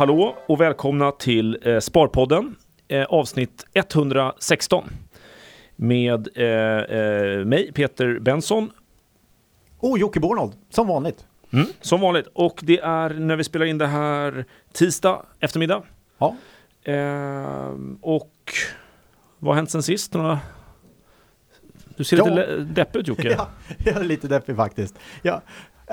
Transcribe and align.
hallå 0.00 0.36
och 0.46 0.60
välkomna 0.60 1.12
till 1.12 1.58
eh, 1.62 1.78
Sparpodden 1.78 2.56
eh, 2.88 3.04
avsnitt 3.04 3.66
116 3.74 4.84
med 5.76 6.28
eh, 6.34 6.46
eh, 6.46 7.44
mig 7.44 7.72
Peter 7.72 8.18
Benson 8.18 8.70
Och 9.78 9.98
Jocke 9.98 10.20
Bornold, 10.20 10.52
som 10.70 10.86
vanligt. 10.88 11.26
mm, 11.52 11.66
som 11.80 12.00
vanligt 12.00 12.26
och 12.32 12.60
det 12.62 12.78
är 12.80 13.10
när 13.10 13.36
vi 13.36 13.44
spelar 13.44 13.66
in 13.66 13.78
det 13.78 13.86
här 13.86 14.44
tisdag 14.72 15.22
eftermiddag 15.40 15.82
Ja. 16.18 16.36
eh, 16.84 17.74
och 18.00 18.32
vad 19.38 19.54
har 19.54 19.56
hänt 19.56 19.70
sen 19.70 19.82
sist? 19.82 20.14
Några... 20.14 20.38
Du 21.96 22.04
ser 22.04 22.16
Ja. 22.16 22.24
lite 22.24 22.56
deppig 22.56 22.98
ut 23.00 23.08
Jocke. 23.08 23.28
ja, 23.38 23.48
jag 23.84 23.96
är 23.96 24.04
lite 24.04 24.28
deppig 24.28 24.56
faktiskt. 24.56 24.98
Jag, 25.22 25.40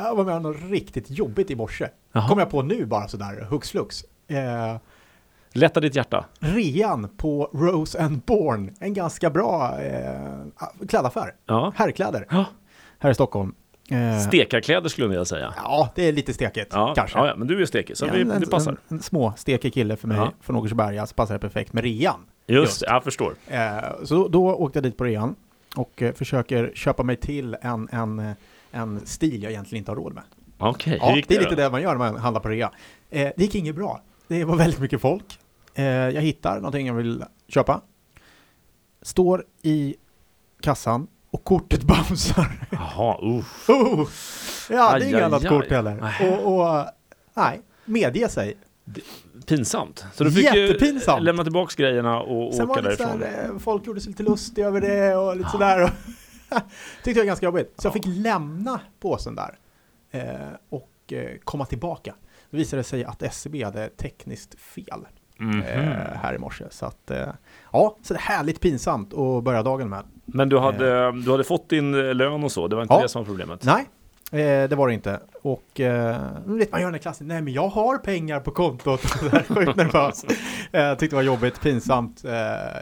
jag 0.03 0.15
var 0.15 0.25
med 0.25 0.35
om 0.35 0.41
något 0.43 0.57
riktigt 0.69 1.09
jobbigt 1.09 1.51
i 1.51 1.55
morse. 1.55 1.87
Kom 2.29 2.39
jag 2.39 2.49
på 2.49 2.61
nu 2.61 2.85
bara 2.85 3.07
sådär, 3.07 3.47
hux 3.49 3.71
flux. 3.71 4.03
Eh, 4.27 4.75
Lätta 5.53 5.79
ditt 5.79 5.95
hjärta. 5.95 6.25
rean 6.39 7.09
på 7.17 7.49
Rose 7.53 8.01
and 8.03 8.21
Born, 8.21 8.75
en 8.79 8.93
ganska 8.93 9.29
bra 9.29 9.79
eh, 9.81 10.21
klädaffär. 10.87 11.33
Ja. 11.45 11.73
Herrkläder 11.75 12.25
Ja. 12.29 12.45
här 12.99 13.09
i 13.09 13.13
Stockholm. 13.13 13.55
Eh, 13.91 14.19
Stekarkläder 14.19 14.89
skulle 14.89 15.05
jag 15.05 15.09
vilja 15.09 15.25
säga. 15.25 15.53
ja, 15.57 15.89
det 15.95 16.03
är 16.07 16.11
lite 16.13 16.33
stekigt 16.33 16.67
Ja, 16.73 16.93
kanske. 16.95 17.19
ja, 17.19 17.35
men 17.37 17.47
du 17.47 17.61
är 17.61 17.65
stekig 17.65 17.97
så 17.97 18.05
vi, 18.13 18.21
en, 18.21 18.27
det 18.39 18.47
passar. 18.49 18.71
En, 18.71 18.77
en 18.87 19.01
små 19.01 19.33
stekig 19.37 19.73
kille 19.73 19.95
för 19.95 20.07
mig 20.07 20.29
från 20.41 20.55
Åkersberga, 20.55 21.05
så 21.05 21.15
passar 21.15 21.33
det 21.33 21.39
perfekt 21.39 21.73
med 21.73 21.83
rean. 21.83 22.19
Just, 22.47 22.61
just. 22.63 22.79
det, 22.79 22.85
jag 22.87 23.03
förstår. 23.03 23.33
Eh, 23.47 23.59
så 24.03 24.15
då, 24.15 24.27
då 24.27 24.55
åkte 24.55 24.77
jag 24.79 24.83
dit 24.83 24.97
på 24.97 25.03
rean 25.03 25.35
och 25.75 26.01
eh, 26.01 26.13
försöker 26.13 26.71
köpa 26.75 27.03
mig 27.03 27.15
till 27.15 27.55
en, 27.61 27.89
en, 27.91 28.19
eh, 28.19 28.31
en 28.77 29.05
stil 29.05 29.43
jag 29.43 29.51
egentligen 29.51 29.81
inte 29.81 29.91
har 29.91 29.95
råd 29.95 30.13
med. 30.13 30.23
Okej, 30.57 30.93
hur 30.93 30.99
Ja, 30.99 31.05
det 31.05 31.19
är 31.19 31.23
det 31.27 31.35
lite 31.39 31.49
då? 31.49 31.55
det 31.55 31.69
man 31.69 31.81
gör 31.81 31.89
när 31.95 31.97
man 32.11 32.15
handlar 32.15 32.41
på 32.41 32.49
rea. 32.49 32.71
Eh, 33.09 33.21
det 33.37 33.43
gick 33.43 33.55
inget 33.55 33.75
bra. 33.75 34.01
Det 34.27 34.43
var 34.45 34.55
väldigt 34.55 34.79
mycket 34.79 35.01
folk. 35.01 35.39
Eh, 35.73 35.85
jag 35.85 36.21
hittar 36.21 36.55
någonting 36.55 36.87
jag 36.87 36.93
vill 36.93 37.23
köpa. 37.47 37.81
Står 39.01 39.43
i 39.61 39.95
kassan 40.61 41.07
och 41.31 41.43
kortet 41.43 41.83
bouncear. 41.83 42.67
Jaha, 42.71 43.17
uff. 43.21 43.69
Oh! 43.69 44.07
Ja, 44.69 44.93
Aj, 44.93 44.99
det 44.99 45.05
är 45.05 45.09
inget 45.09 45.23
annat 45.23 45.43
aj. 45.43 45.49
kort 45.49 45.69
heller. 45.69 46.13
Och, 46.21 46.55
och 46.59 46.85
nej, 47.33 47.61
medge 47.85 48.29
sig. 48.29 48.57
Pinsamt. 49.45 50.05
Så 50.13 50.23
du 50.23 50.31
fick 50.31 50.53
ju 50.55 50.79
lämna 51.19 51.43
tillbaks 51.43 51.75
grejerna 51.75 52.19
och 52.21 52.53
Sen 52.53 52.69
åka 52.69 52.73
var 52.73 52.81
det 52.81 52.89
därifrån. 52.89 53.11
sådär, 53.11 53.49
eh, 53.53 53.59
folk 53.59 53.87
gjorde 53.87 54.01
sig 54.01 54.09
lite 54.09 54.23
lustiga 54.23 54.67
över 54.67 54.81
det 54.81 55.15
och 55.15 55.37
lite 55.37 55.49
sådär. 55.49 55.91
Tyckte 57.03 57.09
jag 57.09 57.15
var 57.23 57.25
ganska 57.27 57.45
jobbigt. 57.45 57.73
Så 57.77 57.87
jag 57.87 57.89
Ja. 57.91 57.93
fick 57.93 58.05
lämna 58.05 58.79
påsen 58.99 59.35
där 59.35 59.57
eh, 60.11 60.21
och 60.69 61.13
eh, 61.13 61.37
komma 61.43 61.65
tillbaka. 61.65 62.13
Då 62.49 62.57
visade 62.57 62.79
det 62.79 62.83
sig 62.83 63.03
att 63.05 63.23
SCB 63.23 63.63
hade 63.63 63.89
tekniskt 63.89 64.59
fel 64.59 65.05
Mhm. 65.39 65.61
eh, 65.61 65.83
här 66.15 66.33
i 66.33 66.37
morse. 66.37 66.63
Så 66.69 66.85
att, 66.85 67.11
ja, 67.73 67.97
så 68.01 68.13
det 68.13 68.17
är 68.17 68.21
härligt 68.21 68.59
pinsamt 68.61 69.13
att 69.13 69.43
börja 69.43 69.63
dagen 69.63 69.89
med. 69.89 70.03
Men 70.25 70.49
du 70.49 70.57
hade, 70.59 71.11
du 71.11 71.31
hade 71.31 71.43
fått 71.43 71.69
din 71.69 71.91
lön 72.17 72.43
och 72.43 72.51
så, 72.51 72.67
det 72.67 72.75
var 72.75 72.83
inte 72.83 72.93
Ja. 72.93 73.01
det 73.01 73.09
som 73.09 73.21
var 73.21 73.25
problemet? 73.25 73.63
Nej, 73.63 73.85
eh, 74.31 74.69
det 74.69 74.75
var 74.75 74.87
det 74.87 74.93
inte. 74.93 75.19
Och 75.41 75.79
eh, 75.79 76.17
vet 76.45 76.71
man 76.71 76.81
gör 76.81 76.87
den 76.87 76.93
här 76.93 77.01
klassen, 77.01 77.27
nej 77.27 77.41
men 77.41 77.53
jag 77.53 77.67
har 77.67 77.97
pengar 77.97 78.39
på 78.39 78.51
kontot. 78.51 79.01
Sjukt 79.47 79.75
nervös. 79.75 80.23
Eh, 80.71 80.91
tyckte 80.91 81.07
det 81.07 81.15
var 81.15 81.23
jobbigt, 81.23 81.61
pinsamt. 81.61 82.23
Eh, 82.25 82.33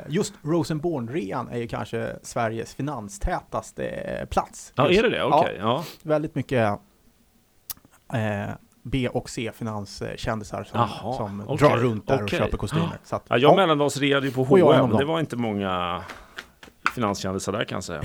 just 0.08 0.34
Rosenborn-rean 0.42 1.50
är 1.52 1.58
ju 1.58 1.68
kanske 1.68 2.16
Sveriges 2.24 2.76
finanstätaste 2.76 3.86
eh, 3.88 4.26
plats. 4.26 4.74
Ja, 4.76 4.88
Just. 4.90 5.00
är 5.00 5.04
det 5.10 5.18
det? 5.18 5.24
Okej. 5.24 5.58
Ja. 5.60 5.84
Väldigt 6.04 6.36
mycket 6.36 6.80
eh, 8.14 8.50
B 8.84 9.10
och 9.10 9.30
C-finanskändisar 9.30 10.64
som, 10.64 10.80
Jaha, 10.80 11.14
som 11.14 11.44
okej, 11.48 11.68
drar 11.70 11.78
runt 11.78 12.08
där 12.08 12.16
och 12.16 12.22
okej. 12.24 12.40
köper 12.40 12.58
kostymer. 12.58 13.00
Så 13.04 13.16
att, 13.16 13.24
Ja, 13.28 13.38
jag 13.38 13.52
ja, 13.52 13.56
mellandagsreade 13.56 14.28
ju 14.28 14.34
på 14.34 14.42
Och 14.42 14.48
H&M 14.48 14.90
det 14.98 15.06
var 15.06 15.20
inte 15.20 15.36
många 15.36 16.04
finanskändisar 16.96 17.52
där 17.52 17.64
kan 17.64 17.76
jag 17.76 17.84
säga. 17.84 18.02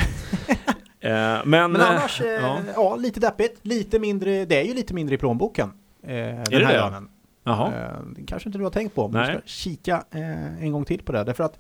eh, 1.01 1.11
men 1.11 1.45
men 1.45 1.77
eh, 1.77 1.91
annars, 1.91 2.21
eh, 2.21 2.27
ja. 2.27 2.61
ja. 2.75 2.97
lite 2.97 3.21
deppigt. 3.21 3.59
Lite 3.63 3.99
mindre, 3.99 4.45
det 4.45 4.61
är 4.61 4.65
ju 4.65 4.75
lite 4.75 4.95
mindre 4.95 5.15
i 5.15 5.19
plånboken. 5.19 5.73
Eh, 6.03 6.09
den 6.09 6.45
det 6.45 6.67
här 6.67 6.73
det? 6.73 6.79
lönen. 6.79 7.09
Jaha. 7.45 7.73
Eh, 7.75 8.25
kanske 8.27 8.49
inte 8.49 8.59
du 8.59 8.65
har 8.65 8.71
tänkt 8.71 8.95
på, 8.95 9.09
men 9.09 9.23
Nej. 9.23 9.31
du 9.31 9.39
ska 9.39 9.47
kika 9.47 10.05
eh, 10.11 10.63
en 10.63 10.73
gång 10.73 10.85
till 10.85 11.03
på 11.03 11.13
det. 11.13 11.25
Därför 11.25 11.45
att 11.45 11.59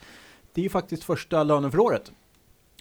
det 0.54 0.60
är 0.60 0.62
ju 0.62 0.68
faktiskt 0.68 1.04
första 1.04 1.42
lönen 1.42 1.70
för 1.70 1.78
året. 1.78 2.12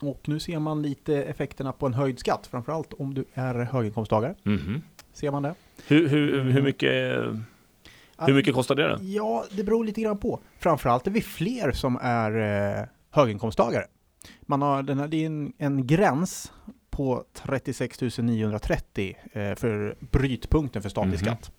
Och 0.02 0.30
nu 0.30 0.40
ser 0.40 0.60
man 0.60 0.82
lite 0.82 1.24
effekterna 1.24 1.72
på 1.72 1.86
en 1.86 1.94
höjd 1.94 2.20
skatt, 2.20 2.48
framförallt 2.52 2.94
om 2.94 3.14
du 3.14 3.26
är 3.34 3.56
höginkomsttagare. 3.56 4.36
Mhm. 4.44 4.82
Ser 5.14 5.32
man 5.32 5.44
det? 5.44 5.56
hur, 5.88 6.08
hur, 6.08 6.44
hur, 6.44 6.62
mycket, 6.62 6.92
hur 8.18 8.34
mycket 8.34 8.54
kostar 8.54 8.76
det? 8.76 8.88
då? 8.88 8.98
Ja, 9.02 9.46
det 9.52 9.64
beror 9.64 9.86
lite 9.86 10.02
grann 10.02 10.18
på. 10.18 10.40
Framförallt 10.60 11.08
är 11.08 11.12
vi 11.12 11.22
fler 11.22 11.72
som 11.72 12.00
är 12.02 12.32
eh, 12.80 12.86
höginkomsttagare. 13.12 13.86
Man 14.50 14.62
har, 14.62 14.84
den 14.84 15.00
här, 15.00 15.08
det 15.08 15.18
är 15.18 15.26
en, 15.26 15.54
en 15.58 15.88
gräns 15.88 16.52
på 16.90 17.24
36 17.34 18.02
930 18.18 19.16
eh, 19.34 19.56
för 19.56 19.96
brytpunkten 20.00 20.82
för 20.82 20.90
statlig 20.90 21.14
Mhm. 21.14 21.20
skatt. 21.26 21.52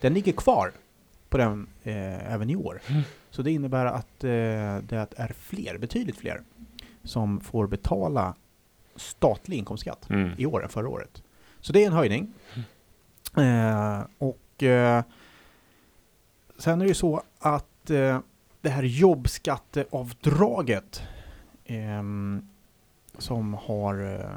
Den 0.00 0.14
ligger 0.14 0.32
kvar 0.32 0.72
på 1.28 1.38
den 1.38 1.68
eh, 1.82 2.32
även 2.32 2.50
i 2.50 2.56
år. 2.56 2.80
Mm. 2.88 3.02
Så 3.30 3.42
det 3.42 3.50
innebär 3.50 3.86
att 3.86 4.24
eh, 4.24 4.30
det 4.82 5.06
är 5.16 5.32
fler, 5.38 5.78
betydligt 5.78 6.16
fler, 6.16 6.42
som 7.04 7.40
får 7.40 7.66
betala 7.66 8.34
statlig 8.96 9.56
inkomstskatt 9.56 10.10
Mm. 10.10 10.30
i 10.38 10.46
år 10.46 10.62
än 10.64 10.68
förra 10.68 10.88
året. 10.88 11.22
Så 11.60 11.72
det 11.72 11.82
är 11.82 11.86
en 11.86 11.92
höjning. 11.92 12.32
Eh, 13.36 14.00
och 14.18 14.62
eh, 14.62 15.02
sen 16.58 16.80
är 16.80 16.84
det 16.84 16.88
ju 16.88 16.94
så 16.94 17.22
att 17.38 17.90
eh, 17.90 18.20
det 18.60 18.70
här 18.70 18.82
jobbskatteavdraget 18.82 21.02
som 23.18 23.54
har 23.54 23.94
eh, 24.14 24.30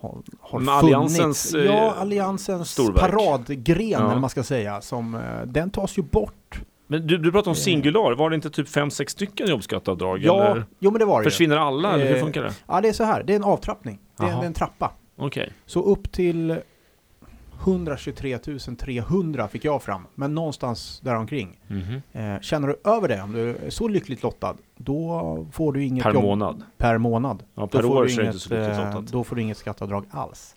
har, 0.00 0.22
har 0.40 0.50
funnits. 0.58 0.70
Alliansens, 0.70 1.54
eh, 1.54 1.64
ja, 1.64 1.94
Alliansens 1.98 2.70
storverk. 2.70 3.00
paradgren, 3.00 3.90
Ja. 3.90 4.18
man 4.18 4.30
ska 4.30 4.42
säga, 4.42 4.80
som, 4.80 5.14
eh, 5.14 5.20
den 5.46 5.70
tas 5.70 5.98
ju 5.98 6.02
bort. 6.02 6.60
Men 6.86 7.06
du, 7.06 7.18
du 7.18 7.32
pratar 7.32 7.50
om 7.50 7.54
Eh. 7.54 7.58
singular, 7.58 8.12
var 8.14 8.30
det 8.30 8.34
inte 8.36 8.50
typ 8.50 8.68
fem 8.68 8.90
sex 8.90 9.12
stycken 9.12 9.48
jobbskatteavdrag? 9.48 10.18
Ja, 10.22 10.44
eller 10.50 10.64
jo 10.78 10.90
men 10.90 10.98
det 10.98 11.04
var 11.04 11.20
det 11.20 11.24
ju. 11.24 11.30
försvinner 11.30 11.56
alla, 11.56 11.92
eller 11.94 12.06
hur 12.06 12.16
Eh, 12.16 12.20
funkar 12.22 12.42
det? 12.42 12.52
Ja, 12.68 12.80
det 12.80 12.88
är 12.88 12.92
så 12.92 13.04
här, 13.04 13.22
det 13.22 13.32
är 13.32 13.36
en 13.36 13.44
avtrappning. 13.44 13.98
Det 14.16 14.24
är, 14.24 14.28
en, 14.28 14.36
det 14.38 14.44
är 14.44 14.46
en 14.46 14.52
trappa. 14.54 14.92
Okej. 15.16 15.52
Så 15.66 15.82
upp 15.82 16.12
till 16.12 16.60
123 17.64 18.38
300 18.78 19.48
fick 19.48 19.64
jag 19.64 19.82
fram, 19.82 20.06
men 20.14 20.34
någonstans 20.34 21.00
däromkring. 21.04 21.60
Mhm. 21.66 22.02
Eh, 22.12 22.40
känner 22.40 22.68
du 22.68 22.80
över 22.90 23.08
det, 23.08 23.22
om 23.22 23.32
du 23.32 23.56
är 23.56 23.70
så 23.70 23.88
lyckligt 23.88 24.22
lottad, 24.22 24.56
då 24.76 25.46
får 25.52 25.72
du 25.72 25.84
inget 25.84 26.02
Per 26.02 26.14
jobb 26.14 26.22
månad? 26.24 26.62
per 26.76 26.98
månad. 26.98 27.42
Ja, 27.54 27.62
Då 27.62 27.66
per 27.68 27.82
får 27.82 27.96
år 27.96 28.02
du 28.04 28.10
så 28.10 28.20
är 28.20 28.22
inget, 28.24 28.34
inte 28.34 28.48
så 28.48 28.54
lyckligt 28.54 28.78
eh, 28.78 28.86
lottat. 28.94 29.12
Då 29.12 29.24
får 29.24 29.36
du 29.36 29.42
inget 29.42 29.56
skatteavdrag 29.58 30.04
alls. 30.10 30.56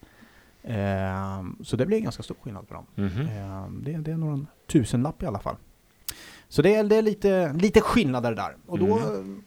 Eh, 0.63 1.43
så 1.63 1.75
det 1.77 1.85
blir 1.85 1.97
en 1.97 2.03
ganska 2.03 2.23
stor 2.23 2.35
skillnad 2.41 2.67
på 2.67 2.73
dem. 2.73 2.85
Mhm. 2.95 3.21
Eh, 3.21 3.67
det, 3.81 3.91
det 3.97 4.11
är 4.11 4.17
nog 4.17 4.33
en 4.33 4.47
tusenlapp 4.67 5.23
i 5.23 5.25
alla 5.25 5.39
fall. 5.39 5.55
Så 6.47 6.61
det 6.61 6.75
är, 6.75 6.83
det 6.83 6.95
är 6.95 7.01
lite, 7.01 7.53
lite 7.53 7.81
skillnader 7.81 8.35
där. 8.35 8.55
Och 8.65 8.79
då, 8.79 8.99
Mm. 8.99 9.43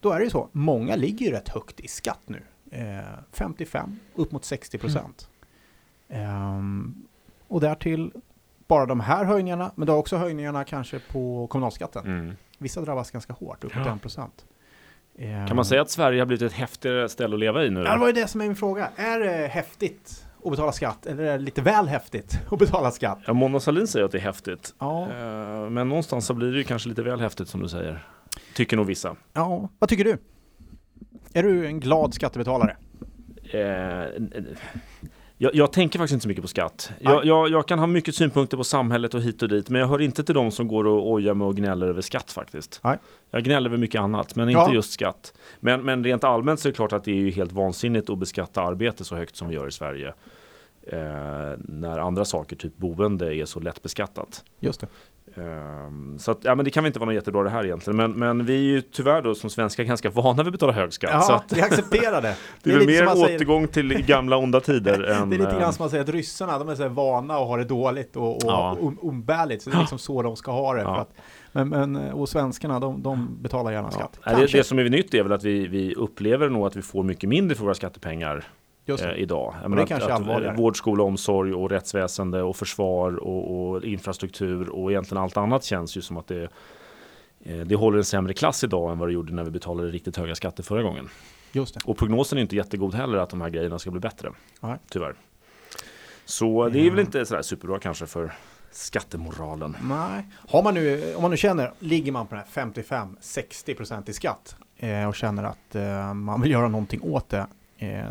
då 0.00 0.10
är 0.12 0.18
det 0.18 0.24
ju 0.24 0.30
så, 0.30 0.48
många 0.52 0.96
ligger 0.96 1.26
ju 1.26 1.32
rätt 1.32 1.48
högt 1.48 1.80
i 1.80 1.88
skatt 1.88 2.20
nu. 2.26 2.42
Eh, 2.70 2.98
55, 3.32 3.98
upp 4.14 4.32
mot 4.32 4.44
60 4.44 4.78
procent. 4.78 5.28
Ehm, 6.14 6.94
och 7.48 7.60
därtill 7.60 8.12
bara 8.68 8.86
de 8.86 9.00
här 9.00 9.24
höjningarna, 9.24 9.72
men 9.74 9.86
du 9.86 9.92
har 9.92 9.98
också 9.98 10.16
höjningarna 10.16 10.64
kanske 10.64 10.98
på 11.12 11.46
kommunalskatten. 11.46 12.06
Mm. 12.06 12.32
Vissa 12.58 12.80
drabbas 12.80 13.10
ganska 13.10 13.32
hårt, 13.32 13.64
uppåt 13.64 13.82
Ja. 13.86 13.94
1 13.94 14.02
procent. 14.02 14.44
Kan 15.48 15.56
man 15.56 15.64
säga 15.64 15.82
att 15.82 15.90
Sverige 15.90 16.20
har 16.20 16.26
blivit 16.26 16.42
ett 16.42 16.52
häftigare 16.52 17.08
ställe 17.08 17.34
att 17.36 17.40
leva 17.40 17.64
i 17.64 17.70
nu? 17.70 17.80
Ja, 17.80 17.92
det 17.92 17.98
var 17.98 18.06
ju 18.06 18.12
det 18.12 18.26
som 18.28 18.40
är 18.40 18.44
min 18.46 18.56
fråga. 18.56 18.88
Är 18.96 19.20
det 19.20 19.46
häftigt 19.46 20.26
att 20.44 20.50
betala 20.50 20.72
skatt, 20.72 21.06
eller 21.06 21.22
är 21.24 21.38
det 21.38 21.44
lite 21.44 21.62
väl 21.62 21.86
häftigt 21.88 22.40
att 22.50 22.58
betala 22.58 22.90
skatt? 22.90 23.18
Ja, 23.26 23.32
Mona 23.32 23.60
Sahlin 23.60 23.86
säger 23.86 24.04
att 24.04 24.12
det 24.12 24.18
är 24.18 24.22
häftigt. 24.22 24.74
Ja, 24.78 25.02
Eh, 25.10 25.70
Men 25.70 25.88
någonstans 25.88 26.26
så 26.26 26.34
blir 26.34 26.52
det 26.52 26.58
ju 26.58 26.64
kanske 26.64 26.88
lite 26.88 27.02
väl 27.02 27.20
häftigt 27.20 27.48
som 27.48 27.60
du 27.62 27.68
säger. 27.68 28.06
Tycker 28.54 28.76
nog 28.76 28.86
vissa. 28.86 29.16
ja. 29.32 29.68
vad 29.78 29.90
tycker 29.90 30.04
du? 30.04 30.18
Är 31.32 31.42
du 31.42 31.66
en 31.66 31.80
glad 31.80 32.14
skattebetalare? 32.14 32.76
Eh, 33.52 34.08
jag, 35.38 35.54
jag 35.54 35.72
tänker 35.72 35.98
faktiskt 35.98 36.12
inte 36.12 36.22
så 36.22 36.28
mycket 36.28 36.42
på 36.42 36.48
skatt. 36.48 36.90
Jag, 37.00 37.24
jag, 37.24 37.48
jag 37.50 37.68
kan 37.68 37.78
ha 37.78 37.86
mycket 37.86 38.14
synpunkter 38.14 38.56
på 38.56 38.64
samhället 38.64 39.14
och 39.14 39.20
hit 39.22 39.42
och 39.42 39.48
dit, 39.48 39.68
men 39.70 39.80
jag 39.80 39.88
hör 39.88 40.00
inte 40.00 40.24
till 40.24 40.34
de 40.34 40.50
som 40.50 40.68
går 40.68 40.86
och 40.86 41.10
ojar 41.10 41.34
mig 41.34 41.46
och 41.46 41.56
gnäller 41.56 41.86
över 41.86 42.02
skatt 42.02 42.32
faktiskt. 42.32 42.80
Nej. 42.84 42.98
Jag 43.30 43.44
gnäller 43.44 43.70
över 43.70 43.78
mycket 43.78 44.00
annat, 44.00 44.36
men 44.36 44.48
inte 44.48 44.60
Ja. 44.60 44.74
just 44.74 44.92
skatt. 44.92 45.34
Men, 45.60 45.82
men 45.82 46.04
rent 46.04 46.24
allmänt 46.24 46.60
så 46.60 46.68
är 46.68 46.72
det 46.72 46.76
klart 46.76 46.92
att 46.92 47.04
det 47.04 47.12
är 47.28 47.32
helt 47.32 47.52
vansinnigt 47.52 48.10
att 48.10 48.18
beskatta 48.18 48.62
arbete 48.62 49.04
så 49.04 49.16
högt 49.16 49.36
som 49.36 49.48
vi 49.48 49.54
gör 49.54 49.68
i 49.68 49.72
Sverige. 49.72 50.14
Eh, 50.86 50.98
när 51.58 51.98
andra 51.98 52.24
saker, 52.24 52.56
typ 52.56 52.76
boende, 52.76 53.34
är 53.36 53.44
så 53.44 53.60
lätt 53.60 53.82
beskattat. 53.82 54.44
Just 54.60 54.80
det. 54.80 54.86
Um, 55.36 56.18
så 56.18 56.30
att, 56.30 56.38
ja, 56.42 56.54
men 56.54 56.64
det 56.64 56.70
kan 56.70 56.82
väl 56.84 56.88
inte 56.88 56.98
vara 56.98 57.06
något 57.06 57.14
jättebra 57.14 57.42
det 57.42 57.50
här 57.50 57.64
egentligen. 57.64 57.96
Men, 57.96 58.12
men 58.12 58.46
vi 58.46 58.54
är 58.54 58.58
ju 58.72 58.80
tyvärr 58.80 59.22
då 59.22 59.34
som 59.34 59.50
svenskar 59.50 59.84
ganska 59.84 60.10
vana 60.10 60.42
vid 60.42 60.46
att 60.46 60.52
betala 60.52 60.72
hög 60.72 60.92
skatt. 60.92 61.10
Ja, 61.12 61.20
så 61.20 61.32
att, 61.32 61.52
vi 61.52 61.60
accepterar 61.62 62.22
det. 62.22 62.36
det 62.62 62.72
är, 62.72 62.78
väl 62.78 62.86
mer 62.86 63.02
en 63.02 63.16
säger- 63.16 63.36
återgång 63.36 63.68
till 63.68 64.06
gamla 64.06 64.36
onda 64.36 64.60
tider. 64.60 65.02
än, 65.02 65.30
Det 65.30 65.36
är 65.36 65.38
lite 65.38 65.50
eh, 65.50 65.58
grann 65.58 65.72
som 65.72 65.82
man 65.82 65.90
säger 65.90 66.02
att 66.04 66.08
ryssarna, 66.10 66.58
de 66.58 66.68
är 66.68 66.74
så 66.74 66.88
vana 66.88 67.34
att 67.34 67.46
ha 67.48 67.56
det 67.56 67.64
dåligt 67.64 68.16
och, 68.16 68.36
och 68.36 68.42
Ja. 68.44 68.76
um- 68.80 68.98
umbärligt. 69.02 69.62
Så 69.62 69.70
det 69.70 69.76
är 69.76 69.80
liksom 69.80 69.98
så 69.98 70.22
de 70.22 70.36
ska 70.36 70.52
ha 70.52 70.74
det. 70.74 70.80
Ja. 70.82 70.94
För 70.94 71.02
att, 71.02 71.12
men, 71.52 71.68
men, 71.68 71.96
och 72.12 72.28
svenskarna, 72.28 72.80
de, 72.80 73.02
de 73.02 73.38
betalar 73.42 73.72
gärna 73.72 73.90
skatt. 73.90 74.18
Det, 74.24 74.46
det 74.52 74.64
som 74.64 74.78
är 74.78 74.88
nytt 74.88 75.14
är 75.14 75.22
väl 75.22 75.32
att 75.32 75.44
vi, 75.44 75.66
vi 75.66 75.94
upplever 75.94 76.48
nog 76.48 76.66
att 76.66 76.76
vi 76.76 76.82
får 76.82 77.02
mycket 77.02 77.28
mindre 77.28 77.56
för 77.56 77.64
våra 77.64 77.74
skattepengar 77.74 78.36
det. 78.36 78.42
Eh, 78.88 79.14
idag. 79.16 79.54
Jag 79.56 79.64
är 79.64 79.68
menar 79.68 79.82
att, 79.82 79.88
kanske 79.88 80.12
att, 80.12 80.42
eh, 80.42 80.54
vård, 80.54 80.76
skola, 80.76 81.02
omsorg 81.02 81.54
och 81.54 81.70
rättsväsende 81.70 82.42
och 82.42 82.56
försvar 82.56 83.16
och, 83.16 83.74
och 83.74 83.84
infrastruktur 83.84 84.68
och 84.68 84.90
egentligen 84.90 85.22
allt 85.22 85.36
annat 85.36 85.64
känns 85.64 85.96
ju 85.96 86.00
som 86.00 86.16
att 86.16 86.26
det, 86.26 86.48
eh, 87.44 87.56
det 87.56 87.74
håller 87.74 87.98
en 87.98 88.04
sämre 88.04 88.34
klass 88.34 88.64
idag 88.64 88.92
än 88.92 88.98
vad 88.98 89.08
det 89.08 89.12
gjorde 89.12 89.32
när 89.32 89.44
vi 89.44 89.50
betalade 89.50 89.88
riktigt 89.88 90.16
höga 90.16 90.34
skatter 90.34 90.62
förra 90.62 90.82
gången. 90.82 91.08
Just 91.52 91.74
det. 91.74 91.80
Och 91.84 91.98
prognosen 91.98 92.38
är 92.38 92.42
inte 92.42 92.56
jättegod 92.56 92.94
heller 92.94 93.18
att 93.18 93.30
de 93.30 93.40
här 93.40 93.50
grejerna 93.50 93.78
ska 93.78 93.90
bli 93.90 94.00
bättre. 94.00 94.30
Nej. 94.60 94.76
Tyvärr. 94.88 95.14
Så 96.24 96.68
det 96.68 96.86
är 96.86 96.90
väl 96.90 97.00
inte 97.00 97.26
sådär 97.26 97.42
superbra 97.42 97.78
kanske 97.78 98.06
för 98.06 98.32
skattemoralen. 98.70 99.76
Nej. 99.82 100.26
Har 100.48 100.62
man 100.62 100.74
nu, 100.74 101.14
om 101.14 101.22
man 101.22 101.30
nu 101.30 101.36
känner, 101.36 101.72
ligger 101.78 102.12
man 102.12 102.26
på 102.26 102.34
den 102.34 102.44
här 102.54 102.64
55-60% 102.64 104.10
i 104.10 104.12
skatt 104.12 104.56
eh, 104.76 105.08
och 105.08 105.14
känner 105.14 105.44
att 105.44 105.74
eh, 105.74 106.14
man 106.14 106.40
vill 106.40 106.50
göra 106.50 106.68
någonting 106.68 107.00
åt 107.02 107.28
det. 107.28 107.46
Eh, 107.78 108.04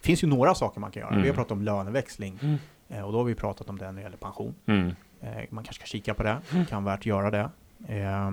finns 0.00 0.24
ju 0.24 0.26
några 0.28 0.54
saker 0.54 0.80
man 0.80 0.90
kan 0.90 1.00
göra. 1.00 1.10
Mm. 1.10 1.22
Vi 1.22 1.28
har 1.28 1.34
pratat 1.34 1.52
om 1.52 1.62
löneväxling 1.62 2.38
Mm. 2.42 2.56
eh, 2.88 3.02
och 3.06 3.12
då 3.12 3.18
har 3.18 3.24
vi 3.24 3.34
pratat 3.34 3.68
om 3.68 3.78
det 3.78 3.84
när 3.86 3.92
det 3.92 4.00
gäller 4.02 4.16
pension. 4.16 4.54
Mm. 4.66 4.94
Eh, 5.20 5.28
man 5.50 5.64
kanske 5.64 5.74
ska 5.74 5.86
kika 5.86 6.14
på 6.14 6.22
det, 6.22 6.38
Mm. 6.52 6.66
kan 6.66 6.84
värt 6.84 7.06
göra 7.06 7.30
det. 7.30 7.50
Eh, 7.88 8.30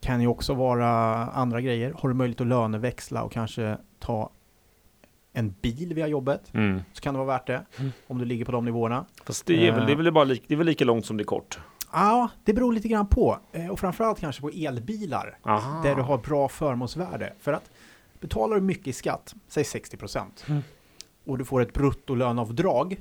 kan 0.00 0.20
ju 0.20 0.26
också 0.26 0.54
vara 0.54 0.88
andra 1.26 1.60
grejer. 1.60 1.94
Har 1.98 2.08
du 2.08 2.14
möjlighet 2.14 2.40
att 2.40 2.46
löneväxla 2.46 3.22
och 3.22 3.32
kanske 3.32 3.76
ta 3.98 4.30
en 5.32 5.54
bil 5.62 5.94
via 5.94 6.06
jobbet 6.06 6.54
Mm. 6.54 6.80
så 6.92 7.00
kan 7.02 7.14
det 7.14 7.18
vara 7.18 7.28
värt 7.28 7.46
det 7.46 7.64
Mm. 7.78 7.90
om 8.06 8.18
du 8.18 8.24
ligger 8.24 8.44
på 8.44 8.52
de 8.52 8.64
nivåerna. 8.64 9.04
Fast 9.26 9.46
det 9.46 9.68
är, 9.68 9.72
väl, 9.72 9.86
det, 9.86 9.92
är 9.92 9.96
väl 9.96 10.12
bara 10.12 10.24
lik, 10.24 10.42
det 10.46 10.54
är 10.54 10.58
väl 10.58 10.66
lika 10.66 10.84
långt 10.84 11.06
som 11.06 11.16
det 11.16 11.22
är 11.22 11.24
kort. 11.24 11.58
Ja, 11.92 12.28
det 12.44 12.52
beror 12.54 12.72
lite 12.72 12.88
grann 12.88 13.06
på. 13.06 13.38
Eh, 13.52 13.68
och 13.68 13.80
framförallt 13.80 14.20
kanske 14.20 14.42
på 14.42 14.48
elbilar 14.50 15.38
Aha. 15.42 15.82
där 15.82 15.94
du 15.94 16.02
har 16.02 16.18
bra 16.18 16.48
förmånsvärde. 16.48 17.32
För 17.40 17.52
att 17.52 17.70
betalar 18.20 18.56
du 18.56 18.62
mycket 18.62 18.86
i 18.86 18.92
skatt, 18.92 19.34
säg 19.48 19.62
60% 19.64 20.44
Mm. 20.48 20.62
och 21.26 21.38
du 21.38 21.44
får 21.44 21.60
ett 21.60 21.72
bruttolöneavdrag 21.72 23.00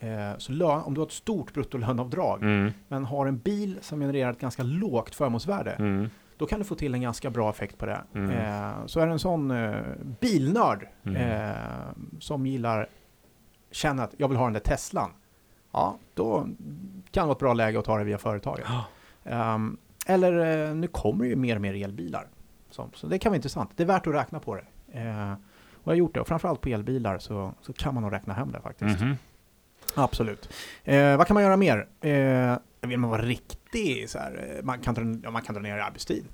eh, 0.00 0.38
så 0.38 0.52
lön, 0.52 0.80
om 0.82 0.94
du 0.94 1.00
har 1.00 1.06
ett 1.06 1.12
stort 1.12 1.52
bruttolöneavdrag 1.54 2.42
Mm. 2.42 2.72
men 2.88 3.04
har 3.04 3.26
en 3.26 3.38
bil 3.38 3.78
som 3.80 4.00
genererar 4.00 4.30
ett 4.32 4.40
ganska 4.40 4.62
lågt 4.62 5.14
förmånsvärde 5.14 5.70
Mm. 5.70 6.10
då 6.36 6.46
kan 6.46 6.58
du 6.58 6.64
få 6.64 6.74
till 6.74 6.94
en 6.94 7.00
ganska 7.00 7.30
bra 7.30 7.50
effekt 7.50 7.78
på 7.78 7.86
det. 7.86 8.00
Mm. 8.14 8.30
Eh, 8.30 8.86
så 8.86 9.00
är 9.00 9.06
det 9.06 9.12
en 9.12 9.18
sån 9.18 9.50
eh, 9.50 9.80
bilnörd 10.20 10.88
Mm. 11.04 11.16
eh, 11.16 11.56
som 12.20 12.46
gillar, 12.46 12.88
känner 13.70 14.04
att 14.04 14.14
jag 14.18 14.28
vill 14.28 14.36
ha 14.36 14.44
den 14.44 14.52
där 14.52 14.60
Teslan. 14.60 15.10
Ja, 15.72 15.96
då 16.14 16.40
kan 17.10 17.22
det 17.22 17.26
vara 17.26 17.32
ett 17.32 17.38
bra 17.38 17.52
läge 17.54 17.78
att 17.78 17.84
ta 17.84 17.98
det 17.98 18.04
via 18.04 18.18
företaget. 18.18 18.66
Ja. 18.68 18.84
Ehm, 19.24 19.76
eller 20.06 20.66
eh, 20.68 20.74
nu 20.74 20.86
kommer 20.86 21.24
det 21.24 21.28
ju 21.30 21.36
mer 21.36 21.56
och 21.56 21.62
mer 21.62 21.84
elbilar. 21.84 22.28
Så, 22.76 22.90
så 22.94 23.06
det 23.06 23.18
kan 23.18 23.30
vara 23.30 23.36
intressant. 23.36 23.70
Det 23.76 23.82
är 23.82 23.86
värt 23.86 24.06
att 24.06 24.14
räkna 24.14 24.40
på 24.40 24.54
det. 24.54 24.64
Eh, 24.98 25.32
och 25.72 25.84
jag 25.84 25.90
har 25.92 25.94
gjort 25.94 26.14
det. 26.14 26.20
Och 26.20 26.28
framförallt 26.28 26.60
på 26.60 26.68
elbilar 26.68 27.18
så, 27.18 27.54
så 27.62 27.72
kan 27.72 27.94
man 27.94 28.02
nog 28.02 28.12
räkna 28.12 28.34
hem 28.34 28.52
det 28.52 28.60
faktiskt. 28.60 29.00
Mhm. 29.00 29.16
Absolut. 29.94 30.48
Eh, 30.84 31.16
vad 31.16 31.26
kan 31.26 31.34
man 31.34 31.42
göra 31.42 31.56
mer? 31.56 31.86
Eh, 32.00 32.56
vill 32.88 32.98
man 32.98 33.10
vara 33.10 33.22
riktig 33.22 34.10
så 34.10 34.18
här, 34.18 34.56
eh, 34.58 34.64
man 34.64 34.78
kan, 34.78 34.94
dra, 34.94 35.02
ja, 35.22 35.30
man 35.30 35.42
kan 35.42 35.54
dra 35.54 35.62
ner 35.62 35.76
i 35.76 35.80
arbetstid. 35.80 36.24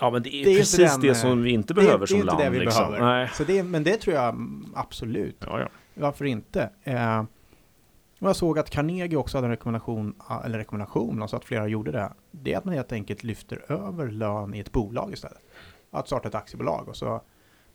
Ja 0.00 0.10
men 0.10 0.22
det 0.22 0.34
är, 0.34 0.44
Det 0.44 0.52
är 0.52 0.56
precis 0.58 0.92
den, 0.92 1.00
det 1.00 1.08
eh, 1.08 1.14
som 1.14 1.42
vi 1.42 1.50
inte 1.50 1.74
Det 1.74 1.80
är- 1.80 1.84
behöver 1.84 1.98
det 1.98 2.04
är 2.04 2.06
som 2.06 2.16
inte 2.16 2.26
land. 2.26 2.40
det 2.40 2.50
vi 2.50 2.58
liksom. 2.58 2.90
behöver. 2.90 3.06
Nej. 3.18 3.30
Så 3.34 3.44
det, 3.44 3.62
men 3.62 3.84
det 3.84 3.96
tror 3.96 4.16
jag 4.16 4.28
mm, 4.28 4.66
absolut. 4.74 5.36
Ja, 5.46 5.60
ja. 5.60 5.68
Varför 5.94 6.24
inte? 6.24 6.70
Eh, 6.82 7.24
och 8.20 8.28
jag 8.28 8.36
såg 8.36 8.58
att 8.58 8.70
Carnegie 8.70 9.16
också 9.16 9.36
hade 9.36 9.46
en 9.46 9.50
rekommendation, 9.50 10.14
ah, 10.18 10.42
eller 10.44 10.58
rekommendation, 10.58 11.22
alltså 11.22 11.36
att 11.36 11.44
flera 11.44 11.68
gjorde 11.68 11.92
det. 11.92 12.12
Det 12.30 12.52
är 12.52 12.58
att 12.58 12.64
man 12.64 12.74
helt 12.74 12.92
enkelt 12.92 13.22
lyfter 13.24 13.72
över 13.72 14.10
lön 14.10 14.54
i 14.54 14.58
ett 14.58 14.72
bolag 14.72 15.12
istället. 15.12 15.42
Att 15.94 16.06
starta 16.06 16.28
ett 16.28 16.34
aktiebolag 16.34 16.88
och 16.88 16.96
så 16.96 17.20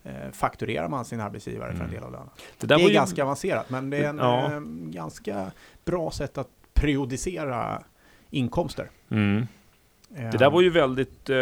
eh, 0.04 0.30
fakturerar 0.32 0.88
man 0.88 1.04
sin 1.04 1.20
arbetsgivare 1.20 1.72
för 1.72 1.84
en 1.84 1.90
Mm. 1.90 1.94
del 1.94 2.02
av 2.04 2.12
lönen. 2.12 2.28
Det, 2.58 2.66
Det 2.66 2.74
är 2.74 2.78
ju, 2.78 2.94
ganska 2.94 3.22
avancerat, 3.22 3.70
men 3.70 3.90
det 3.90 3.96
är 3.96 4.08
en 4.08 4.18
Ja. 4.18 4.52
eh, 4.52 4.60
ganska 4.92 5.50
bra 5.84 6.10
sätt 6.10 6.38
att 6.38 6.48
periodisera 6.74 7.82
inkomster. 8.30 8.90
mm. 9.10 9.46
Eh, 10.16 10.30
det 10.30 10.38
där 10.38 10.50
var 10.50 10.60
ju 10.60 10.70
väldigt 10.70 11.30
eh, 11.30 11.36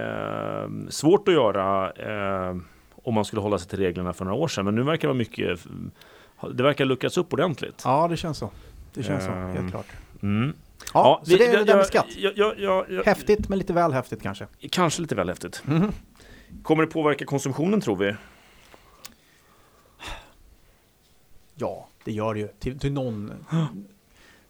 eh, 0.00 0.68
svårt 0.88 1.28
att 1.28 1.34
göra 1.34 1.90
eh, 1.92 2.56
om 3.02 3.14
man 3.14 3.24
skulle 3.24 3.42
hålla 3.42 3.58
sig 3.58 3.68
till 3.68 3.78
reglerna 3.78 4.12
för 4.12 4.24
några 4.24 4.36
år 4.38 4.48
sedan. 4.48 4.64
Men 4.64 4.74
nu 4.74 4.82
verkar 4.82 5.00
det 5.00 5.06
vara 5.08 5.18
mycket 5.18 5.60
det 6.54 6.62
verkar 6.62 6.84
luckras 6.84 7.16
upp 7.18 7.32
ordentligt. 7.32 7.82
Ja, 7.84 8.08
det 8.08 8.16
känns 8.16 8.38
så. 8.38 8.50
Det 8.94 9.02
känns 9.02 9.24
så, 9.24 9.30
helt 9.30 9.70
klart. 9.70 9.86
Mm. 10.22 10.52
Ja, 10.94 11.20
så 11.24 11.30
vi- 11.30 11.36
det 11.38 11.44
är 11.46 11.48
det 11.52 11.58
jag- 11.58 11.66
där 11.66 11.76
med 11.76 11.86
skatt. 11.86 12.06
jag- 12.16 12.58
jag- 12.58 13.04
Häftigt, 13.04 13.48
men 13.48 13.58
lite 13.58 13.72
väl 13.72 13.92
häftigt 13.92 14.22
kanske. 14.22 14.46
Kanske 14.70 15.02
lite 15.02 15.14
väl 15.14 15.28
häftigt. 15.28 15.62
Mhm. 15.66 15.92
Kommer 16.62 16.82
det 16.86 16.90
påverka 16.92 17.24
konsumtionen 17.24 17.80
tror 17.80 17.96
vi? 17.96 18.14
Ja, 21.54 21.88
det 22.04 22.12
gör 22.12 22.34
det 22.34 22.40
ju. 22.40 22.48
Till, 22.58 22.78
till 22.78 22.92
någon, 22.92 23.32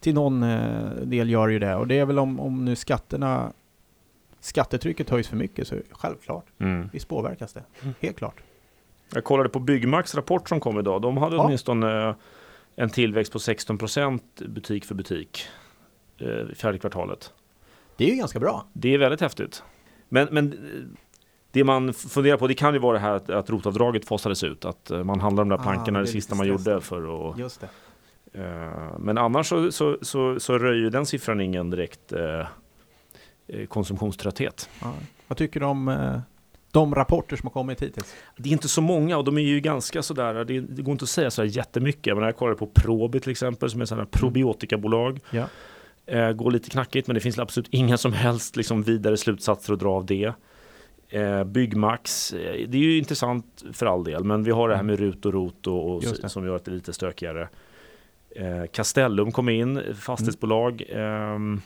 till 0.01 0.15
någon 0.15 0.43
eh, 0.43 0.91
del 0.91 1.31
gör 1.31 1.47
det 1.47 1.53
ju 1.53 1.59
det. 1.59 1.75
Och 1.77 1.87
det 1.87 1.99
är 1.99 2.05
väl 2.07 2.19
om, 2.19 2.41
om 2.41 2.65
nu 2.65 2.77
skatterna, 2.77 3.53
skattetrycket 4.41 5.11
höjs 5.11 5.29
för 5.29 5.37
mycket 5.37 5.69
så 5.69 5.77
självklart, 5.91 6.45
Mm. 6.59 6.89
visst 6.93 7.09
påverkas 7.09 7.53
det. 7.53 7.63
Mm. 7.83 7.95
Helt 8.01 8.17
klart. 8.17 8.41
Jag 9.15 9.25
kollade 9.25 9.49
på 9.49 9.59
Byggmax 9.61 10.15
rapport 10.15 10.49
som 10.49 10.61
kom 10.61 10.79
idag. 10.79 11.03
De 11.03 11.17
hade 11.17 11.37
Ja. 11.37 11.43
åtminstone 11.43 12.09
eh, 12.09 12.15
en 12.77 12.91
tillväxt 12.91 13.33
på 13.33 13.39
16% 13.39 14.21
butik 14.49 14.85
för 14.85 14.95
butik 14.95 15.47
fjärde 16.55 16.79
kvartalet. 16.79 17.32
Det 17.97 18.05
är 18.05 18.09
ju 18.11 18.17
ganska 18.17 18.38
bra. 18.41 18.67
Det 18.73 18.94
är 18.94 18.99
väldigt 18.99 19.20
häftigt. 19.20 19.62
Men, 20.09 20.29
men 20.31 20.53
eh, 20.53 20.59
det 21.50 21.65
man 21.65 21.93
funderar 21.93 22.37
på 22.37 22.47
det 22.47 22.55
kan 22.55 22.75
ju 22.75 22.81
vara 22.81 22.93
det 22.93 22.99
här 22.99 23.12
att, 23.12 23.31
att 23.31 23.50
rotavdraget 23.50 24.05
fasades 24.05 24.44
ut. 24.44 24.65
Att 24.65 24.91
eh, 24.91 25.05
man 25.05 25.20
handlar 25.20 25.44
de 25.44 25.49
där 25.49 25.56
Ah, 25.56 25.62
plankorna 25.62 25.99
det 25.99 26.05
det 26.05 26.11
är 26.11 26.12
sista 26.12 26.35
man 26.35 26.47
gjorde 26.47 26.81
för 26.81 27.31
att 27.31 27.38
Just 27.38 27.61
det. 27.61 27.69
Eh, 28.32 28.99
Men 28.99 29.19
annars 29.19 29.47
så, 29.47 29.73
så, 29.73 29.99
så, 30.03 30.41
så 30.41 30.59
röjer 30.59 30.83
ju 30.83 30.90
den 30.90 31.07
siffran 31.07 31.40
ingen 31.40 31.71
direkt 31.71 32.12
eh, 32.12 32.47
eh, 33.47 33.66
konsumtionströtthet. 33.69 34.71
Vad 35.28 35.38
tycker 35.38 35.61
du 35.61 35.66
om 35.66 35.88
eh, 35.88 36.21
de 36.71 36.95
rapporter 36.95 37.37
som 37.37 37.47
har 37.47 37.52
kommit 37.52 37.83
hittills? 37.83 38.14
Det 38.37 38.49
är 38.49 38.52
inte 38.52 38.69
så 38.69 38.81
många 38.81 39.19
och 39.19 39.25
de 39.25 39.38
är 39.38 39.43
ju 39.43 39.61
ganska 39.61 40.02
sådär, 40.02 40.45
det, 40.45 40.61
det 40.61 40.83
går 40.83 40.93
inte 40.93 41.02
att 41.02 41.09
säga 41.09 41.31
så 41.31 41.43
här 41.43 41.49
jättemycket. 41.49 42.16
Men 42.16 42.25
jag 42.25 42.37
kollar 42.37 42.54
på 42.54 42.66
Probi 42.66 43.21
till 43.21 43.31
exempel 43.31 43.71
som 43.71 43.81
är 43.81 43.83
ett 43.83 43.88
sådant 43.88 44.14
här 44.14 44.21
probiotikabolag. 44.21 45.21
Ja. 45.31 45.45
Eh, 46.09 46.33
går 46.33 46.50
lite 46.50 46.71
knackigt 46.71 47.07
men 47.07 47.15
det 47.15 47.21
finns 47.21 47.38
absolut 47.38 47.69
inga 47.71 47.97
som 47.97 48.12
helst 48.12 48.57
liksom, 48.57 48.83
vidare 48.83 49.17
slutsatser 49.17 49.73
att 49.73 49.81
dra 49.81 49.91
av 49.91 50.07
det. 50.07 50.33
Eh, 51.09 51.45
Byggmax, 51.45 52.33
eh, 52.33 52.69
det 52.69 52.79
är 52.79 52.83
ju 52.83 52.99
intressant 52.99 53.65
för 53.73 53.87
all 53.87 54.05
del 54.05 54.25
men 54.25 54.45
vi 54.45 54.50
har 54.50 54.69
det 54.69 54.77
här 54.77 54.83
med 54.83 54.99
RUT 54.99 55.27
och 55.27 55.33
ROT 55.33 55.67
och, 55.67 55.95
och 55.97 56.05
som 56.05 56.47
gör 56.47 56.57
att 56.57 56.65
det 56.65 56.71
är 56.71 56.75
lite 56.75 56.93
stökigare. 56.93 57.49
Eh, 58.37 58.65
Castellum 58.73 59.33
kom 59.33 59.49
in, 59.49 59.83
fastighetsbolag. 59.95 60.83
ehm, 60.88 61.61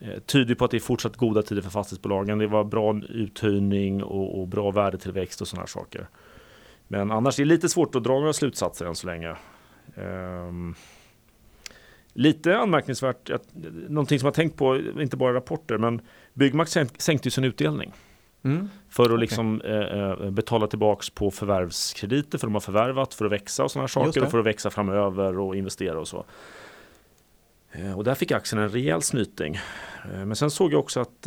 eh, 0.00 0.18
tyder 0.18 0.54
på 0.54 0.64
att 0.64 0.70
det 0.70 0.76
är 0.76 0.80
fortsatt 0.80 1.16
goda 1.16 1.42
tider 1.42 1.62
för 1.62 1.70
fastighetsbolagen. 1.70 2.38
Det 2.38 2.46
var 2.46 2.64
bra 2.64 3.00
uthyrning 3.08 4.02
och, 4.02 4.40
och 4.40 4.48
bra 4.48 4.70
värdetillväxt 4.70 5.40
och 5.40 5.48
sådana 5.48 5.66
saker. 5.66 6.08
Men 6.88 7.10
annars 7.10 7.38
är 7.38 7.44
det 7.44 7.48
lite 7.48 7.68
svårt 7.68 7.94
att 7.94 8.04
dra 8.04 8.12
några 8.12 8.32
slutsatser 8.32 8.86
än 8.86 8.94
så 8.94 9.06
länge. 9.06 9.36
Ehm, 9.96 10.74
lite 12.12 12.56
anmärkningsvärt, 12.58 13.30
att, 13.30 13.48
någonting 13.88 14.18
som 14.18 14.26
jag 14.26 14.34
tänkt 14.34 14.56
på, 14.56 14.76
inte 15.00 15.16
bara 15.16 15.34
rapporter, 15.34 15.78
men 15.78 16.00
Byggmax 16.34 16.76
sänk- 16.76 16.98
sänkte 17.00 17.30
sin 17.30 17.44
utdelning 17.44 17.92
Mm. 18.44 18.68
för 18.88 19.02
att 19.02 19.08
Okej. 19.10 19.20
liksom 19.20 19.60
eh, 19.60 19.76
eh, 19.80 20.30
betala 20.30 20.66
tillbaks 20.66 21.10
på 21.10 21.30
förvärvskrediter 21.30 22.38
för 22.38 22.46
de 22.46 22.54
har 22.54 22.60
förvärvat 22.60 23.14
för 23.14 23.24
att 23.24 23.32
växa 23.32 23.64
och 23.64 23.70
sådana 23.70 23.88
saker 23.88 24.24
och 24.24 24.30
för 24.30 24.38
att 24.38 24.46
växa 24.46 24.70
framöver 24.70 25.38
och 25.38 25.56
investera 25.56 26.00
och 26.00 26.08
så. 26.08 26.24
Eh, 27.72 27.98
och 27.98 28.04
där 28.04 28.14
fick 28.14 28.32
aktien 28.32 28.62
en 28.62 28.68
rejäl 28.68 29.02
snyting. 29.02 29.54
Eh, 30.04 30.24
men 30.26 30.36
sen 30.36 30.50
såg 30.50 30.72
jag 30.72 30.80
också 30.80 31.00
att 31.00 31.26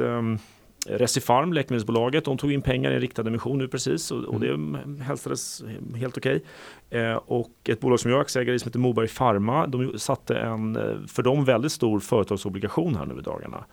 Recipharm, 0.90 1.54
läkemedelsbolaget, 1.54 2.26
de 2.26 2.38
tog 2.38 2.52
in 2.52 2.62
pengar 2.62 2.92
i 2.92 2.94
en 2.96 3.02
riktad 3.02 3.28
emission 3.28 3.58
nu 3.58 3.68
precis 3.68 4.12
och, 4.12 4.24
och 4.24 4.40
det 4.40 4.50
mm, 4.50 5.02
hälsades 5.02 5.64
helt 5.96 6.18
okej. 6.18 6.44
Eh, 6.90 7.16
och 7.16 7.52
ett 7.70 7.80
bolag 7.80 8.00
som 8.00 8.12
jag 8.12 8.18
är 8.18 8.22
aktieägare 8.22 8.56
i 8.56 8.60
som 8.60 8.70
heter 8.70 8.80
Moberg 8.80 9.08
Pharma, 9.08 9.68
de 9.68 10.00
satte 10.00 10.38
en 10.38 10.76
eh, 10.76 11.08
för 11.08 11.24
dem 11.24 11.46
väldigt 11.46 11.72
stor 11.72 12.00
företagsobligation 12.00 12.96
här 12.96 13.06
nu 13.06 13.20
i 13.20 13.22
dagarna. 13.22 13.66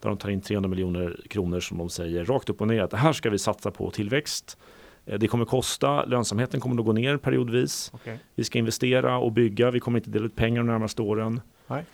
Där 0.00 0.08
de 0.08 0.18
tar 0.18 0.28
in 0.30 0.40
300 0.40 0.68
miljoner 0.68 1.20
kronor 1.30 1.60
som 1.60 1.78
de 1.78 1.88
säger 1.90 2.24
rakt 2.24 2.50
upp 2.50 2.60
och 2.60 2.66
ner 2.68 2.82
att 2.82 2.90
det 2.90 2.96
här 2.96 3.12
ska 3.12 3.30
vi 3.30 3.38
satsa 3.38 3.70
på 3.70 3.90
tillväxt. 3.90 4.58
Eh, 5.06 5.18
Det 5.18 5.28
kommer 5.28 5.44
kosta, 5.44 6.04
lönsamheten 6.04 6.60
kommer 6.60 6.82
att 6.82 6.86
gå 6.86 6.92
ner 6.92 7.16
periodvis. 7.16 7.90
Okej. 7.94 8.18
Vi 8.34 8.44
ska 8.44 8.58
investera 8.58 9.18
och 9.18 9.32
bygga, 9.32 9.70
vi 9.70 9.80
kommer 9.80 9.98
inte 9.98 10.10
dela 10.10 10.26
ut 10.26 10.36
pengar 10.36 10.60
de 10.60 10.66
närmaste 10.66 11.02
åren. 11.02 11.40
Nej. 11.66 11.84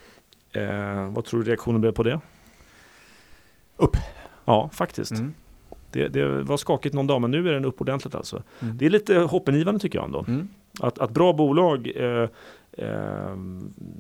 Eh, 0.53 1.11
vad 1.11 1.25
tror 1.25 1.43
du 1.43 1.51
reaktionen 1.51 1.81
blev 1.81 1.93
på 1.93 2.03
det? 2.03 2.21
Upp. 3.77 3.97
Ja, 4.51 4.71
faktiskt. 4.73 5.11
Mm. 5.13 5.35
Det, 5.93 6.09
det 6.09 6.43
var 6.43 6.57
skakigt 6.57 6.95
någon 6.95 7.07
dag, 7.07 7.21
men 7.21 7.31
nu 7.31 7.49
är 7.49 7.53
den 7.53 7.65
upp 7.65 7.81
ordentligt 7.81 8.15
alltså. 8.15 8.43
Mm. 8.61 8.79
Det 8.79 8.87
är 8.87 8.91
lite 8.91 9.19
hoppingivande 9.19 9.81
tycker 9.81 9.99
jag 9.99 10.05
ändå. 10.07 10.25
Mm. 10.29 10.49
Att, 10.81 10.99
att 10.99 11.11
bra 11.11 11.33
bolag 11.33 11.93
eh, 11.97 12.29
eh, 12.73 13.37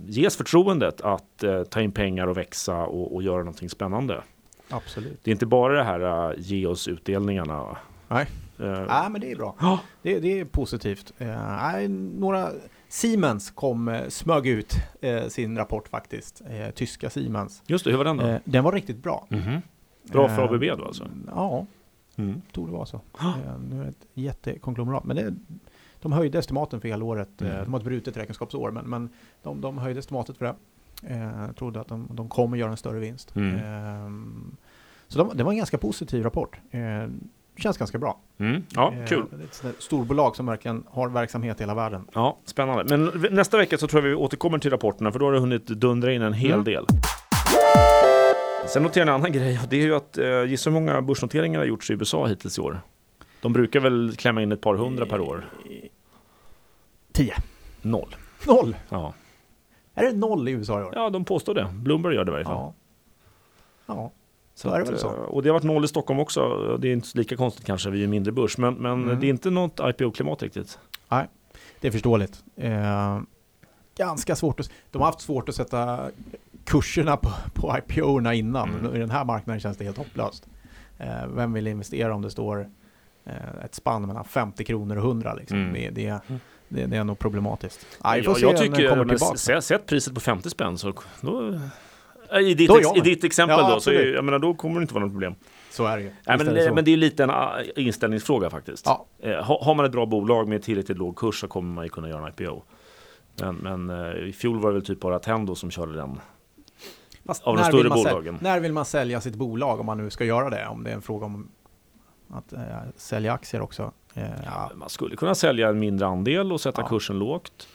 ges 0.07 0.37
förtroendet 0.37 1.01
att 1.01 1.43
eh, 1.43 1.63
ta 1.63 1.81
in 1.81 1.93
pengar 1.93 2.27
och 2.27 2.37
växa 2.37 2.77
och, 2.77 3.15
och 3.15 3.23
göra 3.23 3.39
någonting 3.39 3.69
spännande. 3.69 4.23
Absolut. 4.69 5.21
Det 5.25 5.31
är 5.31 5.33
inte 5.33 5.47
bara 5.47 5.73
det 5.75 5.85
här 5.85 6.31
eh, 6.31 6.35
ge 6.39 6.67
oss 6.67 6.89
utdelningarna. 6.89 7.77
Nej. 8.09 8.27
Eh, 8.59 8.67
Nej, 8.89 9.11
men 9.11 9.21
det 9.21 9.33
är 9.33 9.37
bra. 9.37 9.55
Ja. 9.61 9.79
Det, 10.03 10.19
det 10.19 10.41
är 10.41 10.45
positivt. 10.45 11.13
Nej, 11.19 11.89
några 11.89 12.49
Siemens 12.89 13.51
kom, 13.51 14.01
smög 14.09 14.47
ut 14.47 14.75
eh, 15.01 15.27
sin 15.27 15.57
rapport 15.57 15.89
faktiskt. 15.89 16.43
Tyska 16.75 17.11
Siemens. 17.11 17.63
Just 17.67 17.85
det, 17.85 17.91
hur 17.91 17.99
var 17.99 18.05
den 18.05 18.17
då? 18.17 18.39
Den 18.45 18.65
var 18.65 18.73
riktigt 18.73 19.03
bra. 19.03 19.27
Mhm. 19.29 19.61
Bra 20.03 20.29
för 20.29 20.43
Eh, 20.45 20.53
ABB 20.53 20.79
då 20.79 20.85
alltså? 20.87 21.09
Ja, 21.35 21.67
Mm. 22.17 22.43
torde 22.53 22.73
vara 22.73 22.87
så. 22.87 23.01
Eh, 23.21 23.59
nu 23.71 23.81
är 23.81 23.85
det 23.85 23.89
ett 23.91 24.07
jättekonglomerat. 24.15 25.05
Men 25.05 25.17
det, 25.17 25.35
de 26.01 26.13
höjde 26.13 26.39
estimaten 26.39 26.81
för 26.81 26.89
hela 26.89 27.05
året. 27.05 27.43
Eh, 27.43 27.49
Mm. 27.51 27.65
De 27.65 27.73
har 27.73 27.81
ett 27.81 27.85
brutet 27.85 28.17
räkenskapsår, 28.17 28.71
men, 28.71 28.85
men 28.85 29.09
de, 29.43 29.61
de 29.61 29.79
höjde 29.79 29.99
estimatet 30.01 30.37
för 30.37 30.45
det. 30.45 30.55
Eh, 31.15 31.53
trodde 31.53 31.81
att 31.81 31.89
de, 31.89 32.09
de 32.11 32.29
kommer 32.29 32.57
göra 32.57 32.71
en 32.71 32.77
större 32.77 32.99
vinst. 32.99 33.37
Mm. 33.37 33.55
Eh, 33.55 34.11
så 35.09 35.19
de, 35.19 35.37
det 35.37 35.45
var 35.45 35.53
en 35.53 35.59
ganska 35.59 35.79
positiv 35.79 36.23
rapport. 36.23 36.61
Eh, 36.71 36.81
känns 37.57 37.79
ganska 37.79 37.99
bra. 37.99 38.19
Mm. 38.39 38.63
Ja, 38.75 38.93
Eh, 38.93 39.07
kul. 39.07 39.25
Det 39.31 39.67
är 39.67 39.71
ett 39.71 39.83
storbolag 39.83 40.37
som 40.37 40.47
verkligen 40.47 40.85
har 40.91 41.09
verksamhet 41.09 41.61
i 41.61 41.63
hela 41.63 41.75
världen. 41.75 42.09
Ja, 42.15 42.39
spännande. 42.45 42.97
Men 42.99 43.23
nästa 43.35 43.59
vecka 43.59 43.79
så 43.79 43.87
tror 43.89 44.03
jag 44.03 44.09
vi 44.09 44.15
återkommer 44.15 44.59
till 44.59 44.71
rapporterna 44.71 45.13
för 45.13 45.19
då 45.19 45.25
har 45.25 45.33
det 45.33 45.39
hunnit 45.41 45.67
dundra 45.67 46.13
in 46.13 46.23
en 46.23 46.33
hel 46.33 46.53
Mm. 46.53 46.65
del. 46.65 46.87
Sen 48.69 48.83
noterar 48.83 49.07
jag 49.07 49.15
en 49.15 49.21
annan 49.21 49.33
grej 49.33 49.59
och 49.63 49.69
det 49.69 49.77
är 49.77 49.81
ju 49.81 49.95
att 49.95 50.19
eh, 50.19 50.45
gissa 50.45 50.71
hur 50.71 50.75
många 50.75 51.03
börsnoteringar 51.03 51.59
har 51.59 51.67
gjorts 51.67 51.91
i 51.91 51.93
USA 51.93 52.27
hittills 52.27 52.59
i 52.59 52.61
år? 52.61 52.81
De 53.43 53.53
brukar 53.53 53.81
väl 53.81 54.17
klämma 54.17 54.43
in 54.43 54.53
ett 54.53 54.61
par 54.61 54.75
hundra 54.75 55.07
per 55.07 55.21
år? 55.21 55.51
10. 57.13 57.35
Noll. 57.83 58.17
Noll! 58.47 58.77
Ja, 58.89 59.15
Är 59.95 60.03
det 60.05 60.13
noll 60.13 60.49
i 60.49 60.53
USA 60.53 60.81
i 60.81 60.85
år? 60.85 60.93
ja 60.95 61.11
de 61.11 61.25
påstår 61.25 61.55
det. 61.55 61.67
Bloomberg 61.75 62.15
gör 62.15 62.25
det 62.25 62.31
i 62.31 62.33
varje 62.33 62.45
fall. 62.45 62.55
Ja. 62.57 62.75
Ja. 63.87 64.11
Så 64.55 64.69
är 64.71 64.79
det 64.79 64.85
väl 64.85 64.99
så. 64.99 65.07
eh, 65.09 65.13
Och 65.15 65.43
det 65.43 65.49
har 65.49 65.55
varit 65.55 65.63
noll 65.65 65.85
i 65.85 65.89
Stockholm 65.89 66.21
också. 66.21 66.77
Det 66.81 66.89
är 66.89 66.93
inte 66.93 67.09
lika 67.19 67.37
konstigt 67.37 67.67
kanske, 67.67 67.91
vi 67.91 67.99
är 67.99 68.03
ju 68.03 68.09
mindre 68.09 68.33
börs. 68.33 68.59
Men, 68.59 68.75
men 68.75 69.03
Mm. 69.03 69.21
det 69.21 69.27
är 69.27 69.31
inte 69.31 69.51
något 69.51 69.81
IPO-klimat 69.81 70.43
riktigt. 70.43 70.79
Det 71.81 71.89
är 71.89 71.93
förståeligt. 71.93 72.45
Eh, 72.57 73.21
ganska 73.97 74.37
svårt 74.37 74.61
att... 74.61 74.71
De 74.91 74.99
har 74.99 75.07
haft 75.07 75.21
svårt 75.21 75.49
att 75.49 75.55
sätta 75.55 76.11
kurserna 76.71 77.17
på, 77.17 77.31
på 77.55 77.77
IPO-erna 77.79 78.35
innan. 78.35 78.69
Mm. 78.69 78.97
I 78.97 78.99
den 78.99 79.11
här 79.11 79.25
marknaden 79.25 79.61
känns 79.61 79.77
det 79.77 79.85
helt 79.85 79.99
hopplöst. 79.99 80.47
Eh, 80.99 81.27
vem 81.29 81.53
vill 81.53 81.67
investera 81.67 82.15
om 82.15 82.23
det 82.23 82.31
står 82.31 82.69
eh, 83.25 83.65
ett 83.65 83.75
spann 83.75 84.07
mellan 84.07 84.25
50 84.25 84.65
kronor 84.65 84.97
och 84.97 85.05
100? 85.05 85.35
Liksom. 85.35 85.59
Mm. 85.59 85.73
Det, 85.73 85.91
det, 85.91 86.21
det, 86.69 86.87
det 86.87 86.97
är 86.97 87.05
nog 87.05 87.19
problematiskt. 87.19 87.87
Ja, 88.03 88.13
vi 88.17 88.23
får 88.23 88.41
jag, 88.41 88.57
tycker, 88.57 88.89
kommer 88.89 89.05
men 89.05 89.17
tillbaka. 89.17 89.35
s- 89.59 89.67
sätt 89.67 89.87
priset 89.87 90.15
på 90.15 90.21
50 90.21 90.51
spänn 90.51 90.79
så 90.79 90.93
då, 91.21 91.59
eh, 92.33 92.39
i, 92.41 92.55
ditt 92.55 92.69
Då 92.69 92.79
jag 92.83 92.97
I 92.97 93.01
ditt 93.01 93.25
exempel 93.25 93.59
Ja, 93.61 93.75
då, 93.75 93.81
så 93.81 93.91
är, 93.91 94.15
jag 94.15 94.25
menar, 94.25 94.39
då 94.39 94.55
kommer 94.55 94.81
det 94.81 94.83
inte 94.83 94.95
vara 94.95 95.05
något 95.05 95.13
problem. 95.13 95.35
Så 95.71 95.87
är 95.87 95.97
det 95.97 96.03
ju. 96.03 96.11
Nej, 96.27 96.39
men, 96.39 96.55
det 96.55 96.65
så. 96.69 96.75
men 96.75 96.85
det 96.85 96.91
är 96.91 96.97
lite 96.97 97.25
en 97.25 97.31
ah, 97.31 97.61
inställningsfråga 97.77 98.51
faktiskt. 98.51 98.87
Ja. 98.87 99.07
Eh, 99.23 99.45
har, 99.45 99.65
har 99.65 99.75
man 99.75 99.87
ett 99.87 99.93
bra 99.93 100.07
bolag 100.07 100.49
med 100.49 100.63
tillräckligt 100.63 100.99
låg 100.99 101.17
kurs 101.17 101.41
så 101.41 101.49
kommer 101.49 101.75
man 101.75 101.85
ju 101.85 101.89
kunna 101.89 102.09
göra 102.09 102.27
en 102.27 102.33
IPO. 102.33 102.63
Men, 103.41 103.57
men 103.57 103.91
eh, 103.91 104.29
i 104.29 104.33
fjol 104.33 104.61
var 104.61 104.71
det 104.71 104.75
väl 104.75 104.87
typ 104.87 105.01
bara 105.01 105.17
Attendo 105.17 105.55
som 105.55 105.71
körde 105.71 105.93
den. 105.93 106.21
Fast 107.31 107.43
av 107.45 107.55
de 107.57 107.63
när 107.63 107.69
större 107.69 107.83
vill 107.83 107.89
man 107.89 107.99
säl- 107.99 108.13
bolagen. 108.13 108.39
när 108.41 108.61
vill 108.61 108.73
man 108.73 108.85
sälja 108.85 109.21
sitt 109.21 109.35
bolag 109.35 109.81
om 109.81 109.87
man 109.87 109.99
nu 109.99 110.11
ska 110.11 110.25
göra 110.25 110.51
det? 110.51 110.67
Om 110.67 110.85
det 110.85 110.91
är 110.91 110.95
en 110.95 111.03
fråga 111.03 111.27
om 111.27 111.49
att 112.31 112.53
eh, 112.53 112.61
sälja 112.97 113.33
aktier 113.33 113.61
också. 113.63 113.93
Eh, 114.15 114.25
ja. 114.45 114.71
Man 114.75 114.89
skulle 114.89 115.17
kunna 115.17 115.35
sälja 115.35 115.69
en 115.69 115.79
mindre 115.79 116.07
andel 116.07 116.53
och 116.53 116.61
sätta 116.61 116.83
Ja. 116.83 116.89
kursen 116.89 117.19
lågt. 117.19 117.69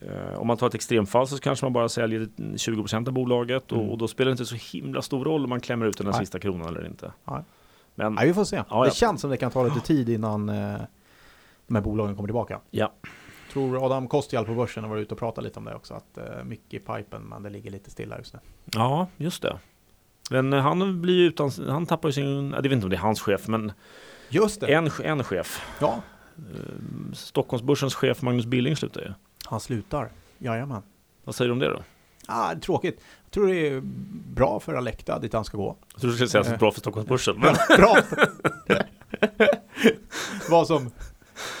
Eh, 0.00 0.38
om 0.38 0.46
man 0.46 0.56
tar 0.56 0.66
ett 0.66 0.74
extremfall 0.74 1.28
så 1.28 1.38
kanske 1.38 1.64
man 1.66 1.72
bara 1.72 1.88
säljer 1.88 2.28
20% 2.56 3.08
av 3.08 3.14
bolaget 3.14 3.72
och, 3.72 3.78
Mm. 3.78 3.90
och 3.90 3.98
då 3.98 4.08
spelar 4.08 4.26
det 4.26 4.32
inte 4.32 4.44
så 4.46 4.76
himla 4.78 5.02
stor 5.02 5.24
roll 5.24 5.44
om 5.44 5.50
man 5.50 5.60
klämmer 5.60 5.86
ut 5.86 5.98
den 5.98 6.06
här 6.06 6.12
Nej. 6.12 6.20
sista 6.20 6.38
kronan 6.38 6.68
eller 6.68 6.86
inte. 6.86 7.12
Nej. 7.24 7.42
Men 7.94 8.14
Nej, 8.14 8.26
vi 8.28 8.34
får 8.34 8.44
se. 8.44 8.56
Ja, 8.56 8.64
ja. 8.70 8.84
Det 8.84 8.94
känns 8.94 9.20
som 9.20 9.30
det 9.30 9.36
kan 9.36 9.50
ta 9.50 9.62
lite 9.64 9.80
tid 9.80 10.08
innan 10.08 10.48
eh, 10.48 10.78
de 11.66 11.74
här 11.74 11.82
bolagen 11.82 12.16
kommer 12.16 12.26
tillbaka. 12.28 12.60
Ja. 12.70 12.92
Tror 13.52 13.86
Adam 13.86 14.08
Kostial 14.08 14.44
på 14.44 14.54
börsen 14.54 14.84
har 14.84 14.90
varit 14.90 15.02
ute 15.02 15.14
och 15.14 15.18
pratat 15.20 15.44
lite 15.44 15.58
om 15.58 15.64
det 15.64 15.74
också. 15.74 15.94
Att 15.94 16.18
eh, 16.18 16.44
mycket 16.44 16.74
i 16.74 16.78
pipen, 16.78 17.22
men 17.22 17.42
det 17.42 17.50
ligger 17.50 17.70
lite 17.70 17.90
stilla 17.90 18.18
just 18.18 18.32
nu. 18.34 18.40
Ja, 18.64 19.06
just 19.16 19.42
det. 19.42 19.58
Men 20.30 20.52
eh, 20.52 20.60
han 20.60 21.00
blir 21.02 21.14
ju 21.14 21.26
utan, 21.26 21.50
han 21.68 21.86
tappar 21.86 22.08
ju 22.08 22.12
sin, 22.12 22.50
jag 22.52 22.62
vet 22.62 22.72
inte 22.72 22.84
om 22.86 22.90
det 22.90 22.96
är 22.96 23.00
hans 23.00 23.20
chef, 23.20 23.48
men 23.48 23.72
Just 24.28 24.60
det. 24.60 24.66
en, 24.74 24.90
en 25.04 25.24
chef. 25.24 25.62
Ja, 25.80 26.00
Eh, 26.38 27.12
Stockholmsbörsens 27.12 27.94
chef 27.94 28.22
Magnus 28.22 28.46
Billing 28.46 28.76
slutar 28.76 29.00
ju. 29.00 29.12
han 29.44 29.60
slutar. 29.60 30.08
Jajamän. 30.38 30.82
Vad 31.24 31.34
säger 31.34 31.48
du 31.48 31.52
om 31.52 31.58
det 31.58 31.68
då? 31.68 31.82
Ah, 32.26 32.54
tråkigt. 32.54 33.00
Jag 33.24 33.30
tror 33.32 33.48
det 33.48 33.68
är 33.68 33.80
bra 34.34 34.60
för 34.60 34.74
Alecta 34.74 35.18
dit 35.18 35.32
han 35.32 35.44
ska 35.44 35.56
gå. 35.56 35.76
Jag 35.92 36.00
tror 36.00 36.10
du 36.10 36.16
skulle 36.16 36.28
säga 36.28 36.40
att 36.40 36.48
det 36.48 36.54
är 36.54 36.58
bra 36.58 36.72
för 36.72 36.80
Stockholmsbörsen. 36.80 37.36
Men 37.40 37.54
bra! 37.78 37.96
var 40.50 40.64
som, 40.64 40.90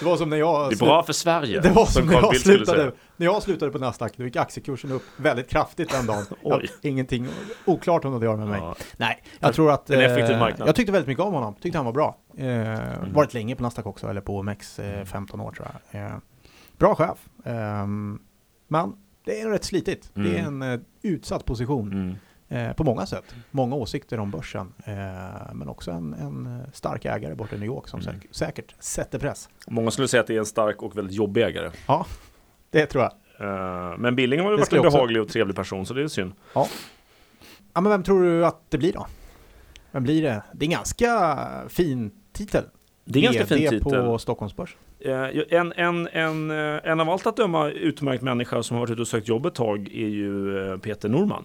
det 0.00 0.04
var 0.06 0.16
som 0.16 0.30
när 0.30 0.36
jag... 0.36 0.70
det 0.70 0.74
är 0.74 0.78
bra 0.78 1.02
för 1.02 1.12
Sverige. 1.12 1.60
Det 1.60 1.70
var 1.70 1.86
som 1.86 2.06
när 2.06 2.12
Carl 2.12 2.24
jag, 2.24 2.36
slutade, 2.36 2.92
när 3.16 3.26
jag 3.26 3.42
slutade 3.42 3.72
på 3.72 3.78
Nasdaq, 3.78 4.12
då 4.16 4.24
gick 4.24 4.36
aktiekursen 4.36 4.92
upp 4.92 5.02
väldigt 5.16 5.48
kraftigt 5.48 5.90
den 5.90 6.06
dagen. 6.06 6.24
Jag, 6.42 6.62
ingenting 6.82 7.28
oklart 7.64 8.04
om 8.04 8.20
det 8.20 8.26
gör 8.26 8.36
med 8.36 8.48
mig. 8.48 8.60
Ja. 8.60 8.76
Nej, 8.96 9.22
jag 9.40 9.54
tror 9.54 9.70
att... 9.70 9.90
En 9.90 10.00
effektiv 10.00 10.34
eh, 10.34 10.38
marknad. 10.40 10.68
Jag 10.68 10.74
tyckte 10.74 10.92
väldigt 10.92 11.08
mycket 11.08 11.24
om 11.24 11.32
honom. 11.32 11.54
Tyckte 11.60 11.78
han 11.78 11.84
var 11.86 11.92
bra. 11.92 12.16
Eh, 12.36 12.44
Mm. 12.48 13.12
Varit 13.12 13.34
länge 13.34 13.56
på 13.56 13.62
Nasdaq 13.62 13.86
också, 13.86 14.06
eller 14.08 14.20
på 14.20 14.36
OMX, 14.38 14.78
eh, 14.78 15.04
15 15.04 15.40
år 15.40 15.52
tror 15.52 15.68
jag. 15.90 16.02
Eh, 16.04 16.10
bra 16.78 16.94
chef. 16.94 17.18
Ehm, 17.44 18.18
men 18.68 18.92
det 19.24 19.40
är 19.40 19.50
rätt 19.50 19.64
slitigt. 19.64 20.10
Det 20.14 20.38
är 20.38 20.42
en 20.42 20.62
eh, 20.62 20.80
utsatt 21.02 21.44
position 21.44 21.92
Mm. 21.92 22.14
Eh, 22.48 22.72
på 22.72 22.84
många 22.84 23.06
sätt. 23.06 23.34
Många 23.50 23.76
åsikter 23.76 24.20
om 24.20 24.30
börsen. 24.30 24.72
Eh, 24.84 24.94
men 25.54 25.68
också 25.68 25.90
en, 25.90 26.14
en 26.14 26.62
stark 26.72 27.04
ägare 27.04 27.34
borta 27.34 27.56
i 27.56 27.58
New 27.58 27.66
York 27.66 27.88
som 27.88 28.00
Mm. 28.00 28.14
säk- 28.14 28.26
säkert 28.30 28.74
sätter 28.78 29.18
press. 29.18 29.48
Många 29.68 29.90
skulle 29.90 30.08
säga 30.08 30.20
att 30.20 30.26
det 30.26 30.34
är 30.34 30.38
en 30.38 30.46
stark 30.46 30.82
och 30.82 30.98
väldigt 30.98 31.16
jobbig 31.16 31.42
ägare. 31.42 31.70
Det 32.70 32.86
tror 32.86 33.04
jag. 33.04 33.12
Eh, 33.92 33.98
Men 33.98 34.16
Billing 34.16 34.40
har 34.40 34.50
ju 34.50 34.56
varit 34.56 34.72
en 34.72 34.82
behaglig 34.82 35.22
och 35.22 35.28
trevlig 35.28 35.56
person 35.56 35.86
så 35.86 35.94
det 35.94 36.02
är 36.02 36.08
synd. 36.08 36.32
Ja, 36.54 36.68
men 37.74 37.84
vem 37.88 38.02
tror 38.02 38.22
du 38.22 38.46
att 38.46 38.60
det 38.70 38.78
blir 38.78 38.92
då? 38.92 39.06
Vem 39.90 40.02
blir 40.02 40.22
det? 40.22 40.42
Det 40.52 40.64
är 40.64 40.66
en 40.66 40.72
ganska 40.72 41.38
fin 41.68 42.10
titel. 42.32 42.64
Det 43.04 43.18
är 43.18 43.20
en 43.28 43.34
ganska 43.34 43.46
fin 43.46 43.58
VD 43.64 43.78
titel. 43.78 44.02
på 44.04 44.18
Stockholmsbörs. 44.18 44.76
Eh, 45.00 45.12
En, 45.50 45.72
en, 45.76 46.08
en, 46.12 46.50
eh, 46.50 46.80
en 46.90 47.00
av 47.00 47.10
allt 47.10 47.26
att 47.26 47.36
döma 47.36 47.68
utmärkt 47.70 48.22
människa 48.22 48.62
som 48.62 48.74
har 48.74 48.80
varit 48.82 48.90
ute 48.90 49.00
och 49.00 49.08
sökt 49.08 49.28
jobb 49.28 49.46
ett 49.46 49.54
tag 49.54 49.88
är 49.88 50.08
ju 50.08 50.58
eh, 50.72 50.78
Peter 50.78 51.08
Norman. 51.08 51.44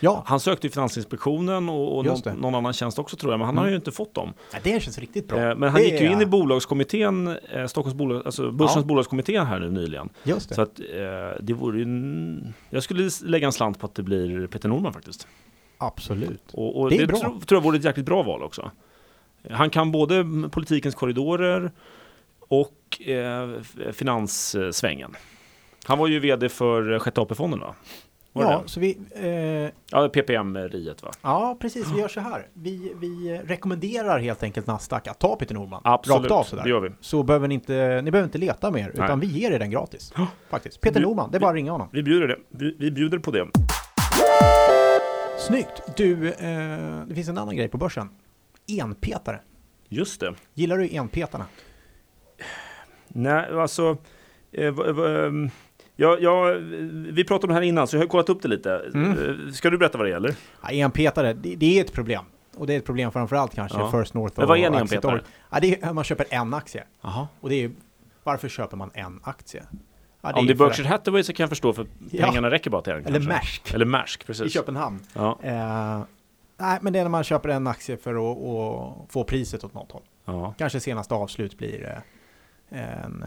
Ja, 0.00 0.22
Han 0.26 0.40
sökte 0.40 0.66
i 0.66 0.70
Finansinspektionen 0.70 1.68
och, 1.68 1.96
och 1.98 2.04
någon, 2.04 2.40
någon 2.40 2.54
annan 2.54 2.72
tjänst 2.72 2.98
också 2.98 3.16
tror 3.16 3.32
jag, 3.32 3.38
men 3.38 3.46
han 3.46 3.54
Mm. 3.54 3.64
har 3.64 3.70
ju 3.70 3.76
inte 3.76 3.92
fått 3.92 4.14
dem. 4.14 4.32
Ja, 4.52 4.58
det 4.62 4.82
känns 4.82 4.98
riktigt 4.98 5.28
bra. 5.28 5.38
Eh, 5.38 5.56
Men 5.56 5.68
han 5.68 5.80
Det 5.80 5.86
gick 5.88 6.00
ju 6.00 6.06
in 6.12 6.18
i 6.20 6.22
är- 6.22 6.26
bolagskommittén, 6.26 7.36
eh, 7.52 7.66
Stockholms 7.66 7.94
bolag, 7.94 8.22
alltså 8.26 8.50
Börsens 8.50 8.76
Ja. 8.76 8.82
bolagskommitté 8.82 9.40
här 9.40 9.58
nu 9.60 9.70
nyligen. 9.70 10.08
Just 10.24 10.48
det. 10.48 10.54
Så 10.54 10.62
att 10.62 10.80
eh, 10.80 10.84
det 11.40 11.52
vore 11.52 11.78
ju, 11.78 11.86
jag 12.70 12.82
skulle 12.82 13.10
lägga 13.24 13.46
en 13.46 13.52
slant 13.52 13.78
på 13.80 13.86
att 13.86 13.94
det 13.94 14.02
blir 14.02 14.46
Peter 14.46 14.68
Norman 14.68 14.92
faktiskt. 14.92 15.26
Absolut. 15.78 16.42
Och, 16.52 16.80
och 16.80 16.90
Det 16.90 16.96
det 16.96 17.02
är. 17.02 17.06
Tror, 17.06 17.40
tror 17.40 17.56
jag 17.60 17.60
vore 17.64 17.76
ett 17.78 17.84
jäkligt 17.84 18.06
bra 18.06 18.22
val 18.22 18.42
också. 18.42 18.70
Han 19.50 19.70
kan 19.70 19.92
både 19.92 20.24
politikens 20.50 20.94
korridorer 20.94 21.70
och 22.48 23.00
eh, 23.08 23.48
finanssvängen. 23.92 25.16
Han 25.84 25.98
var 25.98 26.06
ju 26.06 26.20
vd 26.20 26.48
för 26.48 26.98
Sjätte 26.98 27.20
AP-fonden 27.20 27.60
va? 27.60 27.74
Det 28.36 28.42
Ja, 28.42 28.60
det? 28.62 28.68
så 28.68 28.80
vi... 28.80 28.98
Eh, 29.14 29.72
Ja, 29.90 30.08
PPM-riet 30.08 31.02
va? 31.02 31.10
ja, 31.22 31.56
precis. 31.60 31.86
Vi 31.94 32.00
gör 32.00 32.08
så 32.08 32.20
här. 32.20 32.46
Vi, 32.52 32.92
vi 33.00 33.40
rekommenderar 33.44 34.18
helt 34.18 34.42
enkelt 34.42 34.66
Nasdaq 34.66 35.06
att 35.08 35.18
ta 35.18 35.36
Peter 35.36 35.54
Norman. 35.54 35.80
Absolut, 35.84 36.20
Rakt 36.22 36.30
av 36.32 36.42
det 36.44 36.48
sådär. 36.50 36.66
gör 36.66 36.80
vi. 36.80 36.90
Så 37.00 37.22
behöver 37.22 37.48
ni 37.48 37.54
inte, 37.54 38.00
ni 38.04 38.10
behöver 38.10 38.26
inte 38.28 38.38
leta 38.38 38.70
mer, 38.70 38.88
utan 38.88 39.18
Nej. 39.18 39.28
vi 39.28 39.38
ger 39.40 39.50
er 39.50 39.58
den 39.58 39.70
gratis. 39.70 40.12
Faktiskt. 40.50 40.80
Peter 40.80 41.00
Vi- 41.00 41.06
Norman, 41.06 41.30
det 41.30 41.38
är 41.38 41.40
bara 41.40 41.50
att 41.50 41.54
ringa 41.56 41.72
honom. 41.72 41.88
Vi 41.92 42.02
bjuder 42.02 42.28
det. 42.28 42.36
Vi, 42.48 42.76
vi 42.78 42.90
bjuder 42.90 43.18
på 43.18 43.30
det. 43.30 43.46
Snyggt! 45.38 45.82
Du, 45.96 46.28
eh, 46.28 47.04
det 47.06 47.14
finns 47.14 47.28
en 47.28 47.38
annan 47.38 47.56
grej 47.56 47.68
på 47.68 47.78
börsen. 47.78 48.08
Enpetare. 48.80 49.40
Just 49.88 50.20
det. 50.20 50.34
Gillar 50.54 50.78
du 50.78 50.88
enpetarna? 50.96 51.44
Nej, 53.08 53.46
alltså... 53.60 53.96
Eh, 54.52 54.74
v- 55.96 56.04
v- 56.04 56.04
ehm, 56.04 56.18
ja, 56.22 56.50
ja, 56.50 56.54
vi 57.12 57.24
pratade 57.24 57.46
om 57.46 57.48
det 57.48 57.54
här 57.54 57.62
innan, 57.68 57.86
så 57.86 57.96
jag 57.96 58.00
har 58.02 58.06
kollat 58.08 58.28
upp 58.28 58.42
det 58.42 58.48
lite. 58.48 58.90
Mm. 58.94 59.10
Eh, 59.46 59.52
Ska 59.52 59.70
du 59.70 59.78
berätta 59.78 59.98
vad 59.98 60.06
det 60.06 60.10
gäller? 60.10 60.34
Ja, 60.62 60.68
enpetare, 60.70 61.32
det, 61.32 61.54
det 61.56 61.78
är 61.78 61.84
ett 61.84 61.92
problem. 61.92 62.24
Och 62.56 62.66
det 62.66 62.74
är 62.74 62.78
ett 62.78 62.84
problem 62.84 63.12
framförallt 63.12 63.54
kanske 63.54 63.78
Ja. 63.78 63.90
First 63.90 64.14
North 64.14 64.34
Men 64.36 64.48
vad 64.48 64.58
är 64.58 64.62
en 64.66 64.74
och 64.74 64.80
enpetare? 64.80 65.20
Ja, 65.50 65.60
det 65.60 65.82
är 65.82 65.92
man 65.92 66.04
köper 66.04 66.26
en 66.30 66.54
aktie. 66.54 66.84
Jaha. 67.02 67.28
Och 67.40 67.48
det 67.48 67.64
är 67.64 67.70
varför 68.24 68.48
köper 68.48 68.76
man 68.76 68.90
en 68.94 69.20
aktie? 69.22 69.62
Ja, 70.20 70.32
Om 70.32 70.46
det 70.46 70.52
är 70.52 70.56
Berkshire 70.56 70.88
Hathaway 70.88 71.22
så 71.22 71.32
kan 71.32 71.44
jag 71.44 71.48
förstå 71.50 71.72
för 71.72 71.86
Ja. 72.10 72.26
pengarna 72.26 72.50
räcker 72.50 72.70
bara 72.70 72.82
till 72.82 72.92
en 72.92 73.06
Eller. 73.06 73.20
Maersk 73.20 73.74
Eller 73.74 73.84
Maersk, 73.86 74.22
i 74.22 74.26
precis. 74.26 74.52
Köpenhamn. 74.52 75.00
Ja. 75.14 75.38
Eh, 75.42 76.00
Nej, 76.58 76.78
men 76.82 76.92
det 76.92 76.98
är 76.98 77.02
när 77.04 77.10
man 77.10 77.24
köper 77.24 77.48
en 77.48 77.66
aktie 77.66 77.96
för 77.96 78.14
att, 78.14 78.38
att 78.38 79.12
få 79.12 79.24
priset 79.24 79.64
åt 79.64 79.74
något 79.74 79.92
håll. 79.92 80.02
Ja. 80.24 80.54
Kanske 80.58 80.80
senaste 80.80 81.14
avslut 81.14 81.58
blir 81.58 82.02
eh, 82.70 83.04
en, 83.04 83.24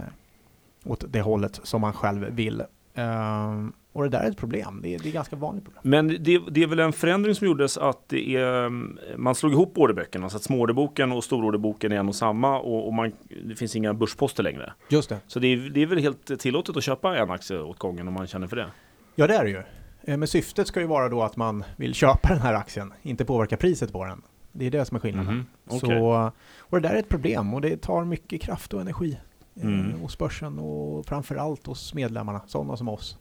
åt 0.86 1.04
det 1.08 1.22
hållet 1.22 1.60
som 1.64 1.82
man 1.82 1.94
själv 1.94 2.26
vill. 2.30 2.64
Um, 2.96 3.74
och 3.94 4.04
det 4.04 4.10
där 4.10 4.20
är 4.20 4.30
ett 4.30 4.38
problem. 4.38 4.80
Det 4.84 4.96
är, 4.96 5.00
det 5.00 5.10
är 5.10 5.14
ganska 5.14 5.36
vanligt 5.36 5.64
problem. 5.64 5.82
Men 5.84 6.08
det, 6.08 6.40
det, 6.52 6.64
är 6.64 6.68
väl 6.68 6.80
en 6.80 6.94
förändring 6.94 7.36
som 7.36 7.48
gjordes 7.48 7.78
att 7.78 8.10
det 8.10 8.36
är, 8.36 8.70
man 9.18 9.36
slog 9.36 9.52
ihop 9.52 9.78
orderböckerna 9.78 10.30
så 10.30 10.38
att 10.38 10.44
småorderboken 10.44 11.12
och 11.12 11.24
stororderboken 11.24 11.92
är 11.92 11.96
en 11.96 12.08
och 12.08 12.16
samma 12.16 12.60
och, 12.60 12.88
och 12.88 12.94
man, 12.94 13.12
det 13.46 13.56
finns 13.56 13.76
inga 13.76 13.94
börsposter 13.94 14.44
längre. 14.44 14.74
Just 14.90 15.10
det. 15.10 15.18
Så 15.28 15.40
det 15.40 15.48
är, 15.48 15.58
det 15.58 15.82
är 15.82 15.86
väl 15.86 16.00
helt 16.00 16.40
tillåtet 16.40 16.78
att 16.78 16.84
köpa 16.84 17.18
en 17.18 17.32
aktie 17.32 17.60
åt 17.60 17.80
gången 17.80 18.08
om 18.08 18.14
man 18.14 18.28
känner 18.28 18.48
för 18.48 18.56
det? 18.56 18.68
Ja, 19.16 19.28
det 19.28 19.36
är 19.36 19.44
det 19.44 19.50
ju. 19.50 19.64
Eh, 20.02 20.18
men 20.18 20.28
syftet 20.28 20.68
ska 20.68 20.80
ju 20.80 20.88
vara 20.88 21.10
då 21.10 21.24
att 21.24 21.36
man 21.36 21.64
vill 21.78 21.94
köpa 21.94 22.30
den 22.30 22.42
här 22.42 22.54
aktien, 22.54 22.94
inte 23.02 23.26
påverka 23.26 23.58
priset 23.58 23.92
på 23.92 24.06
den. 24.06 24.22
Det 24.52 24.66
är 24.66 24.72
det 24.72 24.86
som 24.86 24.96
är 24.96 25.02
skillnaden. 25.02 25.34
Mhm, 25.34 25.46
okej. 25.68 25.80
Så, 25.80 26.32
och 26.60 26.82
det 26.82 26.88
där 26.88 26.96
är 26.96 27.00
ett 27.00 27.10
problem 27.10 27.54
och 27.54 27.62
det 27.62 27.82
tar 27.82 28.06
mycket 28.06 28.42
kraft 28.42 28.74
och 28.74 28.82
energi 28.82 29.18
eh, 29.56 29.64
Mm. 29.64 30.00
hos 30.00 30.18
börsen 30.18 30.60
och 30.60 31.06
framförallt 31.06 31.66
hos 31.68 31.94
medlemmarna, 31.94 32.42
sådana 32.48 32.78
som 32.78 32.90
oss. 32.90 33.18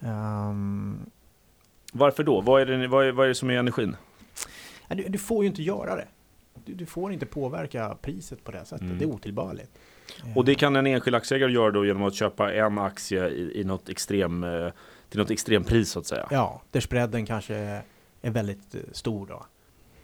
Ehm, 0.00 0.98
Varför 1.92 2.24
då? 2.24 2.40
Vad 2.40 2.62
är, 2.62 2.66
det, 2.66 2.88
vad, 2.88 3.06
är, 3.06 3.12
vad 3.12 3.24
är 3.24 3.28
det 3.28 3.34
som 3.34 3.50
är 3.50 3.54
energin? 3.54 3.96
du, 4.88 5.02
du 5.08 5.18
får 5.18 5.44
ju 5.44 5.48
inte 5.50 5.62
göra 5.62 5.96
det. 5.96 6.06
Du, 6.64 6.74
du 6.74 6.86
får 6.86 7.12
inte 7.12 7.26
påverka 7.26 7.96
priset 8.02 8.44
på 8.44 8.52
det 8.52 8.64
sättet. 8.64 8.80
Mm. 8.80 8.98
Det 8.98 9.04
är 9.04 9.08
otillbörligt. 9.08 9.70
Och 10.36 10.44
det 10.44 10.54
kan 10.54 10.76
en 10.76 10.86
enskild 10.86 11.16
aktieägare 11.16 11.52
göra 11.52 11.70
då 11.70 11.86
genom 11.86 12.02
att 12.02 12.14
köpa 12.14 12.52
en 12.52 12.78
aktie 12.78 13.28
i, 13.28 13.60
i 13.60 13.64
något 13.64 13.88
extrem, 13.88 14.44
eh, 14.44 14.68
till 15.08 15.18
något 15.20 15.30
extrempris 15.30 15.90
så 15.90 15.98
att 15.98 16.06
säga? 16.06 16.28
Ja, 16.30 16.62
där 16.70 16.80
spreaden 16.80 17.26
kanske 17.26 17.82
är 18.22 18.30
väldigt 18.30 18.74
eh, 18.74 18.80
stor 18.92 19.26
då. 19.26 19.46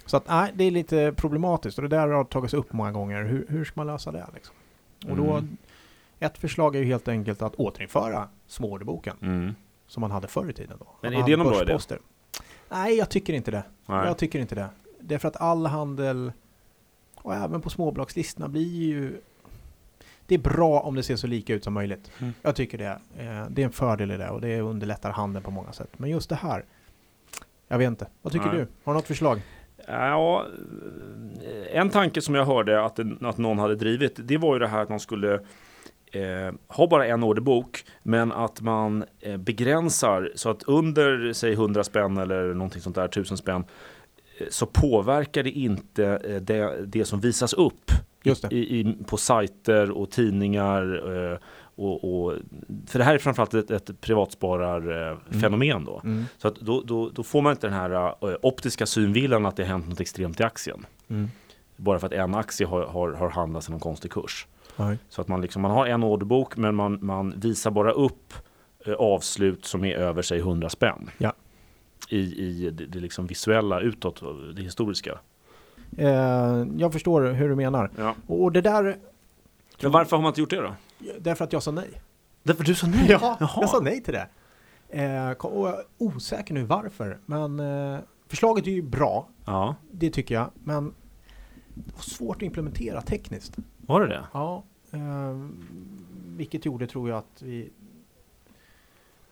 Så 0.06 0.16
att 0.16 0.28
nej, 0.28 0.52
det 0.54 0.64
är 0.64 0.70
lite 0.70 1.12
problematiskt 1.16 1.78
och 1.78 1.82
det 1.88 1.96
där 1.96 2.08
har 2.08 2.24
tagits 2.24 2.54
upp 2.54 2.72
många 2.72 2.92
gånger. 2.92 3.24
Hur, 3.24 3.46
hur 3.48 3.64
ska 3.64 3.80
man 3.80 3.86
lösa 3.86 4.12
det 4.12 4.26
liksom? 4.34 4.54
Och 5.08 5.16
då, 5.16 5.32
Mm. 5.32 5.56
ett 6.18 6.38
förslag 6.38 6.76
är 6.76 6.80
ju 6.80 6.84
helt 6.86 7.08
enkelt 7.08 7.42
att 7.42 7.54
återinföra 7.54 8.28
småorderboken 8.46 9.16
Mm. 9.22 9.54
som 9.86 10.00
man 10.00 10.10
hade 10.10 10.28
förr 10.28 10.50
i 10.50 10.52
tiden. 10.52 10.76
Då. 10.80 10.86
Men 11.00 11.12
man 11.12 11.22
är 11.22 11.26
det 11.26 11.36
någon 11.36 11.46
bra 11.46 11.62
idé? 11.62 11.78
Nej, 12.70 12.94
jag 12.96 13.08
tycker 13.10 13.32
inte 13.32 13.50
det. 13.50 13.62
Nej. 13.86 14.06
Jag 14.06 14.18
tycker 14.18 14.38
inte 14.38 14.54
det. 14.54 14.68
Det 15.00 15.14
är 15.14 15.18
för 15.18 15.28
att 15.28 15.36
all 15.36 15.66
handel 15.66 16.32
och 17.16 17.34
även 17.34 17.60
på 17.60 17.70
småbolagslistorna 17.70 18.48
blir 18.48 18.84
ju 18.86 19.20
det 20.26 20.34
är 20.34 20.38
bra 20.38 20.80
om 20.80 20.94
det 20.94 21.02
ser 21.02 21.16
så 21.16 21.26
lika 21.26 21.54
ut 21.54 21.64
som 21.64 21.72
möjligt. 21.74 22.10
Mm. 22.18 22.32
Jag 22.42 22.56
tycker 22.56 22.78
det. 22.78 22.98
Eh, 23.16 23.46
Det 23.50 23.62
är 23.62 23.66
en 23.66 23.72
fördel 23.72 24.10
i 24.10 24.16
det 24.16 24.28
och 24.30 24.40
det 24.40 24.60
underlättar 24.60 25.10
handeln 25.10 25.44
på 25.44 25.50
många 25.50 25.72
sätt. 25.72 25.90
Men 25.96 26.10
just 26.10 26.28
det 26.28 26.34
här, 26.34 26.64
jag 27.68 27.78
vet 27.78 27.86
inte. 27.88 28.06
Vad 28.22 28.32
tycker 28.32 28.46
Nej. 28.46 28.56
du? 28.56 28.66
Har 28.84 28.92
du 28.92 28.98
något 28.98 29.06
förslag? 29.06 29.40
Ja, 29.86 30.46
en 31.72 31.90
tanke 31.90 32.22
som 32.22 32.34
jag 32.34 32.44
hörde 32.44 32.84
att, 32.84 33.00
att 33.22 33.38
någon 33.38 33.58
hade 33.58 33.74
drivit, 33.74 34.14
det 34.16 34.36
var 34.36 34.54
ju 34.54 34.58
det 34.58 34.66
här 34.68 34.82
att 34.82 34.88
man 34.88 35.00
skulle 35.00 35.34
eh, 36.12 36.54
ha 36.68 36.86
bara 36.86 37.06
en 37.06 37.24
orderbok, 37.24 37.84
men 38.02 38.32
att 38.32 38.60
man 38.60 39.04
eh, 39.20 39.36
begränsar 39.36 40.32
så 40.34 40.50
att 40.50 40.62
under, 40.62 41.32
säg 41.32 41.52
100 41.52 41.84
spänn 41.84 42.16
eller 42.16 42.54
någonting 42.54 42.82
sånt 42.82 42.96
där, 42.96 43.04
1000 43.04 43.36
spänn, 43.36 43.64
eh, 44.38 44.46
så 44.50 44.66
påverkar 44.66 45.42
det 45.42 45.50
inte 45.50 46.04
eh, 46.04 46.40
det, 46.40 46.86
det 46.86 47.04
som 47.04 47.20
visas 47.20 47.52
upp 47.52 47.90
i, 48.50 48.80
i, 48.80 48.96
på 49.06 49.16
sajter 49.16 49.90
och 49.90 50.10
tidningar. 50.10 51.40
Och, 51.76 52.26
och, 52.26 52.34
för 52.86 52.98
det 52.98 53.04
här 53.04 53.14
är 53.14 53.18
framförallt 53.18 53.54
ett, 53.54 53.70
ett 53.70 54.00
privatspararfenomen 54.00 55.84
då. 55.84 56.00
Mm. 56.04 56.24
Så 56.38 56.48
att 56.48 56.54
då, 56.54 56.82
då, 56.82 57.10
då 57.10 57.22
får 57.22 57.42
man 57.42 57.52
inte 57.52 57.66
den 57.66 57.76
här 57.76 57.90
eh, 58.30 58.36
optiska 58.42 58.86
synvillan 58.86 59.46
att 59.46 59.56
det 59.56 59.62
har 59.62 59.68
hänt 59.68 59.88
något 59.88 60.00
extremt 60.00 60.40
i 60.40 60.42
aktien. 60.42 60.86
Mm. 61.08 61.30
Bara 61.76 61.98
för 61.98 62.06
att 62.06 62.12
en 62.12 62.34
aktie 62.34 62.66
har, 62.66 62.86
har, 62.86 63.12
har 63.12 63.30
handlats 63.30 63.68
i 63.68 63.70
någon 63.70 63.80
konstig 63.80 64.10
kurs. 64.10 64.46
Nej. 64.76 64.98
Så 65.08 65.20
att 65.20 65.28
man, 65.28 65.40
liksom, 65.40 65.62
man 65.62 65.70
har 65.70 65.86
en 65.86 66.04
orderbok 66.04 66.56
men 66.56 66.74
man, 66.74 66.98
man 67.02 67.34
visar 67.36 67.70
bara 67.70 67.92
upp 67.92 68.34
eh, 68.86 68.94
avslut 68.94 69.64
som 69.64 69.84
är 69.84 69.96
över 69.96 70.22
sig 70.22 70.38
100 70.38 70.68
spänn. 70.68 71.10
Ja. 71.18 71.32
I, 72.08 72.18
i 72.18 72.70
det, 72.70 72.86
det 72.86 72.98
liksom 72.98 73.26
visuella 73.26 73.80
utåt, 73.80 74.22
det 74.56 74.62
historiska. 74.62 75.18
Eh, 75.96 76.66
jag 76.76 76.92
förstår 76.92 77.22
hur 77.22 77.48
du 77.48 77.54
menar. 77.54 77.90
Ja. 77.98 78.14
Och 78.26 78.52
det 78.52 78.60
där, 78.60 78.96
Men 79.82 79.92
varför 79.92 80.16
har 80.16 80.22
man 80.22 80.30
inte 80.30 80.40
gjort 80.40 80.50
det 80.50 80.60
då? 80.60 80.74
Därför 81.20 81.44
att 81.44 81.52
jag 81.52 81.62
sa 81.62 81.70
nej. 81.70 81.90
Därför 82.42 82.64
du 82.64 82.74
sa 82.74 82.86
nej? 82.86 83.06
Ja, 83.10 83.36
Jaha. 83.40 83.58
jag 83.60 83.70
sa 83.70 83.80
nej 83.80 84.02
till 84.02 84.14
det. 84.14 84.28
Eh, 84.88 85.30
och 85.30 85.68
jag 85.68 85.78
är 85.78 85.84
osäker 85.98 86.54
nu 86.54 86.62
varför, 86.64 87.18
men 87.26 87.60
eh, 87.60 87.98
förslaget 88.28 88.66
är 88.66 88.70
ju 88.70 88.82
bra. 88.82 89.28
Ja, 89.44 89.74
Det 89.92 90.10
tycker 90.10 90.34
jag, 90.34 90.50
men 90.64 90.94
det 91.74 91.92
var 91.94 92.02
svårt 92.02 92.36
att 92.36 92.42
implementera 92.42 93.02
tekniskt. 93.02 93.56
var 93.76 94.00
det 94.00 94.06
det? 94.08 94.24
Ja, 94.32 94.64
eh, 94.90 95.46
vilket 96.36 96.64
gjorde 96.64 96.86
tror 96.86 97.08
jag 97.08 97.18
att 97.18 97.42
vi 97.42 97.70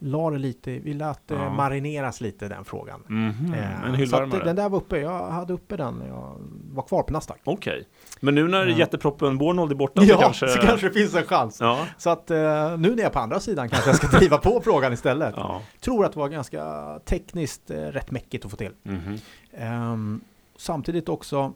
la 0.04 0.30
det 0.30 0.38
lite, 0.38 0.70
vi 0.78 0.94
lät 0.94 1.28
det 1.28 1.34
Ja. 1.34 1.50
marineras 1.54 2.20
lite 2.20 2.48
den 2.48 2.64
frågan. 2.64 3.02
Mhm, 3.06 3.54
Eh, 3.54 3.84
En 4.00 4.06
så 4.08 4.16
att 4.16 4.30
den 4.30 4.56
där 4.56 4.68
var 4.68 4.78
uppe, 4.78 4.98
jag 5.00 5.26
hade 5.30 5.52
uppe 5.52 5.76
den 5.76 5.94
när 5.94 6.06
jag 6.08 6.36
var 6.72 6.82
kvar 6.82 7.02
på 7.02 7.12
Nasdaq. 7.12 7.40
Okej. 7.44 7.88
Men 8.20 8.34
nu 8.34 8.48
när 8.48 8.66
Ja. 8.66 8.76
jätteproppen 8.78 9.38
Bornold 9.38 9.72
är 9.72 9.76
borta 9.76 10.02
Ja, 10.04 10.14
så 10.16 10.20
kanske... 10.22 10.48
så 10.48 10.58
kanske 10.58 10.88
det 10.88 10.92
finns 10.92 11.14
en 11.14 11.24
chans. 11.24 11.58
Ja. 11.60 11.86
Så 11.98 12.10
att 12.10 12.30
eh, 12.30 12.36
nu 12.36 12.76
när 12.78 12.88
jag 12.88 13.00
är 13.00 13.10
på 13.10 13.18
andra 13.18 13.40
sidan 13.40 13.68
kanske 13.68 13.90
jag 13.90 13.96
ska 13.96 14.06
driva 14.18 14.38
på 14.38 14.60
frågan 14.64 14.92
istället. 14.92 15.34
ja. 15.36 15.62
Tror 15.80 16.04
att 16.04 16.12
det 16.12 16.18
var 16.18 16.28
ganska 16.28 16.64
tekniskt 17.04 17.70
eh, 17.70 17.76
rätt 17.76 18.10
mäckigt 18.10 18.44
att 18.44 18.50
få 18.50 18.56
till. 18.56 18.72
Mhm. 18.82 19.18
Ehm, 19.52 20.20
samtidigt 20.56 21.08
också, 21.08 21.52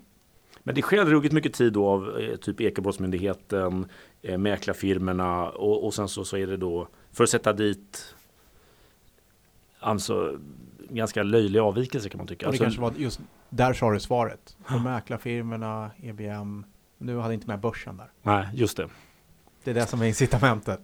Men 0.63 0.75
det 0.75 0.83
sker 0.83 1.05
ruggigt 1.05 1.35
mycket 1.35 1.53
tid 1.55 1.73
då 1.73 1.89
av 1.89 2.19
eh, 2.21 2.37
typ 2.37 2.61
Ekobrottsmyndigheten, 2.61 3.87
eh, 4.23 4.39
mäklarfirmorna 4.39 5.49
och, 5.49 5.85
och 5.87 5.95
sen 5.95 6.09
så, 6.09 6.25
så 6.25 6.37
är 6.37 6.47
det 6.47 6.57
då 6.57 6.89
för 7.13 7.25
att 7.25 7.31
sätta 7.31 7.53
dit 7.53 8.15
alltså 9.81 10.39
ganska 10.91 11.23
löjliga 11.23 11.63
avvikelser 11.63 12.09
kan 12.11 12.19
man 12.19 12.27
tycka. 12.27 12.47
och 12.47 12.53
det 12.53 12.65
Alltså, 12.65 12.81
kanske 12.81 12.81
var 12.99 13.03
just 13.05 13.21
där 13.51 13.73
sa 13.73 13.93
du 13.93 14.01
svaret. 14.01 14.57
För 14.69 14.79
mäklarfirmorna, 14.79 15.91
EBM, 16.03 16.65
nu 16.99 17.19
hade 17.19 17.35
inte 17.35 17.47
med 17.47 17.61
börsen 17.61 17.97
där. 17.97 18.11
Nej, 18.23 18.49
just 18.55 18.77
det. 18.77 18.89
Det 19.65 19.71
är 19.71 19.75
det 19.75 19.87
som 19.87 20.03
är 20.03 20.07
incitamentet. 20.07 20.81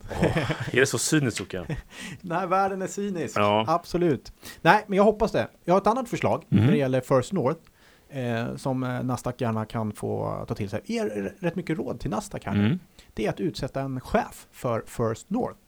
Är 0.73 0.81
det 0.81 0.87
så 0.87 0.99
cyniskt 0.99 1.41
Jocke? 1.41 1.67
Nej, 2.21 2.47
världen 2.47 2.83
är 2.83 2.87
cynisk. 2.87 3.39
Ja. 3.39 3.65
Absolut. 3.69 4.33
Nej, 4.63 4.85
men 4.87 4.97
jag 4.97 5.05
hoppas 5.05 5.33
det. 5.33 5.49
Jag 5.65 5.75
har 5.75 5.81
ett 5.81 5.87
annat 5.87 6.09
förslag 6.09 6.45
Mhm. 6.49 6.65
när 6.65 6.73
det 6.73 6.79
gäller 6.79 7.01
First 7.01 7.33
North. 7.33 7.61
Eh, 8.09 8.57
som 8.57 8.83
eh, 8.83 9.03
Nasdaq 9.03 9.41
gärna 9.41 9.65
kan 9.65 9.93
få 9.93 10.45
ta 10.49 10.55
till 10.55 10.71
sig. 10.71 10.81
Ger 10.85 11.35
rätt 11.41 11.57
mycket 11.57 11.79
råd 11.79 12.01
till 12.01 12.11
Nasdaq 12.11 12.45
här. 12.45 12.55
Mm. 12.55 12.79
Det 13.15 13.27
är 13.27 13.31
att 13.31 13.41
utsätta 13.41 13.81
en 13.81 14.01
chef 14.01 14.47
för 14.53 14.83
First 14.87 15.31
North. 15.31 15.59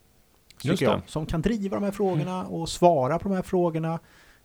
Jag, 0.63 1.01
som 1.07 1.27
kan 1.27 1.43
driva 1.43 1.77
de 1.77 1.85
här 1.85 1.91
frågorna 1.93 2.47
och 2.47 2.69
svara 2.69 3.19
på 3.19 3.29
de 3.29 3.35
här 3.35 3.43
frågorna. 3.43 3.99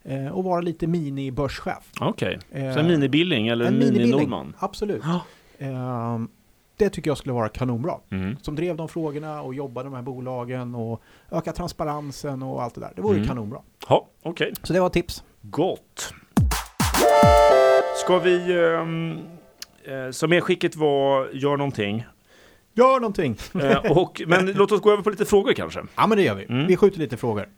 Eh, 0.04 0.28
och 0.28 0.44
vara 0.44 0.62
lite 0.62 0.88
mini-börschef. 0.88 1.92
Okej, 2.02 2.40
Eh, 2.52 2.74
så 2.74 2.80
en 2.80 2.88
mini-Billing 2.92 3.48
eller 3.52 3.66
en 3.66 3.80
mini-Nordman? 3.80 4.54
Absolut. 4.60 5.02
Ja. 5.06 5.22
Eh, 5.66 6.20
det 6.78 6.90
tycker 6.90 7.10
jag 7.10 7.18
skulle 7.18 7.34
vara 7.34 7.50
kanonbra. 7.50 7.94
Mm. 8.12 8.38
Som 8.42 8.56
drev 8.56 8.76
de 8.76 8.88
frågorna 8.90 9.42
och 9.42 9.54
jobbade 9.54 9.90
med 9.90 9.94
de 9.94 10.06
här 10.06 10.14
bolagen 10.14 10.76
och 10.76 11.02
öka 11.32 11.52
transparensen 11.52 12.44
och 12.44 12.64
allt 12.64 12.76
det 12.76 12.82
där. 12.82 12.92
Det 12.96 13.02
vore 13.02 13.16
Mm. 13.16 13.28
kanonbra. 13.28 13.60
Ja, 13.90 14.08
okej. 14.24 14.54
Så 14.64 14.74
det 14.74 14.80
var 14.80 14.90
tips. 14.90 15.24
Gott. 15.42 16.14
Ska 18.06 18.20
vi, 18.20 18.66
ehm, 18.66 19.18
eh, 19.84 20.12
som 20.12 20.30
medskicket 20.30 20.76
var, 20.76 21.30
gör 21.34 21.58
någonting. 21.58 22.06
Gör 22.74 23.00
någonting! 23.00 23.38
Eh, 23.62 23.92
och, 23.92 24.22
men 24.28 24.46
låt 24.52 24.72
oss 24.72 24.82
gå 24.82 24.92
över 24.92 25.04
på 25.04 25.10
lite 25.10 25.26
frågor 25.26 25.54
kanske. 25.54 25.82
Ja 25.96 26.08
men 26.08 26.18
det 26.18 26.24
gör 26.24 26.36
vi. 26.36 26.46
Mm. 26.46 26.68
Vi 26.68 26.78
skjuter 26.78 27.00
lite 27.00 27.18
frågor. 27.18 27.50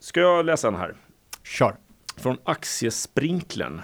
Ska 0.00 0.20
jag 0.20 0.46
läsa 0.46 0.68
en 0.68 0.74
här? 0.74 0.94
Kör! 1.44 1.76
Från 2.16 2.36
Aktiesprinklern. 2.44 3.82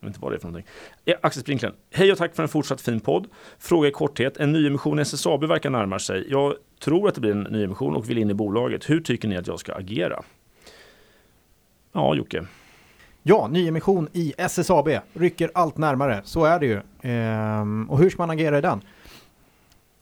Jag 0.00 0.06
vet 0.06 0.08
inte 0.08 0.20
vad 0.20 0.32
det 0.32 0.36
är 0.36 0.40
för 0.40 0.48
någonting. 0.48 0.72
Ja, 1.04 1.14
Aktiesprinklern. 1.22 1.72
Hej 1.90 2.12
och 2.12 2.18
tack 2.18 2.34
för 2.34 2.42
en 2.42 2.48
fortsatt 2.48 2.80
fin 2.80 3.00
podd. 3.00 3.26
Fråga 3.58 3.88
i 3.88 3.90
korthet. 3.90 4.36
En 4.36 4.52
nyemission 4.52 4.98
i 4.98 5.02
SSAB 5.02 5.44
verkar 5.44 5.70
närma 5.70 5.98
sig. 5.98 6.26
Jag 6.30 6.54
tror 6.80 7.08
att 7.08 7.14
det 7.14 7.20
blir 7.20 7.32
en 7.32 7.42
nyemission 7.42 7.96
och 7.96 8.10
vill 8.10 8.18
in 8.18 8.30
i 8.30 8.34
bolaget. 8.34 8.90
Hur 8.90 9.00
tycker 9.00 9.28
ni 9.28 9.36
att 9.36 9.46
jag 9.46 9.60
ska 9.60 9.74
agera? 9.74 10.22
Ja, 11.92 12.14
Jocke. 12.14 12.46
Ja, 13.22 13.48
nyemission 13.48 14.08
i 14.12 14.34
SSAB 14.38 14.88
rycker 15.12 15.50
allt 15.54 15.76
närmare. 15.76 16.20
Så 16.24 16.44
är 16.44 16.60
det 16.60 16.66
ju. 16.66 16.80
Ehm, 17.02 17.90
och 17.90 17.98
hur 17.98 18.10
ska 18.10 18.22
man 18.22 18.30
agera 18.30 18.58
i 18.58 18.60
den? 18.60 18.80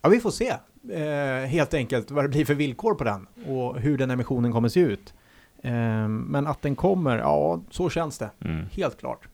Ja, 0.05 0.09
vi 0.09 0.19
får 0.19 0.31
se 0.31 0.49
eh, 0.93 1.45
helt 1.47 1.73
enkelt 1.73 2.11
vad 2.11 2.23
det 2.23 2.29
blir 2.29 2.45
för 2.45 2.53
villkor 2.55 2.95
på 2.95 3.03
den 3.03 3.27
och 3.47 3.79
hur 3.79 3.97
den 3.97 4.11
emissionen 4.11 4.51
kommer 4.51 4.69
se 4.69 4.79
ut. 4.79 5.13
Ehm, 5.61 6.17
men 6.17 6.47
att 6.47 6.61
den 6.61 6.75
kommer, 6.75 7.17
ja, 7.17 7.61
så 7.69 7.89
känns 7.89 8.17
det. 8.17 8.29
Mm. 8.41 8.65
Helt 8.71 8.99
klart. 8.99 9.27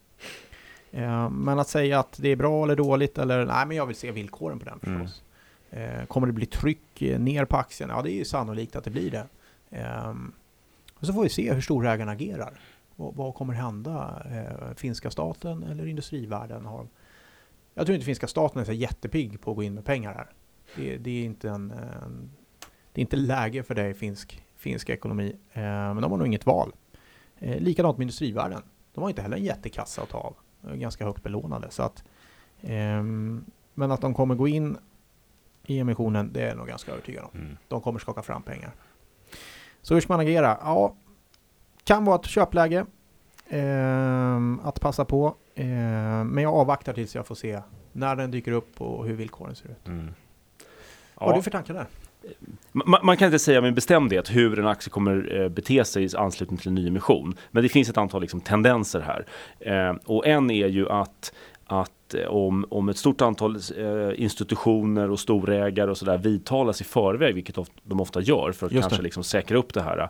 Ehm, 0.91 1.33
men 1.33 1.59
att 1.59 1.67
säga 1.67 1.99
att 1.99 2.17
det 2.21 2.29
är 2.29 2.35
bra 2.35 2.63
eller 2.63 2.75
dåligt 2.75 3.17
eller 3.17 3.45
nej, 3.45 3.65
men 3.67 3.77
jag 3.77 3.85
vill 3.85 3.95
se 3.95 4.11
villkoren 4.11 4.59
på 4.59 4.65
den 4.65 4.79
Mm. 4.83 4.99
förstås. 4.99 5.23
Ehm, 5.71 6.05
kommer 6.05 6.27
det 6.27 6.33
bli 6.33 6.45
tryck 6.45 7.01
eh, 7.01 7.19
ner 7.19 7.45
på 7.45 7.57
aktien? 7.57 7.89
Ja, 7.89 8.01
det 8.01 8.11
är 8.11 8.15
ju 8.15 8.25
sannolikt 8.25 8.75
att 8.75 8.83
det 8.83 8.91
blir 8.91 9.11
det. 9.11 9.25
Ehm, 9.71 10.31
och 10.99 11.05
så 11.05 11.13
får 11.13 11.23
vi 11.23 11.29
se 11.29 11.53
hur 11.53 11.61
storägaren 11.61 12.09
agerar. 12.09 12.59
vad, 12.95 13.15
vad 13.15 13.35
kommer 13.35 13.53
hända? 13.53 14.23
Eh, 14.31 14.75
finska 14.75 15.11
staten 15.11 15.63
eller 15.63 15.85
industrivärlden? 15.87 16.65
Har, 16.65 16.87
jag 17.73 17.85
tror 17.85 17.93
inte 17.95 18.05
finska 18.05 18.27
staten 18.27 18.61
är 18.61 18.65
så 18.65 18.71
jättepigg 18.73 19.41
på 19.41 19.51
att 19.51 19.55
gå 19.57 19.63
in 19.63 19.73
med 19.73 19.85
pengar 19.85 20.13
här. 20.13 20.27
Det, 20.75 20.97
det 20.97 21.09
är 21.11 21.25
inte 21.25 21.49
en, 21.49 21.71
en, 21.71 22.31
det 22.93 22.99
är 22.99 23.01
inte 23.01 23.15
läge 23.15 23.63
för 23.63 23.75
det 23.75 23.89
i 23.89 23.93
finsk, 23.93 24.43
finsk 24.55 24.89
ekonomi. 24.89 25.35
Eh, 25.53 25.61
men 25.63 26.01
de 26.01 26.11
har 26.11 26.17
nog 26.17 26.27
inget 26.27 26.45
val. 26.45 26.71
Eh, 27.39 27.57
likadant 27.61 27.97
med 27.97 28.03
industrivärlden. 28.03 28.61
De 28.93 29.01
har 29.01 29.09
inte 29.09 29.21
heller 29.21 29.37
en 29.37 29.43
jättekassa 29.43 30.01
att 30.01 30.09
ta 30.09 30.17
av. 30.17 30.35
Ganska 30.73 31.05
högt 31.05 31.23
belånade. 31.23 31.67
Så 31.71 31.83
att, 31.83 32.03
ehm, 32.61 33.45
men 33.73 33.91
att 33.91 34.01
de 34.01 34.13
kommer 34.13 34.35
gå 34.35 34.47
in 34.47 34.77
i 35.65 35.79
emissionen, 35.79 36.33
det 36.33 36.41
är 36.41 36.47
jag 36.47 36.57
nog 36.57 36.67
ganska 36.67 36.91
övertygad 36.91 37.23
om. 37.23 37.39
Mm. 37.39 37.57
De 37.67 37.81
kommer 37.81 37.99
skaka 37.99 38.21
fram 38.21 38.43
pengar. 38.43 38.71
Så 39.81 39.93
hur 39.93 40.01
ska 40.01 40.13
man 40.13 40.19
agera? 40.19 40.57
Ja, 40.61 40.95
kan 41.83 42.05
vara 42.05 42.15
ett 42.19 42.25
köpläge. 42.25 42.85
ehm, 43.49 44.59
att 44.63 44.81
passa 44.81 45.05
på. 45.05 45.35
Ehm, 45.55 46.27
men 46.27 46.43
jag 46.43 46.53
avvaktar 46.53 46.93
tills 46.93 47.15
jag 47.15 47.27
får 47.27 47.35
se 47.35 47.61
när 47.91 48.15
den 48.15 48.31
dyker 48.31 48.51
upp 48.51 48.81
och 48.81 49.05
hur 49.05 49.13
villkoren 49.13 49.55
ser 49.55 49.69
ut. 49.69 49.87
Mm. 49.87 50.13
Vad 51.25 51.29
har 51.29 51.35
du 51.37 51.43
för 51.43 51.51
tankar 51.51 51.73
där? 51.73 51.85
Man, 52.71 52.99
man 53.03 53.17
kan 53.17 53.25
inte 53.25 53.39
säga 53.39 53.61
med 53.61 53.73
bestämdhet 53.73 54.29
hur 54.29 54.59
en 54.59 54.67
aktie 54.67 54.89
kommer 54.89 55.41
eh, 55.41 55.49
bete 55.49 55.85
sig 55.85 56.03
i 56.03 56.09
anslutning 56.17 56.57
till 56.57 56.67
en 56.67 56.75
nyemission. 56.75 57.37
Men 57.51 57.63
det 57.63 57.69
finns 57.69 57.89
ett 57.89 57.97
antal 57.97 58.21
liksom, 58.21 58.41
tendenser 58.41 58.99
här. 58.99 59.25
Eh, 59.59 59.95
och 60.05 60.27
en 60.27 60.51
är 60.51 60.67
ju 60.67 60.89
att, 60.89 61.33
att 61.71 62.13
eh, 62.13 62.25
om, 62.27 62.65
om 62.69 62.89
ett 62.89 62.97
stort 62.97 63.21
antal 63.21 63.55
eh, 63.55 64.21
institutioner 64.23 65.09
och 65.11 65.19
storägare 65.19 65.91
och 65.91 65.97
sådär 65.97 66.17
vidtalas 66.17 66.81
i 66.81 66.83
förväg, 66.83 67.35
vilket 67.35 67.57
of, 67.57 67.67
de 67.83 68.01
ofta 68.01 68.21
gör 68.21 68.51
för 68.51 68.65
att 68.65 68.71
Just 68.71 68.83
kanske 68.89 69.03
liksom 69.03 69.23
säkra 69.23 69.57
upp 69.57 69.73
det 69.73 69.81
här. 69.81 70.09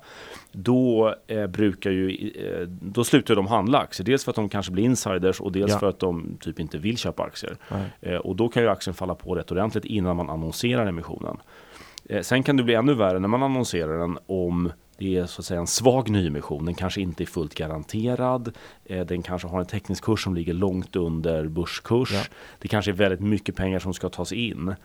Då 0.52 1.16
eh, 1.28 1.48
brukar 1.48 1.92
ju, 1.92 2.32
eh, 2.36 2.68
då 2.68 3.04
slutar 3.04 3.36
de 3.36 3.48
handla 3.48 3.78
aktier. 3.80 4.06
Dels 4.06 4.24
för 4.24 4.32
att 4.32 4.36
de 4.36 4.50
kanske 4.50 4.72
blir 4.72 4.84
insiders 4.84 5.42
och 5.42 5.52
dels 5.52 5.72
Ja. 5.72 5.80
för 5.80 5.90
att 5.90 6.00
de 6.00 6.38
typ 6.40 6.60
inte 6.60 6.78
vill 6.78 6.98
köpa 6.98 7.24
aktier. 7.24 7.58
Eh, 8.02 8.16
och 8.16 8.36
då 8.36 8.50
kan 8.50 8.64
ju 8.64 8.70
aktien 8.70 8.94
falla 8.94 9.16
på 9.16 9.36
rätt 9.36 9.52
ordentligt 9.52 9.86
innan 9.86 10.16
man 10.16 10.30
annonserar 10.30 10.86
emissionen. 10.86 11.38
Eh, 12.10 12.22
sen 12.22 12.44
kan 12.44 12.58
det 12.58 12.64
bli 12.64 12.74
ännu 12.74 12.94
värre 12.94 13.20
när 13.20 13.28
man 13.28 13.44
annonserar 13.44 13.98
den 14.00 14.18
om 14.26 14.72
det 15.02 15.18
är 15.18 15.26
så 15.26 15.42
att 15.42 15.46
säga 15.46 15.60
en 15.60 15.68
svag 15.68 16.10
nyemission. 16.10 16.66
Den 16.66 16.76
kanske 16.76 17.02
inte 17.02 17.24
är 17.24 17.26
fullt 17.26 17.56
garanterad. 17.56 18.58
Eh, 18.86 19.06
den 19.06 19.22
kanske 19.22 19.48
har 19.48 19.60
en 19.60 19.66
teknisk 19.66 20.04
kurs 20.04 20.24
som 20.24 20.36
ligger 20.36 20.54
långt 20.54 20.96
under 20.96 21.48
börskurs. 21.48 22.12
Ja. 22.14 22.24
Det 22.60 22.68
kanske 22.68 22.92
är 22.92 22.94
väldigt 22.94 23.20
mycket 23.20 23.56
pengar 23.56 23.80
som 23.80 23.94
ska 23.94 24.10
tas 24.10 24.32
in. 24.32 24.76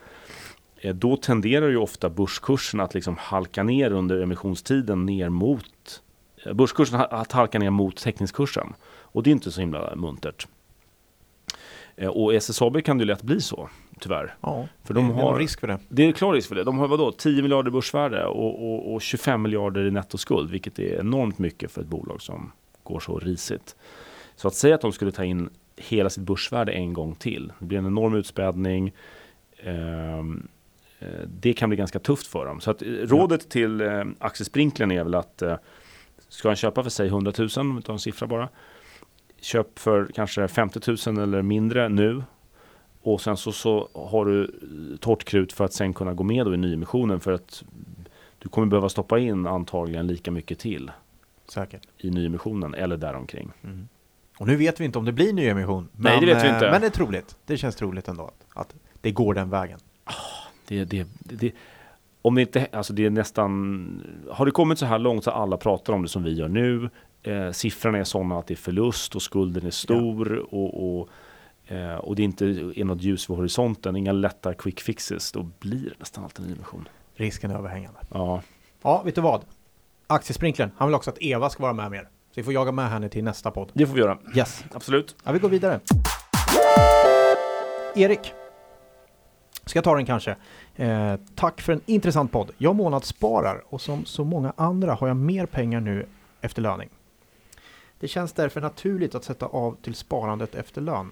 Eh, 0.77 0.95
då 0.95 1.17
tenderar 1.17 1.69
ju 1.69 1.77
ofta 1.77 2.11
börskursen 2.11 2.81
att 2.81 2.95
liksom 2.95 3.17
halka 3.19 3.63
ner 3.63 3.93
under 3.93 4.21
emissionstiden 4.23 5.07
ner 5.07 5.29
mot 5.29 6.03
eh, 6.45 6.53
börskursen 6.53 7.01
att 7.11 7.33
halka 7.33 7.59
ner 7.59 7.71
mot 7.71 7.97
teckningskursen. 7.97 8.75
Och 8.85 9.23
det 9.23 9.31
är 9.31 9.33
inte 9.33 9.53
så 9.53 9.61
himla 9.61 9.97
muntert. 9.97 10.47
Och 12.11 12.35
i 12.35 12.37
SSAB 12.37 12.85
kan 12.85 12.99
det 12.99 13.05
lätt 13.05 13.23
bli 13.23 13.41
så, 13.41 13.69
tyvärr. 14.01 14.35
Ja, 14.41 14.69
För 14.85 14.95
de 14.95 15.09
det, 15.09 15.13
det 15.15 15.19
är 15.19 15.23
har- 15.23 15.31
nog 15.33 15.41
risk 15.41 15.61
för 15.61 15.67
det. 15.67 15.79
Det 15.89 16.03
är 16.09 16.13
klar 16.13 16.33
risk 16.33 16.49
för 16.49 16.55
det. 16.55 16.65
De 16.65 16.79
har 16.79 16.89
vadå, 16.89 17.13
10 17.13 17.43
miljarder 17.43 17.71
börsvärde 17.71 18.25
och, 18.27 18.73
och, 18.73 18.95
och 18.95 19.03
25 19.03 19.43
miljarder 19.43 19.87
i 19.87 19.91
nettoskuld, 19.91 20.51
vilket 20.51 20.79
är 20.79 21.01
enormt 21.01 21.39
mycket 21.39 21.71
för 21.73 21.81
ett 21.81 21.87
bolag 21.87 22.23
som 22.23 22.53
går 22.83 23.01
så 23.01 23.19
risigt. 23.19 23.77
Så 24.37 24.49
att 24.49 24.55
säga 24.55 24.75
att 24.75 24.81
de 24.81 24.93
skulle 24.93 25.13
ta 25.13 25.25
in 25.25 25.51
hela 25.77 26.11
sitt 26.11 26.23
börsvärde 26.23 26.73
en 26.73 26.93
gång 26.93 27.15
till, 27.15 27.53
det 27.59 27.65
blir 27.67 27.79
en 27.79 27.87
enorm 27.87 28.15
utspädning. 28.15 28.93
Ehm, 29.63 30.49
eh, 30.99 31.09
det 31.27 31.53
kan 31.53 31.69
bli 31.69 31.77
ganska 31.77 31.99
tufft 31.99 32.27
för 32.27 32.47
dem. 32.47 32.61
Så 32.61 32.71
att 32.71 32.83
eh, 32.83 32.87
rådet 32.89 33.49
till 33.51 33.81
eh, 33.81 34.05
aktiesprinklern 34.19 34.91
är 34.91 35.05
väl 35.05 35.15
att 35.15 35.43
eh, 35.43 35.57
ska 36.29 36.49
han 36.49 36.57
köpa 36.57 36.83
för 36.83 36.91
sig 36.91 37.07
100 37.09 37.33
000, 37.39 37.49
om 37.57 37.77
vi 37.77 37.83
tar 37.83 37.93
en 37.93 37.99
siffra 37.99 38.27
bara. 38.27 38.49
Köp 39.41 39.79
för 39.79 40.07
kanske 40.15 40.49
50 40.49 41.11
000 41.11 41.23
eller 41.23 41.43
mindre 41.43 41.89
nu 41.89 42.23
och 43.07 43.21
sen 43.21 43.37
så, 43.37 43.53
så 43.53 43.89
har 43.93 44.25
du 44.25 44.45
eh, 44.45 44.97
torrt 44.99 45.25
krut 45.25 45.53
för 45.53 45.65
att 45.65 45.73
sen 45.73 45.95
kunna 45.95 46.15
gå 46.15 46.25
med 46.25 46.47
då 46.47 46.55
i 46.55 46.57
nyemissionen 46.57 47.21
för 47.21 47.33
att 47.33 47.65
du 48.39 48.49
kommer 48.49 48.67
behöva 48.67 48.89
stoppa 48.89 49.19
in 49.19 49.47
antagligen 49.47 50.07
lika 50.07 50.31
mycket 50.31 50.59
till 50.59 50.91
Säkert. 51.49 51.83
i 51.99 52.11
nyemissionen 52.11 52.75
eller 52.75 52.97
däromkring. 52.97 53.53
Mm. 53.65 53.89
Och 54.39 54.47
nu 54.47 54.57
vet 54.57 54.81
vi 54.81 54.85
inte 54.85 54.99
om 54.99 55.05
det 55.05 55.13
blir 55.13 55.33
nyemission. 55.33 55.89
Nej, 55.93 56.13
men, 56.13 56.21
det 56.21 56.35
vet 56.35 56.45
vi 56.45 56.49
eh, 56.49 56.55
inte. 56.55 56.71
Men 56.71 56.81
det 56.81 56.87
är 56.87 56.91
troligt. 56.91 57.37
Det 57.47 57.57
känns 57.57 57.77
troligt 57.77 58.09
ändå 58.09 58.25
att, 58.25 58.59
att 58.61 58.75
det 59.01 59.11
går 59.11 59.35
den 59.35 59.51
vägen. 59.51 59.79
Det, 60.69 60.85
det, 60.85 61.07
det, 61.19 61.37
det, 61.37 61.53
om 62.23 62.35
det 62.35 62.41
inte, 62.41 62.69
alltså 62.73 62.93
det 62.93 63.07
är 63.07 63.11
nästan, 63.11 64.03
har 64.31 64.47
det 64.47 64.53
kommit 64.53 64.79
så 64.79 64.87
här 64.87 64.99
långt 64.99 65.25
så 65.25 65.31
alla 65.31 65.57
pratar 65.57 65.93
om 65.93 66.03
det 66.03 66.09
som 66.09 66.23
vi 66.23 66.33
gör 66.35 66.49
nu. 66.49 66.91
Eh, 67.23 67.51
siffrorna 67.51 67.99
är 67.99 68.05
sådana 68.05 68.39
att 68.39 68.47
det 68.47 68.55
är 68.55 68.57
förlust 68.57 69.15
och 69.15 69.23
skulden 69.23 69.67
är 69.67 69.71
stor 69.71 70.55
och, 70.55 70.99
och, 71.01 71.09
eh, 71.67 71.95
och 71.95 72.17
det 72.17 72.23
inte 72.23 72.45
är 72.47 72.85
något 72.85 73.03
ljus 73.03 73.31
vid 73.31 73.37
horisonten, 73.37 73.97
inga 73.97 74.13
lätta 74.13 74.55
quick 74.55 74.81
fixes, 74.81 75.33
då 75.33 75.43
blir 75.61 75.85
det 75.91 75.95
nästan 75.99 76.25
alltid 76.25 76.45
en 76.45 76.51
nyemission. 76.51 76.89
Risken 77.15 77.51
är 77.51 77.55
överhängande. 77.59 77.99
Ja, 78.11 78.43
Ja, 78.83 79.03
vet 79.03 79.15
du 79.15 79.21
vad? 79.21 79.45
Aktiesprinklern, 80.07 80.71
han 80.77 80.89
vill 80.89 80.95
också 80.95 81.11
att 81.11 81.23
Eva 81.23 81.51
ska 81.51 81.63
vara 81.63 81.73
med 81.73 81.91
mer. 81.91 82.03
Så 82.03 82.09
vi 82.35 82.43
får 82.43 82.53
jaga 82.53 82.73
med 82.73 82.91
henne 82.91 83.09
till 83.09 83.25
nästa 83.25 83.51
podd. 83.51 83.71
det 83.75 83.87
får 83.87 83.95
vi 83.95 84.01
göra. 84.01 84.19
Yes. 84.37 84.65
Absolut. 84.73 85.17
Ja, 85.25 85.33
vi 85.33 85.39
går 85.39 85.49
vidare. 85.49 85.81
Erik. 87.95 88.33
Ska 89.65 89.77
jag 89.77 89.85
ta 89.85 89.95
den 89.97 90.07
kanske? 90.07 90.37
Eh, 90.77 91.15
tack 91.35 91.61
för 91.61 91.73
en 91.73 91.81
intressant 91.87 92.33
podd. 92.33 92.51
Jag 92.59 92.77
månadssparar 92.77 93.65
och 93.67 93.81
som 93.81 94.05
så 94.05 94.25
många 94.25 94.53
andra 94.57 94.95
har 94.95 95.09
jag 95.09 95.17
mer 95.17 95.47
pengar 95.47 95.81
nu 95.81 96.07
efter 96.41 96.63
löning. 96.63 96.89
Det 98.01 98.09
känns 98.09 98.33
därför 98.33 98.61
naturligt 98.61 99.15
att 99.15 99.25
sätta 99.25 99.47
av 99.47 99.77
till 99.83 99.95
sparandet 99.95 100.55
efter 100.55 100.81
lön. 100.81 101.11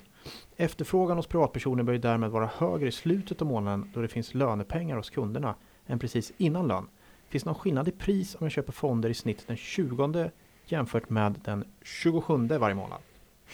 Efterfrågan 0.57 1.17
hos 1.17 1.27
privatpersoner 1.27 1.83
bör 1.83 1.93
ju 1.93 1.99
därmed 1.99 2.31
vara 2.31 2.51
högre 2.57 2.89
i 2.89 2.93
slutet 2.93 3.43
av 3.43 3.49
månaden 3.49 3.91
då 3.95 4.01
det 4.01 4.09
finns 4.09 4.35
lönepengar 4.35 4.97
hos 4.97 5.11
kunderna 5.11 5.55
än 5.87 5.99
precis 5.99 6.33
innan 6.37 6.69
lön. 6.69 6.87
Finns 7.29 7.45
det 7.45 7.51
någon 7.51 7.59
skillnad 7.59 7.89
i 7.89 7.93
pris 7.93 8.35
om 8.35 8.45
jag 8.45 8.53
köper 8.53 8.73
fonder 8.73 9.11
i 9.11 9.15
snitt 9.15 9.45
den 9.47 9.57
20 9.57 10.31
jämfört 10.67 11.11
med 11.11 11.41
den 11.45 11.65
27 11.83 12.37
varje 12.37 12.75
månad? 12.75 12.99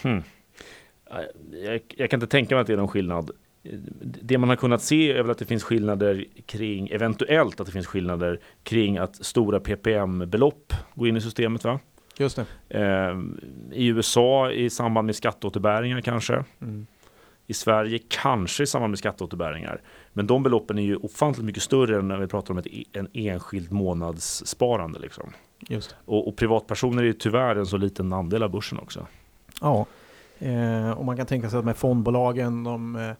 Hmm. 0.03 0.23
Jag, 1.53 1.81
jag 1.89 2.11
kan 2.11 2.17
inte 2.19 2.27
tänka 2.27 2.55
mig 2.55 2.61
att 2.61 2.67
det 2.67 2.73
är 2.73 2.77
någon 2.77 2.89
skillnad. 2.89 3.31
Det 4.23 4.39
man 4.39 4.49
har 4.49 4.57
kunnat 4.57 4.83
se 4.83 5.13
är 5.13 5.23
väl 5.23 5.31
att 5.31 5.39
det 5.39 5.45
finns 5.45 5.65
skillnader 5.65 6.25
kring, 6.47 6.89
eventuellt 6.89 7.61
att 7.61 7.67
det 7.67 7.73
finns 7.73 7.87
skillnader 7.87 8.41
kring 8.63 8.99
att 8.99 9.25
stora 9.25 9.61
PPM-belopp 9.61 10.73
går 10.95 11.09
in 11.09 11.17
i 11.17 11.21
systemet. 11.21 11.65
Va? 11.65 11.81
Just 12.21 12.37
det. 12.37 12.47
Eh, 12.69 13.19
I 13.73 13.87
USA 13.87 14.51
i 14.51 14.71
samband 14.71 15.07
med 15.07 15.17
skatteåterbäringar 15.17 16.01
kanske. 16.01 16.45
Mm. 16.61 16.87
I 17.47 17.55
Sverige 17.55 17.99
kanske 18.09 18.63
i 18.63 18.67
samband 18.67 18.91
med 18.91 18.99
skatteåterbäringar. 18.99 19.81
Men 20.13 20.27
de 20.27 20.43
beloppen 20.43 20.79
är 20.79 20.83
ju 20.83 20.97
ofantligt 20.97 21.45
mycket 21.45 21.63
större 21.63 21.99
än 21.99 22.09
när 22.09 22.19
vi 22.19 22.27
pratar 22.27 22.55
om 22.55 22.59
ett, 22.59 22.67
e- 22.67 22.85
en 22.93 23.09
enskild 23.13 23.73
månadssparande. 23.73 24.99
Liksom. 24.99 25.33
Just. 25.69 25.97
Och, 26.05 26.29
och 26.29 26.37
privatpersoner 26.37 27.03
är 27.03 27.07
ju 27.07 27.13
tyvärr 27.13 27.57
en 27.57 27.67
så 27.67 27.77
liten 27.77 28.13
andel 28.13 28.43
av 28.43 28.51
börsen 28.51 28.79
också. 28.79 29.07
Ja, 29.61 29.87
eh, 30.39 30.91
och 30.91 31.05
man 31.05 31.17
kan 31.17 31.27
tänka 31.27 31.51
sig 31.51 31.59
att 31.59 31.65
med 31.65 31.77
fondbolagen, 31.77 32.65
de, 32.65 33.15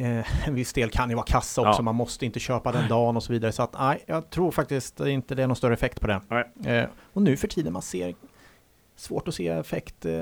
eh, 0.00 0.48
en 0.48 0.54
viss 0.54 0.72
del 0.72 0.90
kan 0.90 1.08
ju 1.10 1.14
vara 1.16 1.26
kassa 1.26 1.60
också, 1.60 1.78
Ja. 1.78 1.82
man 1.82 1.94
måste 1.94 2.26
inte 2.26 2.40
köpa 2.40 2.72
den 2.72 2.88
dagen 2.88 3.16
och 3.16 3.22
så 3.22 3.32
vidare. 3.32 3.52
Så 3.52 3.62
att 3.62 3.72
nej, 3.78 4.04
jag 4.06 4.30
tror 4.30 4.50
faktiskt 4.50 5.00
inte 5.00 5.34
det 5.34 5.42
är 5.42 5.46
någon 5.46 5.56
större 5.56 5.74
effekt 5.74 6.00
på 6.00 6.06
det. 6.06 6.20
Eh, 6.66 6.84
och 7.12 7.22
nu 7.22 7.36
för 7.36 7.48
tiden 7.48 7.72
man 7.72 7.82
ser 7.82 8.14
svårt 8.96 9.28
att 9.28 9.34
se 9.34 9.48
effekt 9.48 10.04
eh, 10.04 10.12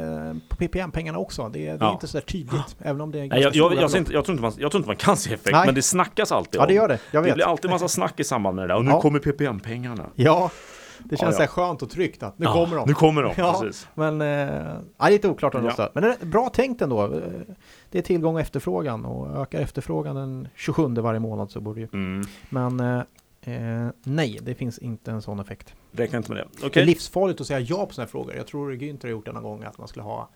på 0.49 0.57
PPM-pengarna 0.57 1.19
också. 1.19 1.49
Det, 1.49 1.59
det 1.59 1.67
är 1.69 1.77
Ja. 1.81 1.93
inte 1.93 2.09
så 2.09 2.17
där 2.19 2.25
tydligt, 2.25 2.77
även 2.83 3.01
om 3.01 3.11
det 3.13 3.19
är 3.19 3.27
Nej, 3.29 3.41
jag, 3.43 3.55
jag, 3.57 3.97
inte, 3.97 4.13
jag, 4.13 4.25
tror 4.25 4.31
inte 4.35 4.43
man, 4.43 4.53
jag 4.59 4.71
tror 4.71 4.81
inte 4.81 4.87
man 4.89 4.97
kan 4.97 5.17
se 5.17 5.35
effekt, 5.35 5.53
Nej. 5.53 5.67
men 5.67 5.75
det 5.75 5.83
snackas 5.83 6.33
alltid 6.33 6.61
Ja, 6.61 6.67
det 6.67 6.73
om. 6.73 6.77
gör 6.77 6.89
det. 6.89 6.99
Jag 7.11 7.23
Det 7.23 7.27
vet. 7.27 7.35
blir 7.35 7.45
alltid 7.45 7.71
massa 7.71 7.89
snack 7.99 8.21
i 8.21 8.25
samband 8.25 8.57
med 8.57 8.65
det 8.65 8.69
där. 8.69 8.77
Och 8.79 8.85
nu 8.85 8.91
Ja. 8.91 9.01
kommer 9.01 9.19
PPM-pengarna. 9.19 10.07
Ja, 10.15 10.51
det 11.05 11.17
känns 11.17 11.37
Ja, 11.39 11.43
ja. 11.45 11.47
skönt 11.49 11.83
och 11.83 11.91
tryggt 11.91 12.23
att 12.23 12.39
nu 12.39 12.45
Ja, 12.47 12.53
kommer 12.53 12.77
de. 12.77 12.89
Nu 12.89 12.95
kommer 12.95 13.23
de, 13.23 13.33
Ja. 13.37 13.59
precis. 13.61 13.89
Men 13.95 14.21
eh, 15.01 15.11
lite 15.11 15.29
oklart 15.29 15.55
om 15.55 15.71
Ja. 15.77 15.91
Men 15.95 16.03
det 16.03 16.17
är 16.23 16.27
bra 16.27 16.49
tänkt 16.49 16.83
ändå. 16.83 17.21
Det 17.91 17.99
är 17.99 18.03
tillgång 18.03 18.35
och 18.35 18.41
efterfrågan 18.41 19.05
och 19.05 19.43
ökar 19.43 19.61
efterfrågan 19.61 20.17
den 20.17 20.49
27 20.55 20.89
varje 20.89 21.21
månad 21.21 21.51
så 21.51 21.61
borde 21.61 21.81
ju. 21.81 21.89
Mm. 21.93 22.27
Men 22.49 22.81
eh, 22.81 22.99
eh, 23.55 23.89
nej, 24.05 24.39
det 24.43 24.55
finns 24.55 24.79
inte 24.79 25.11
en 25.11 25.23
sån 25.23 25.39
effekt. 25.41 25.75
Räkna 25.93 26.19
inte 26.19 26.33
med 26.33 26.43
det. 26.43 26.49
Det 26.61 26.67
Okej. 26.67 26.83
är 26.83 26.87
livsfarligt 26.87 27.41
att 27.41 27.47
säga 27.47 27.61
ja 27.61 27.87
på 27.87 27.95
sådana 27.95 28.05
här 28.07 28.11
frågor. 28.11 28.35
Jag 28.37 28.47
tror 28.47 28.73
Günther 28.73 29.03
har 29.03 29.09
gjort 29.11 29.25
det 29.27 29.33
någon 29.33 29.43
gång 29.43 29.65
att 29.65 29.79
man 29.79 29.89
skulle 29.89 30.03
ha 30.05 30.29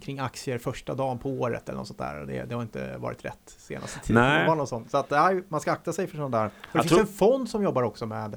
kring 0.00 0.18
aktier 0.18 0.58
första 0.58 0.94
dagen 0.94 1.18
på 1.18 1.30
året 1.30 1.68
eller 1.68 1.78
något 1.78 1.86
sånt 1.86 1.98
där. 1.98 2.26
Det, 2.26 2.44
det 2.44 2.54
har 2.54 2.62
inte 2.62 2.96
varit 2.96 3.24
rätt 3.24 3.54
senaste 3.58 4.00
tiden. 4.00 4.22
Nej. 4.22 4.40
Det 4.42 4.48
var 4.48 4.56
något 4.56 4.68
sånt. 4.68 4.90
Så 4.90 4.96
att, 4.96 5.10
nej, 5.10 5.42
man 5.48 5.60
ska 5.60 5.72
akta 5.72 5.92
sig 5.92 6.06
för 6.06 6.16
sånt 6.16 6.32
där. 6.32 6.50
Och 6.72 6.78
det 6.82 6.88
finns 6.88 7.00
en 7.00 7.06
fond 7.06 7.48
som 7.48 7.62
jobbar 7.62 7.82
också 7.82 8.06
med 8.06 8.36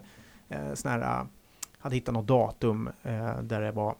eh, 0.50 0.74
sån 0.74 0.92
här, 0.92 1.02
eh, 1.02 1.26
hade 1.80 1.96
hittat 1.96 2.14
något 2.14 2.28
datum 2.28 2.90
eh, 3.04 3.42
där 3.42 3.62
det 3.62 3.72
var 3.72 3.96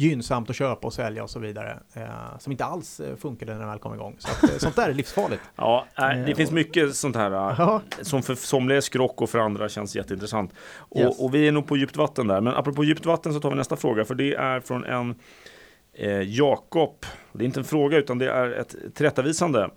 gynnsamt 0.00 0.50
att 0.50 0.56
köpa 0.56 0.86
och 0.86 0.92
sälja 0.92 1.22
och 1.22 1.30
så 1.30 1.38
vidare. 1.38 1.78
Eh, 1.94 2.38
som 2.38 2.52
inte 2.52 2.64
alls 2.64 3.00
eh, 3.00 3.16
funkade 3.16 3.52
när 3.54 3.60
det 3.60 3.66
väl 3.66 3.78
kom 3.78 3.94
igång. 3.94 4.16
Så 4.18 4.28
att, 4.28 4.52
eh, 4.52 4.58
sånt 4.58 4.76
där 4.76 4.88
är 4.88 4.94
livsfarligt. 4.94 5.42
Ja, 5.56 5.86
det 5.96 6.30
Eh, 6.30 6.36
finns 6.36 6.50
mycket 6.50 6.94
sånt 6.94 7.16
här 7.16 7.30
Ja, 7.30 7.82
som 8.02 8.22
för 8.22 8.34
somliga 8.34 8.76
är 8.76 8.80
skrock 8.80 9.20
och 9.22 9.30
för 9.30 9.38
andra 9.38 9.68
känns 9.68 9.96
jätteintressant. 9.96 10.52
Och, 10.76 11.00
Yes. 11.00 11.20
och 11.20 11.34
vi 11.34 11.48
är 11.48 11.52
nog 11.52 11.66
på 11.66 11.76
djupt 11.76 11.96
vatten 11.96 12.26
där. 12.26 12.40
Men 12.40 12.54
apropå 12.54 12.84
djupt 12.84 13.06
vatten 13.06 13.32
så 13.34 13.40
tar 13.40 13.50
vi 13.50 13.56
nästa 13.56 13.76
fråga. 13.76 14.04
För 14.04 14.14
det 14.14 14.34
är 14.34 14.60
från 14.60 14.84
en 14.84 15.14
eh, 15.92 16.22
Jakob. 16.22 16.94
Det 17.32 17.44
är 17.44 17.46
inte 17.46 17.60
en 17.60 17.64
fråga 17.64 17.96
utan 17.98 18.18
det 18.18 18.30
är 18.30 18.50
ett 18.50 18.74
tillrättavisande. 18.94 19.70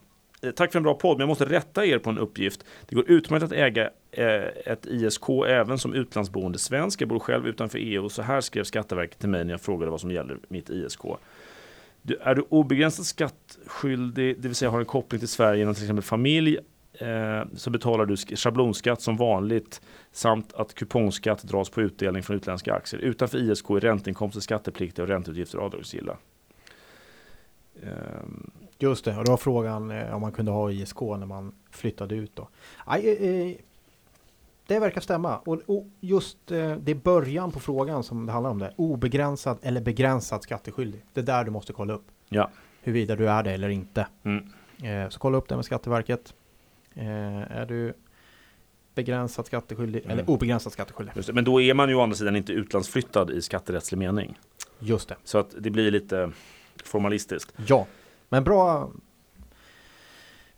Tack 0.55 0.71
för 0.71 0.79
en 0.79 0.83
bra 0.83 0.93
podd, 0.93 1.17
men 1.17 1.19
jag 1.19 1.27
måste 1.27 1.45
rätta 1.45 1.85
er 1.85 1.97
på 1.97 2.09
en 2.09 2.17
uppgift. 2.17 2.65
Det 2.89 2.95
går 2.95 3.09
utmärkt 3.11 3.43
att 3.45 3.51
äga 3.51 3.89
Eh, 4.13 4.43
ett 4.65 4.85
ISK 4.85 5.29
även 5.47 5.77
som 5.77 5.93
utlandsboende 5.93 6.59
svensk. 6.59 7.01
Jag 7.01 7.09
bor 7.09 7.19
själv 7.19 7.47
utanför 7.47 7.77
EU 7.77 8.03
och 8.03 8.11
så 8.11 8.21
här 8.21 8.41
skrev 8.41 8.63
Skatteverket 8.63 9.19
till 9.19 9.29
mig 9.29 9.45
när 9.45 9.53
jag 9.53 9.61
frågade 9.61 9.91
vad 9.91 10.01
som 10.01 10.11
gäller 10.11 10.37
mitt 10.47 10.69
ISK. 10.69 11.01
Du, 12.01 12.15
är 12.15 12.35
du 12.35 12.45
obegränsat 12.49 13.05
skattskyldig, 13.05 14.35
det 14.41 14.47
vill 14.47 14.55
säga 14.55 14.71
har 14.71 14.79
en 14.79 14.85
koppling 14.85 15.19
till 15.19 15.27
Sverige 15.27 15.59
genom 15.59 15.73
till 15.73 15.83
exempel 15.83 16.03
familj, 16.03 16.57
eh, 16.93 17.43
så 17.55 17.69
betalar 17.69 18.05
du 18.05 18.17
schablonskatt 18.17 19.01
som 19.01 19.17
vanligt 19.17 19.81
samt 20.11 20.53
att 20.53 20.73
kupongskatt 20.73 21.43
dras 21.43 21.69
på 21.69 21.81
utdelning 21.81 22.23
från 22.23 22.37
utländska 22.37 22.73
aktier. 22.73 23.01
Utanför 23.01 23.37
ISK 23.37 23.69
är 23.69 23.79
ränteinkomster 23.79 24.41
skattepliktiga 24.41 25.03
och 25.03 25.09
ränteutgifter 25.09 25.57
avdragsgilla. 25.57 26.17
Eh, 27.83 27.89
just 28.79 29.05
det. 29.05 29.17
Och 29.17 29.25
då 29.25 29.31
var 29.31 29.37
frågan 29.37 29.91
eh, 29.91 30.15
om 30.15 30.21
man 30.21 30.31
kunde 30.31 30.51
ha 30.51 30.71
ISK 30.71 31.01
när 31.01 31.25
man 31.25 31.55
flyttade 31.71 32.15
ut 32.15 32.35
då. 32.35 32.49
Aj, 32.85 33.07
eh, 33.07 33.29
eh, 33.29 33.55
det 34.67 34.79
verkar 34.79 35.01
stämma. 35.01 35.37
Och, 35.37 35.61
och 35.65 35.87
just 35.99 36.51
eh, 36.51 36.75
det 36.75 36.91
är 36.91 36.95
början 36.95 37.51
på 37.51 37.59
frågan 37.59 38.03
som 38.03 38.25
det 38.25 38.31
handlar 38.31 38.49
om 38.51 38.59
det. 38.59 38.73
Obegränsad 38.75 39.57
eller 39.61 39.81
begränsad 39.81 40.43
skatteskyldig. 40.43 41.05
Det 41.13 41.19
är 41.19 41.25
där 41.25 41.43
du 41.43 41.51
måste 41.51 41.73
kolla 41.73 41.93
upp. 41.93 42.05
Ja. 42.29 42.49
Huruvida 42.81 43.15
du 43.15 43.29
är 43.29 43.43
det 43.43 43.51
eller 43.51 43.69
inte. 43.69 44.07
Mm. 44.23 44.43
Eh, 45.03 45.09
så 45.09 45.19
kolla 45.19 45.37
upp 45.37 45.49
det 45.49 45.55
med 45.55 45.65
Skatteverket. 45.65 46.33
Eh, 46.93 47.41
är 47.57 47.65
du 47.65 47.93
begränsat 48.95 49.45
skatteskyldig 49.47 49.99
Mm. 50.05 50.11
eller 50.11 50.29
obegränsat 50.29 50.73
skatteskyldig? 50.73 51.13
Det. 51.25 51.33
Men 51.33 51.43
då 51.43 51.61
är 51.61 51.73
man 51.73 51.89
ju 51.89 51.95
å 51.95 52.01
andra 52.01 52.15
sidan 52.15 52.35
inte 52.35 52.53
utlandsflyttad 52.53 53.31
i 53.31 53.41
skatterättslig 53.41 53.97
mening. 53.97 54.39
Just 54.79 55.09
det. 55.09 55.15
Så 55.23 55.37
att 55.37 55.55
det 55.59 55.69
blir 55.69 55.91
lite 55.91 56.31
formalistiskt. 56.83 57.53
Ja, 57.67 57.87
men 58.29 58.43
bra. 58.43 58.91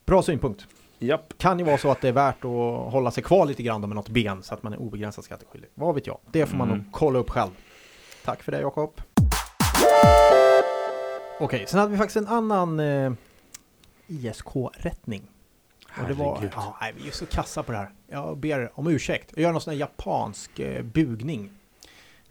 Bra 0.05 0.21
synpunkt. 0.23 0.67
Japp. 1.05 1.37
Kan 1.37 1.59
ju 1.59 1.65
vara 1.65 1.77
så 1.77 1.91
att 1.91 2.01
det 2.01 2.07
är 2.07 2.11
värt 2.11 2.45
att 2.45 2.91
hålla 2.93 3.11
sig 3.11 3.23
kvar 3.23 3.45
lite 3.45 3.63
grann 3.63 3.81
med 3.81 3.89
något 3.89 4.09
ben 4.09 4.43
så 4.43 4.53
att 4.53 4.63
man 4.63 4.73
är 4.73 4.77
obegränsat 4.77 5.25
skatteskyldig. 5.25 5.69
Vad 5.75 5.95
vet 5.95 6.07
jag? 6.07 6.17
Det 6.31 6.45
får 6.45 6.57
man 6.57 6.67
Mm. 6.67 6.79
nog 6.81 6.87
kolla 6.91 7.19
upp 7.19 7.29
själv. 7.29 7.51
Tack 8.25 8.43
för 8.43 8.51
det 8.51 8.61
Jakob. 8.61 9.01
Okej, 11.39 11.65
sen 11.67 11.79
hade 11.79 11.91
vi 11.91 11.97
faktiskt 11.97 12.17
en 12.17 12.27
annan 12.27 12.79
eh, 12.79 13.11
ISK-rättning. 14.07 15.21
Och 16.01 16.07
det 16.07 16.13
var, 16.13 16.49
ja, 16.55 16.77
nej, 16.81 16.93
vi 16.97 17.07
är 17.07 17.11
så 17.11 17.25
kassa 17.25 17.63
på 17.63 17.71
det 17.71 17.77
här. 17.77 17.89
Jag 18.07 18.37
ber 18.37 18.71
om 18.79 18.87
ursäkt. 18.87 19.31
Jag 19.35 19.43
gör 19.43 19.51
någon 19.51 19.61
sån 19.61 19.73
här 19.73 19.79
japansk 19.79 20.59
eh, 20.59 20.83
bugning 20.83 21.49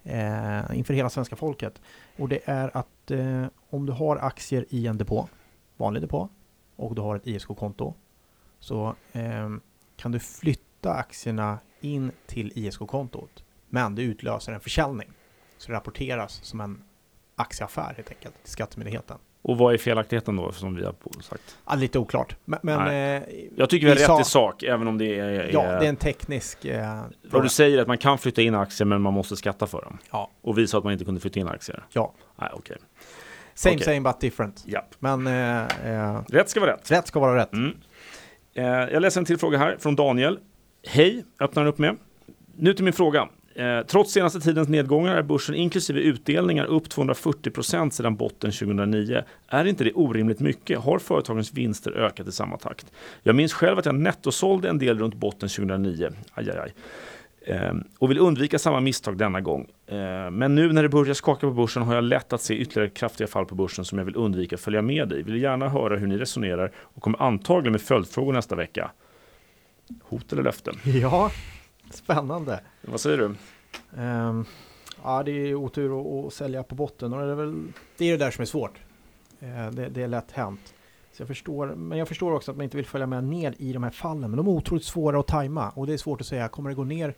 eh, 0.03 0.61
inför 0.79 0.95
hela 0.95 1.11
svenska 1.11 1.37
folket. 1.37 1.81
Och 2.19 2.29
det 2.29 2.41
är 2.45 2.77
att 2.77 3.11
eh, 3.11 3.45
om 3.71 3.87
du 3.87 3.93
har 3.93 4.17
aktier 4.17 4.65
i 4.69 4.87
en 4.87 4.99
depå, 4.99 5.29
vanlig 5.77 6.03
depå, 6.03 6.29
och 6.77 6.95
du 6.95 7.01
har 7.03 7.17
ett 7.17 7.27
ISK-konto, 7.27 7.95
så 8.63 8.95
eh, 9.13 9.51
kan 9.97 10.13
du 10.13 10.19
flytta 10.19 10.93
aktierna 10.93 11.59
in 11.81 12.13
till 12.27 12.53
ISK-kontot. 12.55 13.45
Men 13.69 13.95
det 13.95 14.03
utlöser 14.03 14.53
en 14.53 14.61
försäljning. 14.61 15.09
Så 15.59 15.71
det 15.73 15.77
rapporteras 15.77 16.33
som 16.45 16.61
en 16.61 16.83
aktieaffär 17.37 17.95
helt 17.97 18.09
enkelt 18.11 18.43
till 18.43 18.53
Skattemyndigheten. 18.53 19.19
Och 19.43 19.59
vad 19.59 19.75
är 19.75 19.79
felaktigheten 19.79 20.37
då 20.37 20.53
som 20.53 20.75
vi 20.75 20.85
har 20.85 20.95
sagt? 21.23 21.59
Ja, 21.67 21.75
lite 21.75 21.99
oklart. 21.99 22.37
Men, 22.45 22.59
men 22.63 22.81
eh, 22.89 23.29
Jag 23.57 23.71
tycker 23.71 23.87
vi 23.87 23.93
har 23.93 23.97
rätt 23.99 24.07
sa- 24.07 24.21
i 24.21 24.25
sak 24.25 24.63
även 24.63 24.89
om 24.89 24.99
det 24.99 25.19
är, 25.19 25.25
är 25.25 25.51
ja, 25.53 25.63
det 25.63 25.85
är 25.85 25.89
en 25.89 25.97
teknisk 25.97 26.65
eh, 26.65 27.03
fråga. 27.31 27.43
du 27.43 27.49
säger 27.49 27.79
att 27.79 27.89
man 27.89 27.99
kan 27.99 28.19
flytta 28.19 28.43
in 28.43 28.55
aktier 28.55 28.87
men 28.87 29.03
man 29.03 29.13
måste 29.13 29.37
skatta 29.37 29.67
för 29.67 29.83
dem. 29.83 29.99
Ja. 30.11 30.31
Och 30.43 30.59
vi 30.59 30.67
sa 30.67 30.79
att 30.79 30.85
man 30.85 30.93
inte 30.93 31.05
kunde 31.05 31.21
flytta 31.21 31.41
in 31.41 31.49
aktier. 31.49 31.85
Ja. 31.93 32.13
Nej, 32.37 32.49
okej. 32.53 32.77
Same 33.55 33.75
Okej. 33.77 33.85
same 33.85 34.01
but 34.01 34.21
different. 34.21 34.65
Japp. 34.67 34.95
Men 34.99 35.27
eh, 35.27 35.67
eh, 35.93 36.21
Rätt 36.29 36.49
ska 36.49 36.61
vara 36.61 36.73
rätt. 36.73 36.91
rätt 36.91 37.07
ska 37.07 37.21
vara 37.21 37.37
rätt. 37.37 37.53
Mm. 37.53 37.77
Eh, 38.55 38.65
jag 38.65 39.03
läser 39.03 39.21
en 39.21 39.25
till 39.25 39.39
fråga 39.39 39.59
här 39.59 39.77
från 39.79 39.97
Daniel. 39.97 40.39
Hej, 40.87 41.25
öppnar 41.41 41.67
upp 41.67 41.79
med. 41.79 41.97
Nu 42.57 42.75
till 42.75 42.85
min 42.85 42.93
fråga. 42.93 43.29
Eh, 43.55 43.81
trots 43.87 44.13
senaste 44.13 44.41
tidens 44.41 44.69
nedgångar 44.69 45.17
är 45.17 45.23
börsen 45.23 45.55
inklusive 45.55 46.01
utdelningar 46.01 46.65
upp 46.65 46.89
240% 46.89 47.91
sedan 47.91 48.17
botten 48.17 48.53
2009. 48.53 49.23
Är 49.49 49.65
inte 49.65 49.85
det 49.85 49.93
orimligt 49.93 50.41
mycket? 50.41 50.79
Har 50.79 50.99
företagens 50.99 51.53
vinster 51.53 51.93
ökat 51.93 52.29
i 52.29 52.33
samma 52.33 52.57
takt? 52.57 52.87
Jag 53.23 53.37
minns 53.37 53.53
själv 53.53 53.79
att 53.79 53.87
jag 53.87 53.95
nettosålde 53.95 54.69
en 54.69 54.79
del 54.79 54.99
runt 54.99 55.15
botten 55.15 55.49
2009. 55.49 56.09
Aj, 56.33 56.51
aj, 56.51 56.59
aj. 56.59 56.75
Eh, 57.47 57.75
och 57.99 58.11
vill 58.11 58.19
undvika 58.19 58.59
samma 58.59 58.81
misstag 58.81 59.19
denna 59.19 59.41
gång. 59.41 59.71
Eh, 59.87 60.31
men 60.31 60.55
nu 60.55 60.73
när 60.73 60.83
det 60.83 60.89
börjar 60.89 61.15
skaka 61.15 61.47
på 61.47 61.53
börsen 61.53 61.83
har 61.83 61.95
jag 61.95 62.05
lätt 62.05 62.33
att 62.33 62.43
se 62.43 62.55
ytterligare 62.55 62.91
kraftiga 62.91 63.27
fall 63.27 63.47
på 63.47 63.55
börsen 63.55 63.85
som 63.85 63.99
jag 63.99 64.05
vill 64.05 64.17
undvika 64.17 64.57
att 64.57 64.61
följa 64.61 64.83
med 64.83 65.13
i. 65.13 65.23
Vill 65.23 65.43
gärna 65.43 65.69
höra 65.69 65.97
hur 65.97 66.07
ni 66.07 66.19
resonerar 66.19 66.73
och 66.77 67.03
kommer 67.03 67.23
antagligen 67.23 67.73
med 67.73 67.81
följdfrågor 67.81 68.33
nästa 68.33 68.57
vecka. 68.57 68.91
Hot 70.03 70.33
eller 70.33 70.43
löften? 70.43 70.75
Ja, 70.85 71.31
spännande. 71.91 72.61
Vad 72.81 73.01
säger 73.01 73.19
du? 73.19 73.35
Ehm, 73.97 74.45
ja, 75.03 75.23
det 75.23 75.31
är 75.31 75.55
otur 75.55 76.01
att, 76.01 76.27
att 76.27 76.33
sälja 76.33 76.63
på 76.63 76.75
botten 76.75 77.13
och 77.13 77.21
det 77.21 77.31
är 77.33 77.35
väl 77.35 77.63
det 77.99 78.05
är 78.05 78.19
det 78.19 78.25
där 78.25 78.31
som 78.31 78.43
är 78.43 78.47
svårt. 78.47 78.81
Det, 79.73 79.89
det 79.89 80.03
är 80.03 80.09
lätt 80.09 80.33
hänt. 80.33 80.75
Så 81.13 81.23
jag 81.23 81.29
förstår, 81.29 81.67
men 81.67 81.99
jag 81.99 82.09
förstår 82.09 82.33
också 82.33 82.51
att 82.51 82.57
man 82.57 82.65
inte 82.65 82.77
vill 82.77 82.87
följa 82.87 83.07
med 83.07 83.25
ner 83.25 83.55
i 83.59 83.73
de 83.73 83.83
här 83.83 83.91
fallen. 83.91 84.31
Men 84.31 84.37
de 84.37 84.47
är 84.47 84.51
otroligt 84.51 84.85
svåra 84.85 85.21
att 85.21 85.27
tajma 85.27 85.71
och 85.71 85.87
det 85.87 85.93
är 85.93 85.97
svårt 85.97 86.21
att 86.21 86.27
säga, 86.27 86.49
kommer 86.49 86.71
det 86.71 86.77
gå 86.77 86.85
ner 86.85 87.15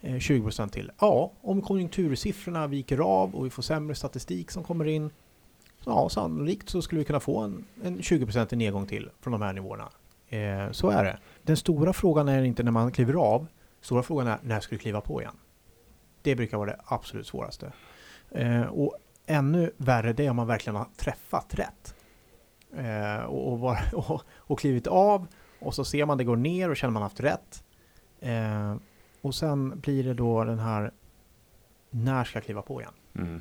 Eh, 0.00 0.18
20 0.18 0.42
procent 0.42 0.72
till? 0.72 0.90
Ja, 1.00 1.32
om 1.40 1.62
konjunktursiffrorna 1.62 2.66
viker 2.66 2.98
av 2.98 3.34
och 3.34 3.46
vi 3.46 3.50
får 3.50 3.62
sämre 3.62 3.94
statistik 3.94 4.50
som 4.50 4.64
kommer 4.64 4.84
in. 4.84 5.10
Ja, 5.84 6.08
sannolikt 6.08 6.68
så 6.68 6.82
skulle 6.82 6.98
vi 6.98 7.04
kunna 7.04 7.20
få 7.20 7.38
en, 7.38 7.64
en 7.82 8.02
20 8.02 8.56
nedgång 8.56 8.86
till 8.86 9.10
från 9.20 9.32
de 9.32 9.42
här 9.42 9.52
nivåerna. 9.52 9.88
Eh, 10.28 10.70
så 10.70 10.90
är 10.90 11.04
det. 11.04 11.18
Den 11.42 11.56
stora 11.56 11.92
frågan 11.92 12.28
är 12.28 12.42
inte 12.42 12.62
när 12.62 12.72
man 12.72 12.92
kliver 12.92 13.14
av. 13.14 13.46
Stora 13.80 14.02
frågan 14.02 14.26
är 14.26 14.38
när 14.42 14.60
ska 14.60 14.74
du 14.74 14.78
kliva 14.78 15.00
på 15.00 15.20
igen? 15.20 15.36
Det 16.22 16.36
brukar 16.36 16.56
vara 16.56 16.70
det 16.70 16.80
absolut 16.84 17.26
svåraste. 17.26 17.72
Eh, 18.30 18.62
och 18.62 18.96
ännu 19.26 19.70
värre 19.76 20.12
det 20.12 20.26
är 20.26 20.30
om 20.30 20.36
man 20.36 20.46
verkligen 20.46 20.76
har 20.76 20.88
träffat 20.96 21.54
rätt. 21.54 21.94
Eh, 22.76 23.24
och, 23.24 23.52
och, 23.52 23.58
var, 23.58 23.78
och, 23.94 24.22
och 24.28 24.58
klivit 24.58 24.86
av 24.86 25.26
och 25.58 25.74
så 25.74 25.84
ser 25.84 26.06
man 26.06 26.18
det 26.18 26.24
går 26.24 26.36
ner 26.36 26.70
och 26.70 26.76
känner 26.76 26.92
man 26.92 27.02
haft 27.02 27.20
rätt. 27.20 27.64
Eh, 28.20 28.76
och 29.26 29.34
sen 29.34 29.80
blir 29.80 30.04
det 30.04 30.14
då 30.14 30.44
den 30.44 30.58
här 30.58 30.90
när 31.90 32.24
ska 32.24 32.36
jag 32.36 32.44
kliva 32.44 32.62
på 32.62 32.80
igen? 32.80 32.92
Mm. 33.18 33.40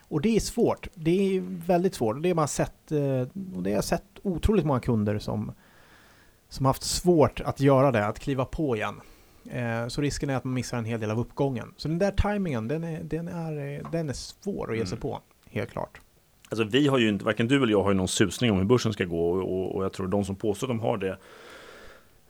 Och 0.00 0.20
det 0.20 0.36
är 0.36 0.40
svårt. 0.40 0.88
Det 0.94 1.36
är 1.36 1.40
väldigt 1.66 1.94
svårt. 1.94 2.22
Det 2.22 2.28
har 2.28 2.34
man 2.36 2.48
sett, 2.48 2.92
eh, 2.92 3.20
och 3.56 3.62
det 3.62 3.70
har 3.70 3.74
jag 3.76 3.84
sett 3.84 4.04
otroligt 4.22 4.64
många 4.66 4.80
kunder 4.80 5.18
som, 5.18 5.52
som 6.48 6.66
haft 6.66 6.82
svårt 6.82 7.40
att 7.40 7.60
göra 7.60 7.92
det, 7.92 8.06
att 8.06 8.18
kliva 8.18 8.44
på 8.44 8.76
igen. 8.76 9.00
Eh, 9.50 9.88
Så 9.88 10.00
risken 10.00 10.30
är 10.30 10.36
att 10.36 10.44
man 10.44 10.54
missar 10.54 10.78
en 10.78 10.84
hel 10.84 11.00
del 11.00 11.10
av 11.10 11.18
uppgången. 11.20 11.74
Så 11.76 11.88
den 11.88 11.98
där 11.98 12.10
tajmingen, 12.10 12.68
den 12.68 12.84
är, 12.84 13.02
den 13.04 13.28
är, 13.28 13.82
den 13.92 14.08
är 14.08 14.12
svår 14.12 14.70
att 14.72 14.78
ge 14.78 14.86
sig 14.86 14.96
Mm. 14.96 15.00
på, 15.02 15.20
helt 15.50 15.70
klart. 15.70 16.00
Alltså 16.50 16.64
vi 16.64 16.88
har 16.88 16.98
ju 16.98 17.08
inte, 17.08 17.24
varken 17.24 17.48
du 17.48 17.56
eller 17.62 17.72
jag 17.72 17.82
har 17.82 17.90
ju 17.90 17.96
någon 17.96 18.08
susning 18.08 18.50
om 18.50 18.58
hur 18.58 18.64
börsen 18.64 18.92
ska 18.92 19.04
gå 19.04 19.30
och, 19.30 19.38
och, 19.52 19.74
och 19.76 19.84
jag 19.84 19.92
tror 19.92 20.08
de 20.08 20.24
som 20.24 20.36
påstår 20.36 20.66
att 20.66 20.70
de 20.70 20.80
har 20.80 20.96
det 20.98 21.18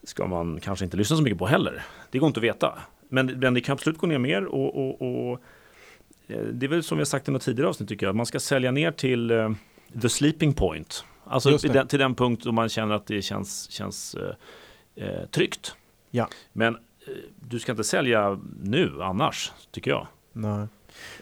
ska 0.09 0.27
man 0.27 0.61
kanske 0.61 0.85
inte 0.85 0.97
lyssna 0.97 1.17
så 1.17 1.23
mycket 1.23 1.39
på 1.39 1.47
heller. 1.47 1.83
Det 2.11 2.19
går 2.19 2.27
inte 2.27 2.41
att 2.41 2.45
veta. 2.45 2.79
Men, 3.09 3.27
men 3.27 3.55
det 3.55 3.61
kan 3.61 3.73
absolut 3.73 3.99
gå 3.99 4.07
ner 4.07 4.19
mer 4.19 4.45
och, 4.45 4.77
och, 4.77 5.03
och 5.31 5.41
eh, 6.29 6.43
det 6.43 6.67
är 6.67 6.71
väl 6.71 6.83
som 6.83 6.99
vi 6.99 7.01
har 7.01 7.05
sagt 7.07 7.29
i 7.29 7.31
något 7.31 7.43
tidigare 7.43 7.69
avsnitt 7.69 7.89
tycker 7.89 8.07
jag, 8.07 8.17
man 8.17 8.27
ska 8.27 8.41
sälja 8.41 8.71
ner 8.71 8.91
till 8.93 9.31
eh, 9.31 9.53
the 10.03 10.09
sleeping 10.09 10.53
point. 10.53 11.05
Alltså 11.25 11.51
den, 11.69 11.89
till 11.89 11.99
den 11.99 12.15
punkt 12.15 12.45
då 12.45 12.53
man 12.53 12.69
känner 12.69 12.95
att 12.95 13.07
det 13.07 13.23
känns, 13.23 13.71
känns 13.71 14.17
eh, 14.95 15.27
tryggt. 15.31 15.75
Ja. 16.11 16.29
Men 16.53 16.77
du 17.49 17.59
ska 17.59 17.73
inte 17.73 17.85
sälja 17.85 18.39
nu 18.63 19.03
annars, 19.03 19.53
tycker 19.71 19.91
jag. 19.91 20.07
Nej. 20.33 20.53
Eh, 20.61 20.69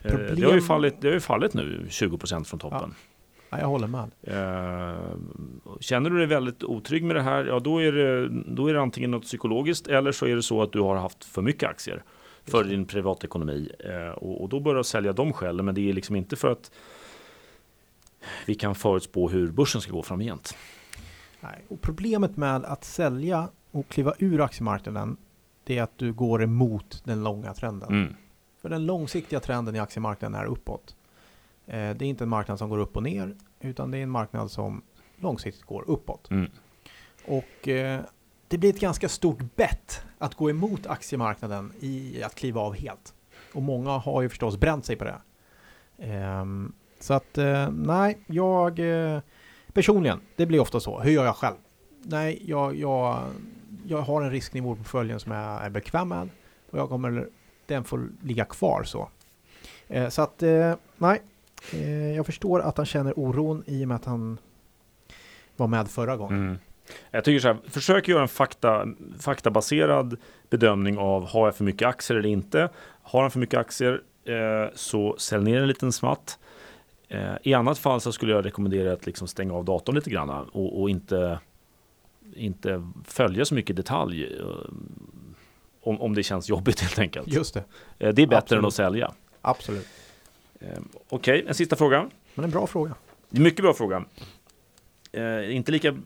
Det, 0.03 0.11
har 0.13 0.19
ju 0.21 0.29
Problem- 0.37 0.61
fallit, 0.61 0.95
det 1.01 1.09
har 1.09 1.15
ju 1.15 1.21
fallit 1.21 1.55
nu 1.55 1.87
20% 1.91 2.45
från 2.45 2.61
toppen. 2.61 2.95
Ja, 2.99 3.06
jag 3.51 3.67
håller 3.69 3.87
med. 3.87 4.11
Eh, 4.23 5.17
Känner 5.81 6.11
du 6.11 6.19
dig 6.19 6.27
väldigt 6.27 6.65
otrygg 6.65 7.05
med 7.05 7.17
det 7.17 7.23
här, 7.23 7.45
ja 7.45 7.59
då 7.61 7.83
är 7.83 7.93
det, 7.93 8.29
då 8.55 8.67
är 8.67 8.75
det 8.75 8.81
antingen 8.81 9.11
något 9.11 9.23
psykologiskt 9.23 9.87
eller 9.87 10.13
så 10.13 10.27
är 10.27 10.37
det 10.37 10.43
så 10.43 10.63
att 10.63 10.73
du 10.73 10.81
har 10.81 10.97
haft 10.97 11.25
för 11.25 11.43
mycket 11.43 11.69
aktier 11.69 12.03
för 12.45 12.65
din 12.65 12.87
privatekonomi. 12.87 13.71
Eh, 13.79 14.09
Och, 14.11 14.43
och 14.43 14.49
då 14.49 14.61
bör 14.61 14.75
du 14.75 14.85
sälja 14.85 15.13
de 15.13 15.33
skälen, 15.33 15.65
men 15.67 15.75
det 15.75 15.89
är 15.89 15.93
liksom 15.93 16.17
inte 16.17 16.37
för 16.37 16.53
att 16.53 16.71
vi 18.47 18.55
kan 18.55 18.75
förutspå 18.75 19.29
hur 19.29 19.51
börsen 19.51 19.81
ska 19.81 19.93
gå 19.93 20.03
framgent. 20.03 20.57
Nej. 21.41 21.65
Och 21.69 21.81
problemet 21.81 22.37
med 22.37 22.65
att 22.65 22.85
sälja 22.85 23.49
och 23.71 23.89
kliva 23.89 24.15
ur 24.19 24.41
aktiemarknaden, 24.41 25.17
det 25.65 25.79
är 25.79 25.83
att 25.83 25.99
du 25.99 26.13
går 26.13 26.43
emot 26.43 27.03
den 27.05 27.25
långa 27.25 27.55
trenden. 27.55 27.89
Mm. 27.89 28.15
För 28.63 28.69
den 28.69 28.87
långsiktiga 28.87 29.41
trenden 29.41 29.77
i 29.77 29.79
aktiemarknaden 29.79 30.41
är 30.41 30.45
uppåt. 30.45 30.96
Eh, 31.67 31.91
det 31.97 32.05
är 32.05 32.09
inte 32.09 32.25
en 32.25 32.29
marknad 32.29 32.59
som 32.59 32.69
går 32.69 32.79
upp 32.79 32.97
och 32.97 33.03
ner, 33.03 33.37
utan 33.61 33.91
det 33.91 33.99
är 33.99 34.03
en 34.03 34.11
marknad 34.11 34.51
som 34.51 34.83
långsiktigt 35.17 35.65
går 35.65 35.85
uppåt. 35.87 36.31
Mm. 36.31 36.51
Och 37.25 37.69
eh, 37.69 38.01
det 38.49 38.59
blir 38.59 38.71
ett 38.71 38.81
ganska 38.81 39.09
stort 39.09 39.57
bett 39.57 40.05
att 40.19 40.35
gå 40.35 40.51
emot 40.51 40.87
aktiemarknaden 40.87 41.73
i 41.81 42.23
att 42.23 42.35
kliva 42.35 42.61
av 42.61 42.75
helt. 42.75 43.15
Och 43.55 43.63
många 43.63 43.91
har 43.91 44.23
ju 44.23 44.29
förstås 44.29 44.57
bränt 44.57 44.85
sig 44.85 44.97
på 44.97 45.05
det. 45.05 45.21
Ehm, 45.99 46.73
så 47.01 47.15
att 47.15 47.39
eh, 47.39 47.71
nej, 47.71 48.19
jag 48.27 48.81
personligen, 49.73 50.21
det 50.37 50.47
blir 50.47 50.61
ofta 50.61 50.81
så. 50.81 51.01
Hur 51.01 51.11
gör 51.11 51.25
jag 51.25 51.37
själv? 51.37 51.57
Nej, 52.03 52.43
jag, 52.47 52.77
jag, 52.77 53.23
jag 53.87 53.99
har 54.03 54.23
en 54.23 54.31
risknivå 54.31 54.75
på 54.75 54.79
portföljen 54.79 55.21
som 55.21 55.33
jag 55.33 55.65
är 55.65 55.71
bekväm 55.71 56.09
med 56.09 56.29
och 56.71 56.79
jag 56.79 56.89
kommer, 56.89 57.29
den 57.67 57.85
får 57.85 58.09
ligga 58.23 58.45
kvar 58.45 58.83
så. 58.83 59.09
Så 60.11 60.23
att 60.23 60.43
nej, 60.97 61.23
jag 62.17 62.27
förstår 62.27 62.61
att 62.61 62.77
han 62.77 62.87
känner 62.87 63.19
oron 63.19 63.65
i 63.67 63.85
och 63.85 63.89
med 63.89 63.95
att 63.95 64.05
han 64.05 64.39
var 65.57 65.67
med 65.67 65.89
förra 65.89 66.17
gången. 66.17 66.39
Mm. 66.39 66.59
Jag 67.11 67.25
tycker 67.25 67.41
så 67.41 67.49
här, 67.49 67.57
försök 67.69 68.09
göra 68.09 68.23
en 68.23 68.29
fakta, 68.29 68.87
faktabaserad 69.21 70.17
bedömning 70.51 70.99
av 70.99 71.27
har 71.29 71.47
jag 71.47 71.57
för 71.57 71.65
mycket 71.65 71.89
aktier 71.89 72.17
eller 72.19 72.29
inte. 72.29 72.69
Har 73.03 73.23
han 73.23 73.31
för 73.31 73.39
mycket 73.39 73.61
aktier 73.61 74.03
eh, 74.25 74.71
så 74.75 75.17
sälj 75.19 75.45
ner 75.45 75.61
en 75.61 75.69
liten 75.69 75.93
smatt. 75.93 76.39
Eh, 77.09 77.35
I 77.43 77.55
annat 77.55 77.79
fall 77.79 78.01
så 78.01 78.13
skulle 78.13 78.33
jag 78.33 78.45
rekommendera 78.45 78.93
att 78.93 79.07
liksom 79.07 79.29
stänga 79.29 79.55
av 79.55 79.65
datorn 79.65 79.95
lite 79.95 80.11
grann 80.11 80.31
och, 80.31 80.81
och 80.81 80.91
inte, 80.91 81.39
inte 82.35 82.91
följa 83.05 83.45
så 83.45 83.55
mycket 83.55 83.77
detalj. 83.77 84.25
Eh, 84.25 84.47
om, 85.83 86.01
om 86.01 86.15
det 86.15 86.23
känns 86.23 86.49
jobbigt 86.49 86.81
helt 86.81 86.99
enkelt. 86.99 87.29
Just 87.29 87.55
det, 87.55 87.65
Eh, 87.99 88.15
det 88.15 88.23
är 88.23 88.27
bättre 88.27 88.37
Absolut. 88.39 88.63
än 88.63 88.67
att 88.67 88.75
sälja. 88.75 89.13
absolut. 89.41 89.87
Eh, 90.61 90.69
Okej, 91.09 91.45
en 91.49 91.55
sista 91.55 91.77
fråga. 91.77 92.11
Men 92.35 92.45
en 92.45 92.51
bra 92.51 92.67
fråga. 92.67 92.95
Det 93.31 93.39
är 93.39 93.43
mycket 93.43 93.61
bra 93.63 93.75
fråga. 93.75 94.05
Eh, 95.13 95.57
inte 95.57 95.73
lika 95.73 95.97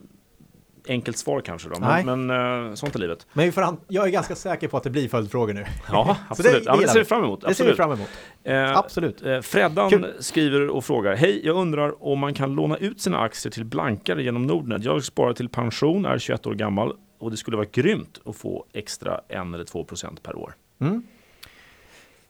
enkelt 0.87 1.17
svar 1.17 1.41
kanske 1.41 1.69
då, 1.69 1.75
Nej. 1.79 2.05
men, 2.05 2.25
men 2.25 2.65
eh, 2.69 2.73
sånt 2.73 2.95
är 2.95 2.99
livet. 2.99 3.27
Men 3.33 3.53
an- 3.57 3.79
jag 3.87 4.07
är 4.07 4.11
ganska 4.11 4.35
säker 4.35 4.67
på 4.67 4.77
att 4.77 4.83
det 4.83 4.89
blir 4.89 5.09
följdfrågor 5.09 5.53
nu. 5.53 5.65
Ja, 5.91 6.17
Så 6.35 6.41
det- 6.43 6.49
absolut. 6.49 6.65
det 6.65 6.71
ja, 6.71 6.77
det 6.81 6.87
ser 6.87 6.99
vi. 6.99 7.05
fram 7.05 7.23
emot. 7.23 7.41
Det 7.41 7.53
ser 7.53 7.63
vi 7.65 7.71
Absolut. 7.71 7.77
fram 7.77 7.91
emot. 7.91 8.09
Eh, 8.43 8.77
Absolut. 8.77 9.45
Freddan 9.45 9.89
Kul. 9.89 10.13
skriver 10.19 10.67
och 10.69 10.85
frågar. 10.85 11.15
Hej, 11.15 11.41
jag 11.45 11.55
undrar 11.55 12.03
om 12.03 12.19
man 12.19 12.33
kan 12.33 12.55
låna 12.55 12.77
ut 12.77 13.01
sina 13.01 13.19
aktier 13.19 13.51
till 13.51 13.65
blankare 13.65 14.23
genom 14.23 14.47
Nordnet. 14.47 14.83
Jag 14.83 15.03
sparar 15.03 15.33
till 15.33 15.49
pension, 15.49 16.05
är 16.05 16.17
21 16.17 16.47
år 16.47 16.53
gammal 16.53 16.93
och 17.19 17.31
det 17.31 17.37
skulle 17.37 17.57
vara 17.57 17.67
grymt 17.71 18.21
att 18.25 18.35
få 18.35 18.65
extra 18.73 19.21
1 19.27 19.37
eller 19.53 19.63
2 19.63 19.83
procent 19.83 20.23
per 20.23 20.35
år. 20.35 20.53
Mm. 20.79 21.03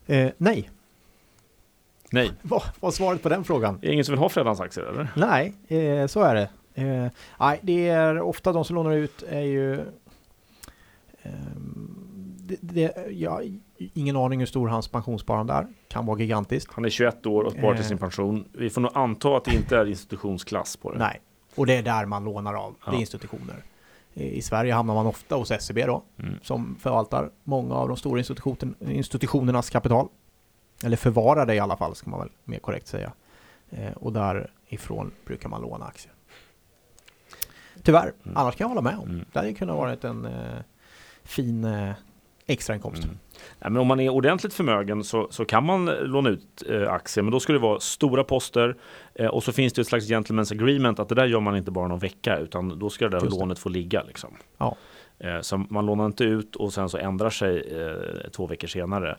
Eh, 0.07 0.31
nej, 0.37 0.69
Nej, 2.11 2.31
vad 2.41 2.63
var 2.79 2.91
svaret 2.91 3.23
på 3.23 3.29
den 3.29 3.43
frågan? 3.43 3.75
är 3.75 3.79
det 3.87 3.93
ingen 3.93 4.05
som 4.05 4.11
vill 4.13 4.19
ha 4.19 4.29
Freddans 4.29 4.59
aktier 4.59 4.85
eller? 4.85 5.07
Nej, 5.15 5.53
eh, 5.67 6.07
så 6.07 6.21
är 6.21 6.35
det. 6.35 6.49
Eh, 6.73 7.07
nej, 7.39 7.59
det 7.61 7.87
är 7.89 8.21
ofta 8.21 8.51
de 8.53 8.65
som 8.65 8.75
lånar 8.75 8.91
ut 8.91 9.23
är 9.29 9.41
ju... 9.41 9.79
ehm, 11.21 11.97
det, 12.61 12.91
det, 13.11 13.25
har 13.25 13.43
ingen 13.77 14.15
aning 14.17 14.39
hur 14.39 14.45
stor 14.47 14.67
hans 14.67 14.87
pensionssparande 14.87 15.53
är. 15.53 15.67
Kan 15.87 16.05
vara 16.05 16.19
gigantiskt. 16.19 16.71
Han 16.73 16.85
är 16.85 16.89
21 16.89 17.25
år 17.25 17.43
och 17.43 17.51
sparar 17.51 17.73
till 17.73 17.83
Eh. 17.83 17.87
sin 17.87 17.97
pension. 17.97 18.45
Vi 18.53 18.69
får 18.69 18.81
nog 18.81 18.91
anta 18.95 19.37
att 19.37 19.45
det 19.45 19.55
inte 19.55 19.77
är 19.77 19.85
institutionsklass 19.85 20.77
på 20.77 20.91
det. 20.91 20.97
Nej, 20.97 21.21
och 21.55 21.65
det 21.65 21.73
är 21.77 21.83
där 21.83 22.05
man 22.05 22.23
lånar 22.23 22.53
av. 22.53 22.71
Det 22.71 22.77
Ja. 22.85 22.93
är 22.93 22.99
institutioner. 22.99 23.55
Eh, 24.13 24.27
I 24.33 24.41
Sverige 24.41 24.73
hamnar 24.73 24.93
man 24.93 25.07
ofta 25.07 25.35
hos 25.35 25.51
SEB 25.51 25.77
då, 25.85 26.03
Mm. 26.19 26.33
som 26.43 26.75
förvaltar 26.79 27.29
många 27.43 27.75
av 27.75 27.87
de 27.87 27.97
stora 27.97 28.19
institution, 28.19 28.75
institutionernas 28.79 29.69
kapital. 29.69 30.07
Eller 30.85 30.97
förvarar 30.97 31.45
det 31.45 31.55
i 31.55 31.59
alla 31.59 31.77
fall, 31.77 31.95
ska 31.95 32.09
man 32.09 32.19
väl 32.19 32.29
mer 32.43 32.59
korrekt 32.59 32.87
säga. 32.87 33.11
Eh, 33.69 33.91
och 33.95 34.13
därifrån 34.13 35.11
brukar 35.25 35.49
man 35.49 35.61
låna 35.61 35.85
aktier. 35.85 36.13
Tyvärr, 37.83 38.13
Mm. 38.23 38.37
annars 38.37 38.55
kan 38.55 38.65
jag 38.65 38.69
hålla 38.69 38.81
med 38.81 38.97
om. 38.97 39.09
Mm. 39.09 39.25
Det 39.33 39.39
hade 39.39 39.53
kunnat 39.53 39.75
varit 39.77 40.03
en 40.03 40.25
eh, 40.25 40.59
fin 41.23 41.63
eh, 41.65 41.91
extrainkomst. 42.45 43.03
Mm. 43.03 43.17
Nej, 43.59 43.71
men 43.71 43.77
om 43.77 43.87
man 43.87 43.99
är 43.99 44.09
ordentligt 44.09 44.53
förmögen 44.53 45.03
så, 45.03 45.27
så 45.31 45.45
kan 45.45 45.65
man 45.65 45.85
låna 45.85 46.29
ut 46.29 46.63
eh, 46.69 46.91
aktier, 46.93 47.23
men 47.23 47.31
då 47.31 47.39
ska 47.39 47.53
det 47.53 47.59
vara 47.59 47.79
stora 47.79 48.23
poster 48.23 48.77
eh, 49.15 49.27
och 49.27 49.43
så 49.43 49.51
finns 49.51 49.73
det 49.73 49.81
ett 49.81 49.87
slags 49.87 50.05
gentleman's 50.09 50.51
agreement 50.53 50.99
att 50.99 51.09
det 51.09 51.15
där 51.15 51.25
gör 51.25 51.39
man 51.39 51.57
inte 51.57 51.71
bara 51.71 51.87
någon 51.87 51.99
vecka 51.99 52.37
utan 52.37 52.79
då 52.79 52.89
ska 52.89 53.05
det 53.05 53.11
där 53.17 53.25
Just 53.25 53.37
det. 53.37 53.39
lånet 53.39 53.59
få 53.59 53.69
ligga. 53.69 54.03
Liksom. 54.03 54.33
Ja. 54.57 54.75
Eh, 55.19 55.41
så 55.41 55.57
man 55.57 55.85
lånar 55.85 56.05
inte 56.05 56.23
ut 56.23 56.55
och 56.55 56.73
sen 56.73 56.89
så 56.89 56.97
ändrar 56.97 57.29
sig 57.29 57.81
eh, 57.81 58.29
två 58.31 58.47
veckor 58.47 58.67
senare. 58.67 59.17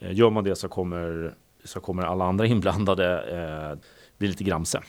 Eh, 0.00 0.12
gör 0.12 0.30
man 0.30 0.44
det 0.44 0.56
så 0.56 0.68
kommer, 0.68 1.34
så 1.64 1.80
kommer 1.80 2.02
alla 2.02 2.24
andra 2.24 2.46
inblandade 2.54 3.22
eh, 3.72 3.78
bli 4.18 4.28
lite 4.28 4.44
gramse. 4.44 4.80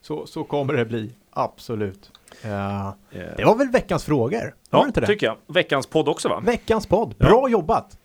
Så, 0.00 0.26
så 0.26 0.44
kommer 0.44 0.74
det 0.74 0.84
bli, 0.84 1.14
absolut. 1.30 2.10
Eh, 2.42 2.90
det 3.36 3.44
var 3.44 3.58
väl 3.58 3.68
veckans 3.68 4.04
frågor? 4.04 4.38
Var 4.40 4.52
ja, 4.70 4.80
det 4.80 4.86
inte 4.86 5.00
det? 5.00 5.06
tycker 5.06 5.26
jag. 5.26 5.36
Veckans 5.46 5.86
podd 5.86 6.08
också 6.08 6.28
va? 6.28 6.40
Veckans 6.40 6.86
podd, 6.86 7.14
Ja. 7.18 7.26
bra 7.28 7.48
jobbat! 7.48 7.98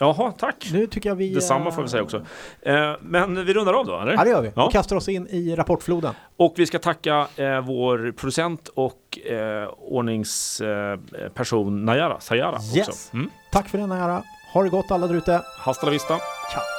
Jaha, 0.00 0.32
tack. 0.32 0.68
Nu 0.72 0.86
tycker 0.86 1.08
jag 1.08 1.16
vi... 1.16 1.34
Detsamma 1.34 1.70
får 1.70 1.82
vi 1.82 1.88
säga 1.88 2.02
också. 2.02 2.16
Eh, 2.62 2.92
men 3.00 3.44
vi 3.46 3.54
rundar 3.54 3.72
av 3.72 3.86
då, 3.86 4.00
eller? 4.00 4.12
Ja, 4.12 4.24
det 4.24 4.30
gör 4.30 4.42
vi. 4.42 4.52
Ja. 4.56 4.64
Och 4.66 4.72
kastar 4.72 4.96
oss 4.96 5.08
in 5.08 5.26
i 5.28 5.56
rapportfloden. 5.56 6.14
Och 6.36 6.54
vi 6.56 6.66
ska 6.66 6.78
tacka 6.78 7.26
eh, 7.36 7.60
vår 7.60 8.12
producent 8.12 8.68
och 8.68 9.18
eh, 9.26 9.68
ordningsperson 9.78 11.30
person 11.34 11.84
Najara 11.84 12.20
Sayara 12.20 12.58
Yes. 12.76 12.88
också. 12.88 13.16
Mm. 13.16 13.30
Tack 13.52 13.68
för 13.68 13.78
den 13.78 13.90
här. 13.90 14.22
Ha 14.52 14.62
det 14.62 14.68
gott 14.68 14.90
alla 14.90 15.06
där 15.06 15.14
ute. 15.14 15.42
Hasta 15.58 15.86
la 15.86 15.92
vista. 15.92 16.18
Ciao! 16.52 16.77